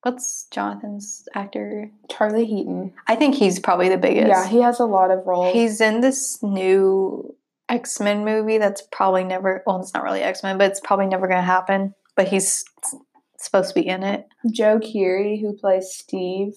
what's 0.02 0.46
Jonathan's 0.50 1.28
actor? 1.34 1.90
Charlie 2.10 2.46
Heaton. 2.46 2.92
I 3.06 3.16
think 3.16 3.34
he's 3.34 3.58
probably 3.58 3.88
the 3.88 3.98
biggest. 3.98 4.28
Yeah, 4.28 4.46
he 4.46 4.60
has 4.62 4.80
a 4.80 4.86
lot 4.86 5.10
of 5.10 5.26
roles. 5.26 5.52
he's 5.52 5.80
in 5.80 6.00
this 6.00 6.42
new 6.42 7.34
X-Men 7.68 8.24
movie 8.24 8.58
that's 8.58 8.82
probably 8.90 9.24
never 9.24 9.62
well, 9.66 9.80
it's 9.80 9.94
not 9.94 10.02
really 10.02 10.22
X-Men, 10.22 10.58
but 10.58 10.70
it's 10.70 10.80
probably 10.80 11.06
never 11.06 11.28
gonna 11.28 11.42
happen. 11.42 11.94
But 12.16 12.28
he's 12.28 12.64
supposed 13.38 13.68
to 13.68 13.80
be 13.80 13.86
in 13.86 14.02
it. 14.02 14.26
Joe 14.50 14.78
Keery, 14.78 15.40
who 15.40 15.56
plays 15.56 15.90
Steve. 15.92 16.54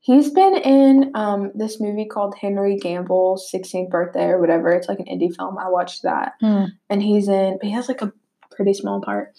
He's 0.00 0.30
been 0.30 0.56
in 0.56 1.12
um, 1.14 1.52
this 1.54 1.80
movie 1.80 2.06
called 2.06 2.34
Henry 2.40 2.76
Gamble's 2.76 3.48
16th 3.54 3.88
Birthday 3.88 4.24
or 4.24 4.40
whatever. 4.40 4.70
It's 4.72 4.88
like 4.88 4.98
an 4.98 5.04
indie 5.06 5.34
film. 5.34 5.58
I 5.58 5.68
watched 5.68 6.02
that. 6.02 6.32
And 6.40 7.02
he's 7.02 7.28
in, 7.28 7.58
but 7.60 7.66
he 7.68 7.72
has 7.72 7.86
like 7.86 8.02
a 8.02 8.12
pretty 8.50 8.74
small 8.74 9.00
part. 9.00 9.32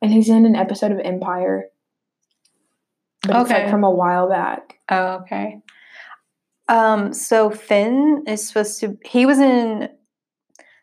And 0.00 0.10
he's 0.10 0.30
in 0.30 0.46
an 0.46 0.56
episode 0.56 0.92
of 0.92 0.98
Empire. 1.00 1.66
But 3.22 3.40
it's 3.42 3.50
like 3.50 3.62
Okay. 3.62 3.70
from 3.70 3.84
a 3.84 3.90
while 3.90 4.28
back. 4.28 4.78
Oh, 4.90 5.18
okay. 5.22 5.60
Um, 6.68 7.12
so 7.12 7.50
Finn 7.50 8.24
is 8.26 8.46
supposed 8.46 8.78
to 8.80 8.98
he 9.04 9.24
was 9.26 9.38
in 9.38 9.88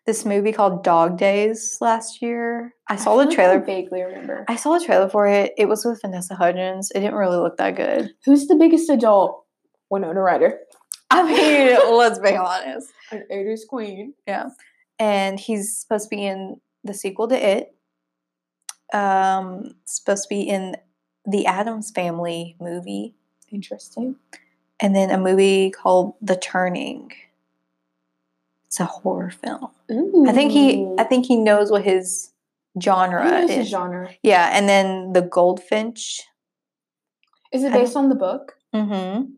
this 0.06 0.26
movie 0.26 0.52
called 0.52 0.84
Dog 0.84 1.18
Days 1.18 1.78
last 1.82 2.22
year. 2.22 2.74
I 2.90 2.96
saw 2.96 3.12
feel 3.12 3.18
the 3.20 3.26
like 3.26 3.36
trailer 3.36 3.54
I 3.62 3.66
vaguely 3.66 4.02
remember. 4.04 4.46
I 4.48 4.56
saw 4.56 4.78
the 4.78 4.84
trailer 4.86 5.10
for 5.10 5.28
it. 5.28 5.54
It 5.58 5.68
was 5.68 5.86
with 5.86 6.02
Vanessa 6.02 6.36
Hudgens. 6.36 6.92
It 6.94 7.00
didn't 7.00 7.16
really 7.16 7.38
look 7.38 7.58
that 7.58 7.76
good. 7.76 8.12
Who's 8.26 8.48
the 8.48 8.56
biggest 8.56 8.90
adult? 8.90 9.44
Winona 9.90 10.20
Ryder. 10.22 10.60
I 11.12 11.24
mean, 11.24 11.78
let's 11.98 12.20
be 12.20 12.36
honest. 12.36 12.92
An 13.12 13.24
80s 13.32 13.62
queen. 13.70 14.14
Yeah. 14.28 14.50
And 14.98 15.40
he's 15.40 15.78
supposed 15.78 16.10
to 16.10 16.16
be 16.16 16.26
in 16.26 16.60
the 16.84 16.94
sequel 16.94 17.28
to 17.28 17.36
It. 17.36 17.70
Um, 18.94 19.76
supposed 19.86 20.24
to 20.24 20.30
be 20.30 20.42
in 20.42 20.76
the 21.26 21.46
Addams 21.46 21.92
Family 21.92 22.56
movie, 22.60 23.16
Interesting. 23.52 24.16
and 24.80 24.96
then 24.96 25.12
a 25.12 25.18
movie 25.18 25.72
called 25.72 26.16
The 26.22 26.36
Turning. 26.36 27.12
It's 28.68 28.80
a 28.80 28.86
horror 28.86 29.32
film. 29.32 29.70
I 30.28 30.34
think 30.34 30.52
he, 30.52 30.88
I 30.98 31.04
think 31.04 31.26
he 31.26 31.36
knows 31.38 31.72
what 31.72 31.84
his 31.84 32.32
genre 32.82 33.26
is. 33.40 33.52
his 33.52 33.70
genre. 33.70 34.10
Yeah, 34.22 34.50
and 34.52 34.68
then 34.68 35.14
The 35.14 35.22
Goldfinch. 35.22 36.22
Is 37.52 37.64
it 37.64 37.72
based 37.72 37.96
on 37.96 38.10
the 38.10 38.16
book? 38.16 38.56
Mm-hmm. 38.74 39.32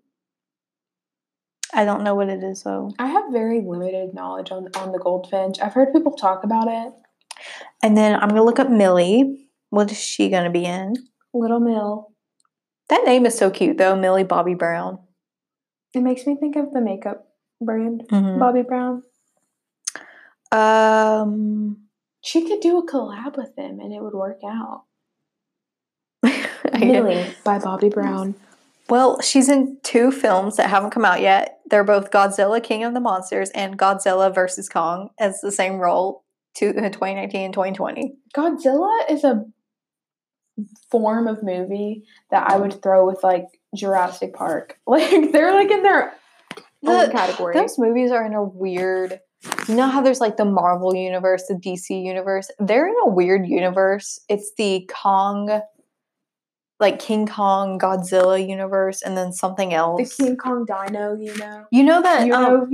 I 1.74 1.86
don't 1.86 2.04
know 2.04 2.16
what 2.16 2.30
it 2.30 2.44
is 2.44 2.64
though. 2.64 2.92
I 2.98 3.08
have 3.08 3.26
very 3.32 3.62
limited 3.62 4.14
knowledge 4.14 4.52
on 4.52 4.70
on 4.76 4.92
the 4.92 5.00
goldfinch. 5.00 5.60
I've 5.60 5.74
heard 5.74 5.94
people 5.94 6.14
talk 6.14 6.44
about 6.44 6.68
it. 6.68 6.94
And 7.84 7.96
then 7.96 8.16
I'm 8.16 8.30
gonna 8.30 8.44
look 8.44 8.60
up 8.60 8.70
Millie. 8.70 9.48
What 9.70 9.92
is 9.92 10.00
she 10.00 10.30
gonna 10.30 10.50
be 10.50 10.66
in? 10.66 10.96
Little 11.38 11.60
Mill. 11.60 12.12
That 12.90 13.04
name 13.06 13.26
is 13.26 13.38
so 13.38 13.50
cute 13.50 13.78
though, 13.78 13.96
Millie 13.96 14.24
Bobby 14.24 14.54
Brown. 14.54 15.00
It 15.94 16.02
makes 16.02 16.26
me 16.26 16.36
think 16.40 16.56
of 16.56 16.72
the 16.74 16.82
makeup 16.82 17.28
brand, 17.62 18.04
Mhm. 18.12 18.38
Bobbi 18.40 18.66
Brown. 18.68 19.04
Um, 20.52 21.84
She 22.22 22.46
could 22.48 22.60
do 22.62 22.78
a 22.78 22.86
collab 22.86 23.38
with 23.38 23.56
them 23.56 23.80
and 23.80 23.94
it 23.94 24.02
would 24.02 24.14
work 24.14 24.40
out. 24.46 24.84
Millie 26.80 27.34
by 27.44 27.60
Bobbi 27.60 27.92
Brown. 27.94 28.36
well, 28.90 29.20
she's 29.22 29.50
in 29.50 29.78
two 29.84 30.12
films 30.12 30.56
that 30.58 30.70
haven't 30.70 30.92
come 30.92 31.06
out 31.06 31.22
yet. 31.22 31.60
They're 31.70 31.84
both 31.84 32.12
Godzilla 32.12 32.62
King 32.64 32.84
of 32.84 32.94
the 32.94 33.00
Monsters 33.00 33.50
and 33.52 33.78
Godzilla 33.78 34.34
versus 34.34 34.68
Kong 34.70 35.10
as 35.20 35.42
the 35.42 35.52
same 35.52 35.78
role 35.78 36.24
to 36.56 36.68
in 36.70 36.84
2019 36.92 37.46
and 37.46 37.54
2020. 37.54 38.16
Godzilla 38.36 39.10
is 39.10 39.24
a 39.24 39.46
form 40.90 41.28
of 41.28 41.44
movie 41.44 42.04
that 42.32 42.50
I 42.50 42.58
would 42.58 42.82
throw 42.82 43.06
with 43.06 43.24
like 43.24 43.46
Jurassic 43.76 44.34
Park. 44.34 44.80
Like 44.88 45.32
they're 45.32 45.54
like 45.54 45.70
in 45.70 45.84
their 45.84 46.14
own 46.86 47.12
category. 47.12 47.54
Those 47.54 47.78
movies 47.78 48.12
are 48.12 48.26
in 48.26 48.34
a 48.34 48.44
weird. 48.44 49.20
You 49.68 49.76
know 49.76 49.88
how 49.88 50.02
there's 50.02 50.20
like 50.20 50.38
the 50.38 50.46
Marvel 50.46 50.96
universe, 50.96 51.44
the 51.48 51.56
DC 51.56 52.04
universe. 52.04 52.50
They're 52.60 52.88
in 52.88 52.96
a 53.04 53.10
weird 53.10 53.48
universe. 53.48 54.20
It's 54.30 54.52
the 54.58 54.90
Kong, 54.90 55.62
like 56.80 57.00
King 57.00 57.28
Kong, 57.28 57.78
Godzilla 57.78 58.46
universe, 58.46 59.02
and 59.02 59.16
then 59.16 59.32
something 59.32 59.74
else. 59.74 60.18
the. 60.18 60.24
King 60.24 60.38
Kong 60.38 60.66
Dino, 60.66 61.16
you 61.16 61.36
know. 61.38 61.66
you 61.72 61.84
know 61.84 62.02
that 62.02 62.26
You 62.26 62.34
um, 62.34 62.68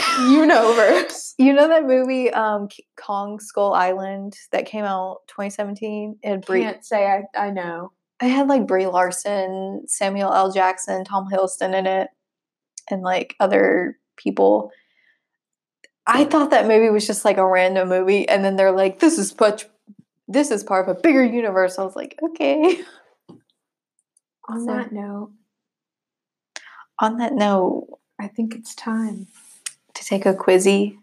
know 0.18 0.30
universe? 0.30 1.34
Universe. 1.34 1.34
You 1.38 1.52
know 1.52 1.68
that 1.68 1.84
movie, 1.86 2.30
um, 2.32 2.68
Kong 2.96 3.38
Skull 3.40 3.72
Island, 3.74 4.34
that 4.52 4.66
came 4.66 4.84
out 4.84 5.18
2017. 5.28 6.18
It 6.22 6.44
Brie, 6.46 6.62
Can't 6.62 6.84
say 6.84 7.06
I, 7.06 7.22
I 7.38 7.50
know. 7.50 7.92
it 8.22 8.28
had 8.28 8.48
like 8.48 8.66
Brie 8.66 8.86
Larson, 8.86 9.82
Samuel 9.86 10.32
L. 10.32 10.50
Jackson, 10.52 11.04
Tom 11.04 11.28
Hiddleston 11.32 11.74
in 11.74 11.86
it, 11.86 12.08
and 12.90 13.02
like 13.02 13.36
other 13.40 13.98
people. 14.16 14.70
I 16.06 16.24
thought 16.24 16.50
that 16.50 16.66
movie 16.66 16.90
was 16.90 17.06
just 17.06 17.24
like 17.24 17.36
a 17.36 17.46
random 17.46 17.88
movie, 17.88 18.28
and 18.28 18.44
then 18.44 18.56
they're 18.56 18.72
like, 18.72 18.98
"This 18.98 19.18
is 19.18 19.38
much, 19.38 19.66
this 20.26 20.50
is 20.50 20.64
part 20.64 20.88
of 20.88 20.96
a 20.96 21.00
bigger 21.00 21.22
universe." 21.24 21.78
I 21.78 21.84
was 21.84 21.94
like, 21.96 22.18
"Okay." 22.30 22.80
On 24.48 24.60
So- 24.60 24.66
that 24.74 24.90
note, 24.92 25.32
On 27.00 27.18
that 27.18 27.34
note, 27.34 27.86
I 28.18 28.26
think 28.26 28.54
it's 28.54 28.74
time. 28.74 29.26
To 29.98 30.04
take 30.04 30.26
a 30.26 30.34
quizzy, 30.34 30.96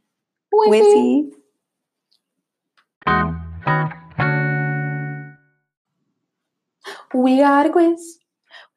quizzy. 0.53 1.29
We 7.13 7.37
got 7.37 7.65
a 7.65 7.69
quiz. 7.69 8.19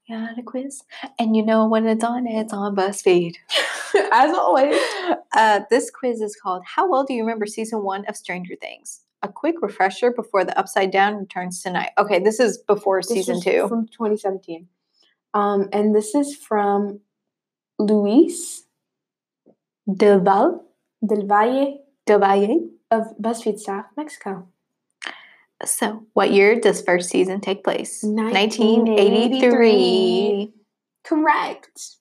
We 0.08 0.14
got 0.16 0.38
a 0.38 0.42
quiz, 0.42 0.82
and 1.18 1.36
you 1.36 1.44
know 1.44 1.66
when 1.68 1.86
it's 1.86 2.04
on, 2.04 2.26
it's 2.26 2.52
on 2.52 2.74
BuzzFeed. 2.74 3.34
As 4.12 4.36
always. 4.36 4.76
Uh, 5.34 5.60
this 5.70 5.90
quiz 5.90 6.20
is 6.20 6.36
called 6.40 6.62
How 6.64 6.90
Well 6.90 7.04
Do 7.04 7.14
You 7.14 7.22
Remember 7.22 7.46
Season 7.46 7.82
1 7.82 8.06
of 8.06 8.16
Stranger 8.16 8.54
Things? 8.60 9.00
A 9.22 9.28
quick 9.28 9.56
refresher 9.62 10.12
before 10.12 10.44
the 10.44 10.56
Upside 10.58 10.90
Down 10.90 11.16
returns 11.16 11.62
tonight. 11.62 11.90
Okay, 11.98 12.18
this 12.18 12.38
is 12.40 12.58
before 12.58 13.00
This 13.00 13.08
season 13.08 13.40
2. 13.40 13.68
from 13.68 13.86
2017. 13.88 14.68
Um, 15.34 15.68
and 15.72 15.94
this 15.94 16.14
is 16.14 16.36
from 16.36 17.00
Luis 17.78 18.64
Del 19.92 20.20
Val? 20.20 20.64
Del 21.06 21.26
Valle 21.26 21.80
Del 22.06 22.18
Valle? 22.18 22.70
of 22.90 23.14
BuzzFeed 23.20 23.58
staff, 23.58 23.84
Mexico. 23.96 24.48
So, 25.64 26.06
what 26.12 26.30
year 26.30 26.60
does 26.60 26.82
first 26.82 27.08
season 27.10 27.40
take 27.40 27.64
place? 27.64 28.02
1983. 28.02 30.52
Correct. 31.04 31.96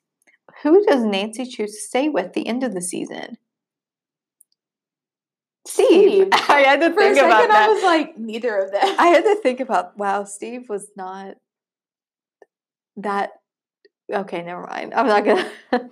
Who 0.63 0.83
does 0.85 1.03
Nancy 1.03 1.45
choose 1.45 1.73
to 1.73 1.81
stay 1.81 2.09
with 2.09 2.33
the 2.33 2.47
end 2.47 2.63
of 2.63 2.73
the 2.73 2.81
season? 2.81 3.37
Steve. 5.65 6.29
I 6.31 6.63
had 6.65 6.81
to 6.81 6.89
For 6.91 7.01
think 7.01 7.17
about 7.17 7.47
that. 7.49 7.69
I 7.69 7.73
was 7.73 7.83
like, 7.83 8.17
neither 8.17 8.57
of 8.57 8.71
them. 8.71 8.95
I 8.97 9.07
had 9.07 9.23
to 9.23 9.35
think 9.35 9.59
about 9.59 9.97
wow, 9.97 10.23
Steve 10.23 10.69
was 10.69 10.87
not 10.95 11.35
that 12.97 13.31
okay, 14.11 14.43
never 14.43 14.61
mind. 14.61 14.93
I'm 14.93 15.07
not 15.07 15.25
gonna 15.25 15.49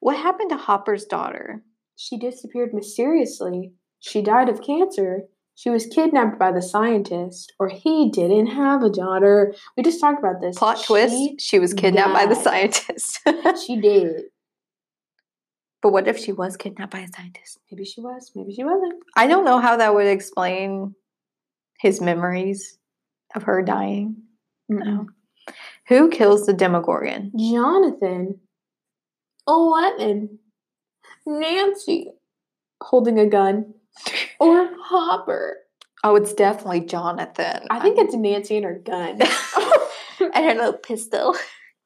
What 0.00 0.16
happened 0.16 0.50
to 0.50 0.56
Hopper's 0.56 1.04
daughter? 1.04 1.62
She 1.96 2.18
disappeared 2.18 2.74
mysteriously. 2.74 3.72
She 4.00 4.22
died 4.22 4.48
of 4.48 4.62
cancer. 4.62 5.22
She 5.54 5.70
was 5.70 5.86
kidnapped 5.86 6.38
by 6.38 6.52
the 6.52 6.60
scientist, 6.60 7.54
or 7.58 7.68
he 7.68 8.10
didn't 8.10 8.48
have 8.48 8.82
a 8.82 8.90
daughter. 8.90 9.54
We 9.76 9.82
just 9.82 10.00
talked 10.00 10.18
about 10.18 10.42
this. 10.42 10.58
Plot 10.58 10.82
twist, 10.84 11.14
She, 11.14 11.36
she 11.40 11.58
was 11.58 11.72
kidnapped 11.72 12.12
by 12.12 12.26
the 12.26 12.34
scientist. 12.34 13.20
she 13.66 13.80
did. 13.80 14.24
but 15.80 15.92
what 15.92 16.08
if 16.08 16.18
she 16.18 16.32
was 16.32 16.58
kidnapped 16.58 16.92
by 16.92 17.00
a 17.00 17.08
scientist? 17.08 17.58
Maybe 17.72 17.86
she 17.86 18.02
was. 18.02 18.32
Maybe 18.34 18.52
she 18.54 18.64
wasn't. 18.64 19.02
I 19.16 19.26
don't 19.26 19.46
know 19.46 19.58
how 19.58 19.76
that 19.78 19.94
would 19.94 20.06
explain 20.06 20.94
his 21.80 22.02
memories 22.02 22.78
of 23.34 23.44
her 23.44 23.62
dying. 23.62 24.16
Mm-mm. 24.70 25.06
Who 25.88 26.10
kills 26.10 26.44
the 26.44 26.52
Demogorgon? 26.52 27.32
Jonathan. 27.38 28.40
Eleven. 29.48 30.38
Nancy. 31.26 32.10
Holding 32.82 33.18
a 33.18 33.26
gun. 33.26 33.74
Or 34.40 34.70
Hopper. 34.78 35.58
Oh, 36.04 36.14
it's 36.14 36.34
definitely 36.34 36.82
Jonathan. 36.82 37.66
I 37.70 37.80
think 37.80 37.98
it's 37.98 38.14
Nancy 38.14 38.56
and 38.56 38.64
her 38.64 38.78
gun. 38.84 39.20
and 40.20 40.44
her 40.44 40.54
little 40.54 40.72
pistol. 40.74 41.34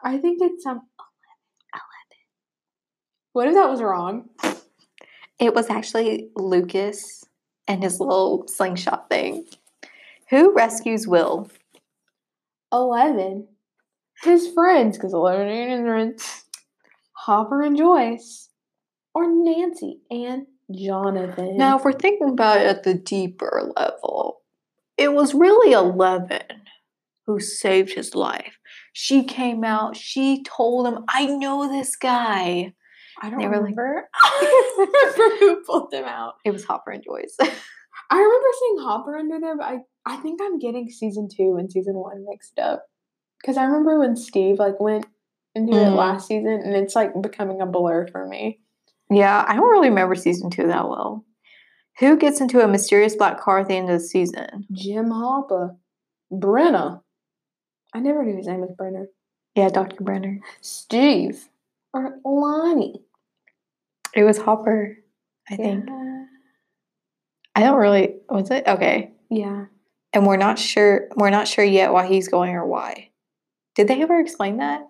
I 0.03 0.19
think 0.19 0.39
it's 0.41 0.67
um. 0.67 0.83
eleven. 1.73 2.21
What 3.33 3.49
if 3.49 3.55
that 3.55 3.71
was 3.71 3.81
wrong? 3.81 4.29
It 5.39 5.55
was 5.55 5.71
actually 5.71 6.29
Lucas 6.37 7.25
and 7.67 7.83
his 7.83 8.01
little 8.01 8.47
slingshot 8.47 9.09
thing. 9.09 9.47
Who 10.29 10.53
rescues 10.53 11.07
Will? 11.07 11.51
Eleven. 12.73 13.49
His 14.23 14.53
friends, 14.53 14.99
because 14.99 15.15
Eleven 15.15 15.49
ain't 15.49 15.71
his 15.71 15.81
friends. 15.81 16.45
Hopper 17.27 17.63
and 17.63 17.77
Joyce. 17.77 18.49
Or 19.15 19.25
Nancy 19.29 20.01
and 20.11 20.47
Jonathan. 20.75 21.57
Now, 21.57 21.79
if 21.79 21.85
we're 21.85 21.93
thinking 21.93 22.31
about 22.31 22.61
it 22.61 22.67
at 22.67 22.83
the 22.85 22.95
deeper 22.95 23.73
level, 23.77 24.43
it 24.97 25.13
was 25.13 25.35
really 25.35 25.73
Eleven 25.73 26.43
who 27.27 27.41
saved 27.41 27.93
his 27.93 28.15
life. 28.15 28.59
She 28.93 29.25
came 29.25 29.65
out, 29.65 29.97
she 29.97 30.43
told 30.45 30.87
him, 30.87 31.05
I 31.09 31.27
know 31.27 31.69
this 31.69 31.97
guy. 31.97 32.73
I 33.21 33.31
don't 33.31 33.41
they 33.41 33.47
were 33.49 33.53
like- 33.55 33.63
remember. 33.63 34.09
I 34.15 34.87
remember 35.19 35.37
who 35.39 35.65
pulled 35.65 35.91
them 35.91 36.05
out. 36.05 36.35
It 36.45 36.53
was 36.53 36.65
Hopper 36.65 36.93
and 36.93 37.05
Joyce. 37.05 37.37
I 37.41 38.17
remember 38.17 38.47
seeing 38.59 38.79
Hopper 38.79 39.17
under 39.17 39.41
there, 39.41 39.57
but 39.57 39.67
I, 39.67 39.79
I 40.07 40.17
think 40.17 40.41
I'm 40.43 40.59
getting 40.59 40.89
season 40.89 41.29
two 41.29 41.57
and 41.59 41.71
season 41.71 41.95
one 41.95 42.25
mixed 42.29 42.59
up. 42.59 42.85
Because 43.41 43.57
I 43.57 43.65
remember 43.65 43.99
when 43.99 44.17
Steve 44.17 44.59
like 44.59 44.81
went 44.81 45.07
into 45.55 45.73
it 45.73 45.87
Mhm. 45.91 45.97
last 45.97 46.27
season, 46.29 46.61
and 46.65 46.75
it's 46.75 46.95
like 46.95 47.13
becoming 47.21 47.61
a 47.61 47.67
blur 47.67 48.07
for 48.09 48.27
me. 48.27 48.61
yeah, 49.11 49.45
I 49.49 49.57
don't 49.57 49.71
really 49.71 49.89
remember 49.89 50.15
season 50.15 50.51
two 50.51 50.69
that 50.69 50.89
well. 50.89 51.25
Who 51.99 52.17
gets 52.17 52.41
into 52.41 52.61
a 52.65 52.69
mysterious 52.69 53.17
black 53.17 53.41
car 53.41 53.59
at 53.59 53.69
the 53.69 53.75
end 53.75 53.91
of 53.91 54.01
the 54.01 54.07
season? 54.07 54.67
Jim 54.73 55.11
Hopper, 55.11 55.77
Brenner. 56.31 57.01
I 57.93 57.99
never 57.99 58.25
knew 58.25 58.37
his 58.37 58.47
name 58.47 58.61
was 58.61 58.71
Brenner. 58.79 59.09
Yeah, 59.57 59.69
Dr. 59.69 60.05
Brenner. 60.05 60.39
Steve 60.61 61.49
or 61.93 62.19
Lonnie. 62.25 63.03
It 64.15 64.23
was 64.23 64.39
Hopper, 64.39 64.97
I 65.51 65.57
think. 65.57 65.89
I 67.57 67.63
don't 67.65 67.77
really 67.79 68.15
was 68.29 68.51
it? 68.51 68.67
Okay. 68.67 69.13
yeah. 69.29 69.67
And 70.13 70.27
we're 70.27 70.37
not 70.37 70.59
sure 70.59 71.09
we're 71.17 71.31
not 71.31 71.47
sure 71.49 71.65
yet 71.65 71.93
why 71.93 72.07
he's 72.07 72.29
going 72.29 72.55
or 72.55 72.67
why. 72.67 73.11
Did 73.75 73.89
they 73.89 74.01
ever 74.03 74.19
explain 74.21 74.57
that? 74.59 74.83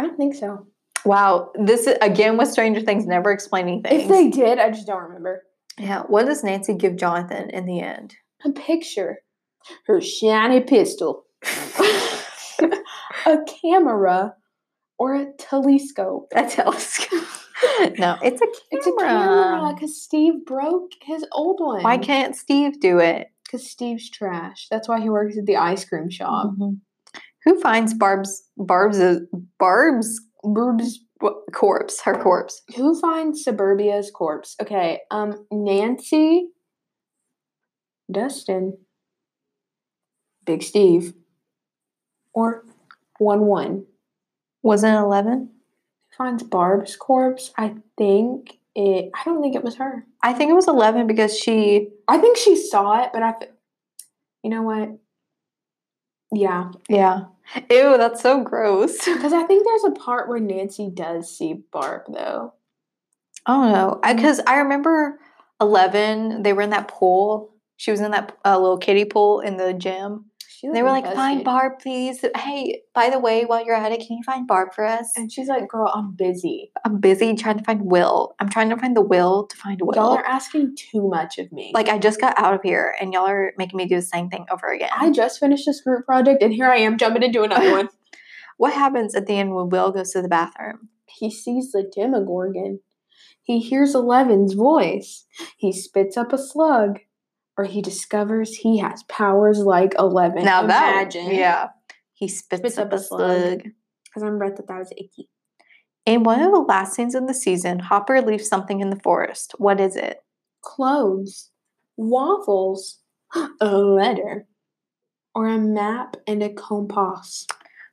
I 0.00 0.02
don't 0.02 0.16
think 0.16 0.34
so. 0.34 0.66
Wow, 1.04 1.50
this 1.54 1.86
is 1.86 1.98
again 2.00 2.38
with 2.38 2.50
Stranger 2.50 2.80
Things 2.80 3.04
never 3.06 3.30
explaining 3.30 3.82
things. 3.82 4.04
If 4.04 4.08
they 4.08 4.30
did, 4.30 4.58
I 4.58 4.70
just 4.70 4.86
don't 4.86 5.02
remember. 5.02 5.42
yeah, 5.78 6.04
what 6.04 6.24
does 6.24 6.42
Nancy 6.42 6.72
give 6.72 6.96
Jonathan 6.96 7.50
in 7.50 7.66
the 7.66 7.80
end? 7.80 8.14
A 8.46 8.50
picture, 8.50 9.18
her 9.86 10.00
shiny 10.00 10.62
pistol, 10.62 11.24
a 13.26 13.38
camera, 13.62 14.34
or 14.98 15.16
a 15.16 15.26
telescope. 15.38 16.32
A 16.34 16.48
telescope. 16.48 17.28
no, 17.98 18.16
it's 18.22 18.40
a 18.40 18.46
camera. 18.46 18.56
It's 18.70 18.86
a 18.86 18.92
camera 18.96 19.74
because 19.74 20.02
Steve 20.02 20.46
broke 20.46 20.92
his 21.02 21.26
old 21.32 21.60
one. 21.60 21.82
Why 21.82 21.98
can't 21.98 22.34
Steve 22.34 22.80
do 22.80 23.00
it? 23.00 23.26
Because 23.44 23.68
Steve's 23.70 24.08
trash. 24.08 24.66
That's 24.70 24.88
why 24.88 24.98
he 25.00 25.10
works 25.10 25.36
at 25.36 25.44
the 25.44 25.56
ice 25.56 25.84
cream 25.84 26.08
shop. 26.08 26.52
Mhm. 26.58 26.78
Who 27.44 27.60
finds 27.60 27.94
Barb's 27.94 28.42
Barb's 28.56 29.00
Barb's 29.58 30.20
Boobs. 30.42 31.00
corpse? 31.52 32.00
Her 32.02 32.14
corpse. 32.14 32.62
Who 32.76 32.98
finds 33.00 33.44
Suburbia's 33.44 34.10
corpse? 34.10 34.56
Okay, 34.60 35.00
um, 35.10 35.46
Nancy, 35.52 36.48
Dustin, 38.10 38.78
Big 40.44 40.62
Steve, 40.62 41.12
or 42.32 42.64
one 43.18 43.42
one 43.46 43.86
Wasn't 44.62 44.96
eleven? 44.96 45.50
finds 46.16 46.42
Barb's 46.42 46.96
corpse. 46.96 47.52
I 47.56 47.76
think 47.96 48.58
it. 48.74 49.10
I 49.14 49.24
don't 49.24 49.40
think 49.42 49.54
it 49.56 49.64
was 49.64 49.76
her. 49.76 50.04
I 50.22 50.32
think 50.34 50.50
it 50.50 50.54
was 50.54 50.68
eleven 50.68 51.06
because 51.06 51.38
she. 51.38 51.88
I 52.08 52.18
think 52.18 52.36
she 52.36 52.56
saw 52.56 53.02
it, 53.02 53.10
but 53.12 53.22
I. 53.22 53.34
You 54.42 54.50
know 54.50 54.62
what? 54.62 54.98
Yeah, 56.32 56.70
Yeah. 56.88 57.24
Ew, 57.68 57.96
that's 57.98 58.22
so 58.22 58.44
gross. 58.44 58.96
because 59.04 59.32
I 59.32 59.42
think 59.44 59.64
there's 59.64 59.84
a 59.84 59.98
part 59.98 60.28
where 60.28 60.38
Nancy 60.38 60.88
does 60.88 61.36
see 61.36 61.54
Barb 61.72 62.02
though. 62.08 62.54
Oh 63.46 63.72
no, 63.72 64.00
because 64.14 64.40
I, 64.46 64.58
remember 64.58 65.18
Eleven. 65.60 66.42
They 66.42 66.52
were 66.52 66.62
in 66.62 66.70
that 66.70 66.88
pool. 66.88 67.52
She 67.76 67.90
was 67.90 68.00
in 68.00 68.12
that 68.12 68.36
uh, 68.44 68.58
little 68.58 68.78
kiddie 68.78 69.04
pool 69.04 69.40
in 69.40 69.56
the 69.56 69.72
gym. 69.72 70.26
She 70.60 70.68
They 70.68 70.82
were 70.82 70.90
like 70.90 71.06
like, 71.06 71.14
"Find 71.14 71.42
Barb, 71.42 71.78
please." 71.78 72.22
Hey, 72.36 72.82
by 72.94 73.08
the 73.08 73.18
way, 73.18 73.46
while 73.46 73.64
you're 73.64 73.74
at 73.74 73.92
it, 73.92 74.06
can 74.06 74.18
you 74.18 74.22
find 74.22 74.46
Barb 74.46 74.74
for 74.74 74.84
us? 74.84 75.10
And 75.16 75.32
she's 75.32 75.48
like, 75.48 75.66
"Girl, 75.68 75.90
I'm 75.94 76.12
busy. 76.12 76.70
I'm 76.84 77.00
busy 77.00 77.34
trying 77.34 77.56
to 77.56 77.64
find 77.64 77.90
Will. 77.90 78.34
I'm 78.38 78.50
trying 78.50 78.68
to 78.68 78.76
find 78.76 78.94
the 78.94 79.00
will 79.00 79.46
to 79.46 79.56
find 79.56 79.80
Will. 79.80 79.94
Y'all 79.94 80.12
are 80.18 80.26
asking 80.26 80.76
too 80.76 81.08
much 81.08 81.38
of 81.38 81.50
me." 81.50 81.70
like 81.72 81.88
I 81.88 81.96
just 81.98 82.20
got 82.20 82.38
out 82.38 82.52
of 82.52 82.60
here, 82.62 82.94
and 83.00 83.14
y'all 83.14 83.26
are 83.26 83.54
making 83.56 83.78
me 83.78 83.86
do 83.86 83.96
the 83.96 84.02
same 84.02 84.28
thing 84.28 84.44
over 84.50 84.66
again. 84.70 84.90
I 84.94 85.10
just 85.10 85.40
finished 85.40 85.64
this 85.64 85.80
group 85.80 86.04
project, 86.04 86.42
and 86.42 86.52
here 86.52 86.68
I 86.68 86.76
am 86.76 86.98
jumping 86.98 87.22
into 87.22 87.42
another 87.42 87.72
one. 87.78 87.88
what 88.58 88.74
happens 88.74 89.14
at 89.14 89.26
the 89.26 89.38
end 89.38 89.54
when 89.54 89.70
Will 89.70 89.92
goes 89.92 90.10
to 90.10 90.20
the 90.20 90.28
bathroom? 90.28 90.90
He 91.06 91.30
sees 91.30 91.72
the 91.72 91.90
Demogorgon. 91.96 92.80
He 93.42 93.60
hears 93.60 93.94
Eleven's 93.94 94.52
voice. 94.52 95.24
He 95.56 95.72
spits 95.72 96.18
up 96.18 96.34
a 96.34 96.38
slug, 96.38 97.00
or 97.60 97.64
he 97.64 97.82
discovers 97.82 98.56
he 98.56 98.78
has 98.78 99.02
powers 99.04 99.58
like 99.58 99.94
Eleven. 99.98 100.44
Now 100.44 100.66
that 100.66 101.14
Imagine. 101.14 101.34
yeah, 101.34 101.68
he 102.14 102.26
spits, 102.26 102.78
up, 102.78 102.92
a 102.92 102.98
slug. 102.98 103.58
Because 103.62 104.22
I 104.22 104.26
remember 104.26 104.46
I 104.46 104.50
thought 104.50 104.66
that 104.68 104.78
was 104.78 104.92
icky. 104.96 105.28
In 106.06 106.22
one 106.24 106.40
of 106.40 106.50
the 106.52 106.58
last 106.60 106.94
scenes 106.94 107.14
of 107.14 107.26
the 107.28 107.34
season, 107.34 107.78
Hopper 107.78 108.22
leaves 108.22 108.48
something 108.48 108.80
in 108.80 108.88
the 108.88 108.98
forest. 109.00 109.54
What 109.58 109.78
is 109.78 109.94
it? 109.94 110.20
Clothes, 110.62 111.50
waffles, 111.98 113.00
a 113.60 113.76
letter, 113.76 114.46
or 115.34 115.46
a 115.46 115.58
map 115.58 116.16
and 116.26 116.42
a 116.42 116.48
compass. 116.48 117.46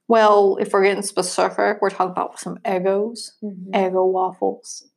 Well, 0.07 0.57
if 0.61 0.71
we're 0.71 0.83
getting 0.83 1.01
specific, 1.03 1.79
we're 1.81 1.89
talking 1.89 2.11
about 2.11 2.39
some 2.39 2.57
Eggos, 2.59 3.31
Mhm. 3.43 3.71
Eggo 3.73 4.09
waffles. 4.09 4.87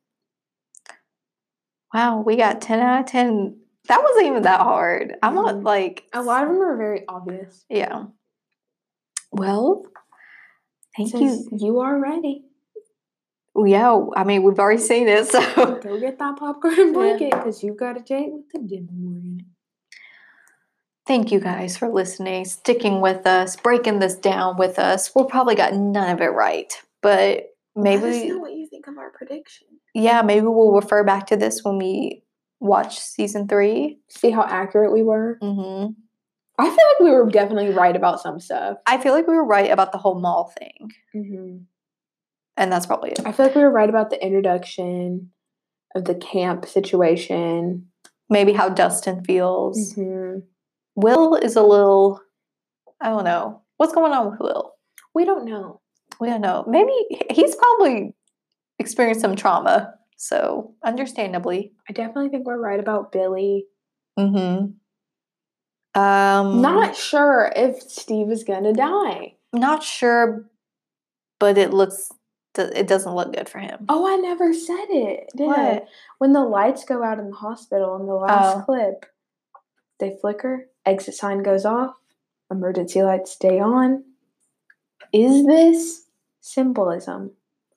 Wow, 1.92 2.22
we 2.24 2.36
got 2.36 2.60
10 2.60 2.78
out 2.78 3.00
of 3.00 3.06
10. 3.06 3.59
That 3.88 4.02
wasn't 4.02 4.26
even 4.26 4.42
that 4.42 4.60
hard. 4.60 5.16
I'm 5.22 5.34
not 5.34 5.56
Mhm. 5.56 5.64
like, 5.64 6.04
A 6.12 6.22
lot 6.22 6.44
of 6.44 6.50
them 6.50 6.60
are 6.62 6.76
very 6.76 7.04
obvious. 7.08 7.64
yeah. 7.68 8.04
Well, 9.32 9.84
thank 10.96 11.10
Says, 11.10 11.20
you. 11.20 11.48
You 11.58 11.80
are 11.80 11.98
ready. 11.98 12.44
Yeah, 13.56 14.06
I 14.16 14.24
mean, 14.24 14.42
we've 14.42 14.58
already 14.58 14.80
seen 14.80 15.08
it, 15.08 15.26
so. 15.28 15.40
Go 15.80 15.98
get 15.98 16.18
that 16.18 16.36
popcorn 16.36 16.92
blanket 16.92 17.30
because 17.32 17.62
you've 17.62 17.76
got 17.76 17.96
a 17.96 18.00
date 18.00 18.30
with 18.32 18.48
the 18.52 18.58
Demogorgon. 18.60 19.46
Thank 21.06 21.32
you 21.32 21.40
guys 21.40 21.76
for 21.76 21.88
listening, 21.88 22.44
sticking 22.44 23.00
with 23.00 23.26
us, 23.26 23.56
breaking 23.56 23.98
this 23.98 24.14
down 24.14 24.56
with 24.56 24.78
us. 24.78 25.12
We'll 25.14 25.24
probably 25.24 25.56
got 25.56 25.74
none 25.74 26.10
of 26.10 26.20
it 26.20 26.26
right, 26.26 26.72
but 27.02 27.46
Let 27.74 27.96
us 27.96 28.02
maybe, 28.02 28.28
know 28.28 28.38
what 28.38 28.52
you 28.52 28.66
think 28.68 28.86
of 28.86 28.96
our 28.98 29.10
prediction. 29.10 29.66
yeah, 29.94 30.22
maybe 30.22 30.46
we'll 30.46 30.72
refer 30.72 31.02
back 31.02 31.26
to 31.28 31.36
this 31.36 31.64
when 31.64 31.78
we 31.78 32.22
watch 32.60 32.98
season 33.00 33.48
three. 33.48 33.98
See 34.08 34.30
how 34.30 34.42
accurate 34.44 34.92
we 34.92 35.02
were. 35.02 35.38
hmm 35.40 35.86
I 36.58 36.64
feel 36.64 36.72
like 36.74 37.00
we 37.00 37.10
were 37.10 37.30
definitely 37.30 37.70
right 37.70 37.96
about 37.96 38.20
some 38.20 38.38
stuff. 38.38 38.76
I 38.86 38.98
feel 38.98 39.14
like 39.14 39.26
we 39.26 39.34
were 39.34 39.46
right 39.46 39.70
about 39.70 39.92
the 39.92 39.98
whole 39.98 40.20
mall 40.20 40.52
thing, 40.58 40.90
hmm 41.12 41.56
and 42.56 42.70
that's 42.70 42.84
probably 42.84 43.12
it. 43.12 43.20
I 43.24 43.32
feel 43.32 43.46
like 43.46 43.54
we 43.54 43.62
were 43.62 43.70
right 43.70 43.88
about 43.88 44.10
the 44.10 44.22
introduction 44.22 45.30
of 45.94 46.04
the 46.04 46.14
camp 46.14 46.66
situation. 46.66 47.86
Maybe 48.28 48.52
how 48.52 48.68
Dustin 48.68 49.24
feels. 49.24 49.94
Mhm. 49.94 50.42
Will 50.94 51.36
is 51.36 51.56
a 51.56 51.62
little, 51.62 52.20
I 53.00 53.08
don't 53.08 53.24
know. 53.24 53.62
What's 53.78 53.94
going 53.94 54.12
on 54.12 54.30
with 54.30 54.40
Will? 54.40 54.74
We 55.14 55.24
don't 55.24 55.46
know. 55.46 55.80
We 56.20 56.28
don't 56.28 56.42
know. 56.42 56.64
Maybe 56.68 56.92
he's 57.30 57.56
probably 57.56 58.14
experienced 58.78 59.22
some 59.22 59.36
trauma. 59.36 59.94
So, 60.22 60.74
understandably. 60.84 61.72
I 61.88 61.94
definitely 61.94 62.28
think 62.28 62.44
we're 62.46 62.60
right 62.60 62.78
about 62.78 63.10
Billy. 63.10 63.64
Mm-hmm. 64.18 64.72
Um, 65.98 66.60
Not 66.60 66.94
sure 66.94 67.50
if 67.56 67.80
Steve 67.80 68.30
is 68.30 68.44
gonna 68.44 68.74
die. 68.74 69.36
not 69.54 69.82
sure, 69.82 70.44
but 71.38 71.56
it 71.56 71.72
looks 71.72 72.12
it 72.58 72.86
doesn't 72.86 73.14
look 73.14 73.32
good 73.32 73.48
for 73.48 73.60
him. 73.60 73.86
Oh, 73.88 74.06
I 74.06 74.16
never 74.16 74.52
said 74.52 74.86
it, 74.90 75.30
did 75.34 75.48
I? 75.48 75.72
What? 75.72 75.86
When 76.18 76.32
the 76.34 76.44
lights 76.44 76.84
go 76.84 77.02
out 77.02 77.18
in 77.18 77.30
the 77.30 77.36
hospital 77.36 77.96
in 77.96 78.06
the 78.06 78.12
last 78.14 78.58
Oh. 78.58 78.60
clip, 78.66 79.06
they 80.00 80.18
flicker, 80.20 80.68
exit 80.84 81.14
sign 81.14 81.42
goes 81.42 81.64
off, 81.64 81.94
emergency 82.50 83.02
lights 83.02 83.30
stay 83.30 83.58
on. 83.58 84.04
Is 85.14 85.46
this 85.46 86.08
symbolism 86.42 87.30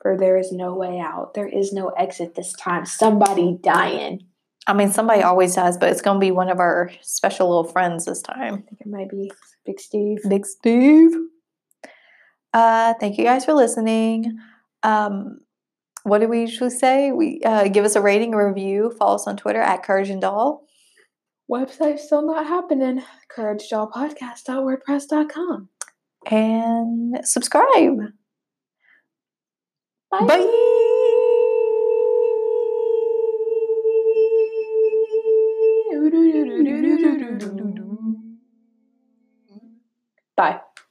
for 0.03 0.15
there 0.15 0.37
is 0.37 0.51
no 0.51 0.75
way 0.75 0.99
out? 0.99 1.33
There 1.33 1.47
is 1.47 1.73
no 1.73 1.89
exit 1.89 2.35
this 2.35 2.53
time. 2.53 2.85
Somebody 2.85 3.57
dying. 3.63 4.27
I 4.67 4.73
mean, 4.73 4.91
somebody 4.91 5.23
always 5.23 5.55
does, 5.55 5.77
but 5.77 5.89
it's 5.89 6.01
going 6.01 6.17
to 6.17 6.23
be 6.23 6.31
one 6.31 6.49
of 6.49 6.59
our 6.59 6.91
special 7.01 7.49
little 7.49 7.63
friends 7.63 8.05
this 8.05 8.21
time. 8.21 8.53
I 8.53 8.57
think 8.57 8.81
it 8.81 8.87
might 8.87 9.09
be 9.09 9.31
Big 9.65 9.79
Steve. 9.79 10.19
Big 10.29 10.45
Steve. 10.45 11.15
Uh, 12.53 12.93
thank 12.99 13.17
you 13.17 13.23
guys 13.23 13.45
for 13.45 13.53
listening. 13.53 14.37
Um, 14.83 15.39
what 16.03 16.19
do 16.19 16.27
we 16.27 16.41
usually 16.41 16.69
say? 16.69 17.11
We 17.11 17.41
uh, 17.43 17.69
give 17.69 17.85
us 17.85 17.95
a 17.95 18.01
rating, 18.01 18.33
a 18.33 18.45
review. 18.45 18.93
Follow 18.99 19.15
us 19.15 19.25
on 19.25 19.37
Twitter 19.37 19.61
at 19.61 19.83
Courage 19.83 20.09
and 20.09 20.19
Doll. 20.21 20.65
Website 21.49 21.99
still 21.99 22.25
not 22.25 22.45
happening. 22.45 23.01
CourageDollPodcast.wordpress.com. 23.35 25.69
and 26.29 27.25
subscribe. 27.25 27.99
Bye. 30.13 30.27
Bye. 30.27 30.63
Bye. 40.35 40.61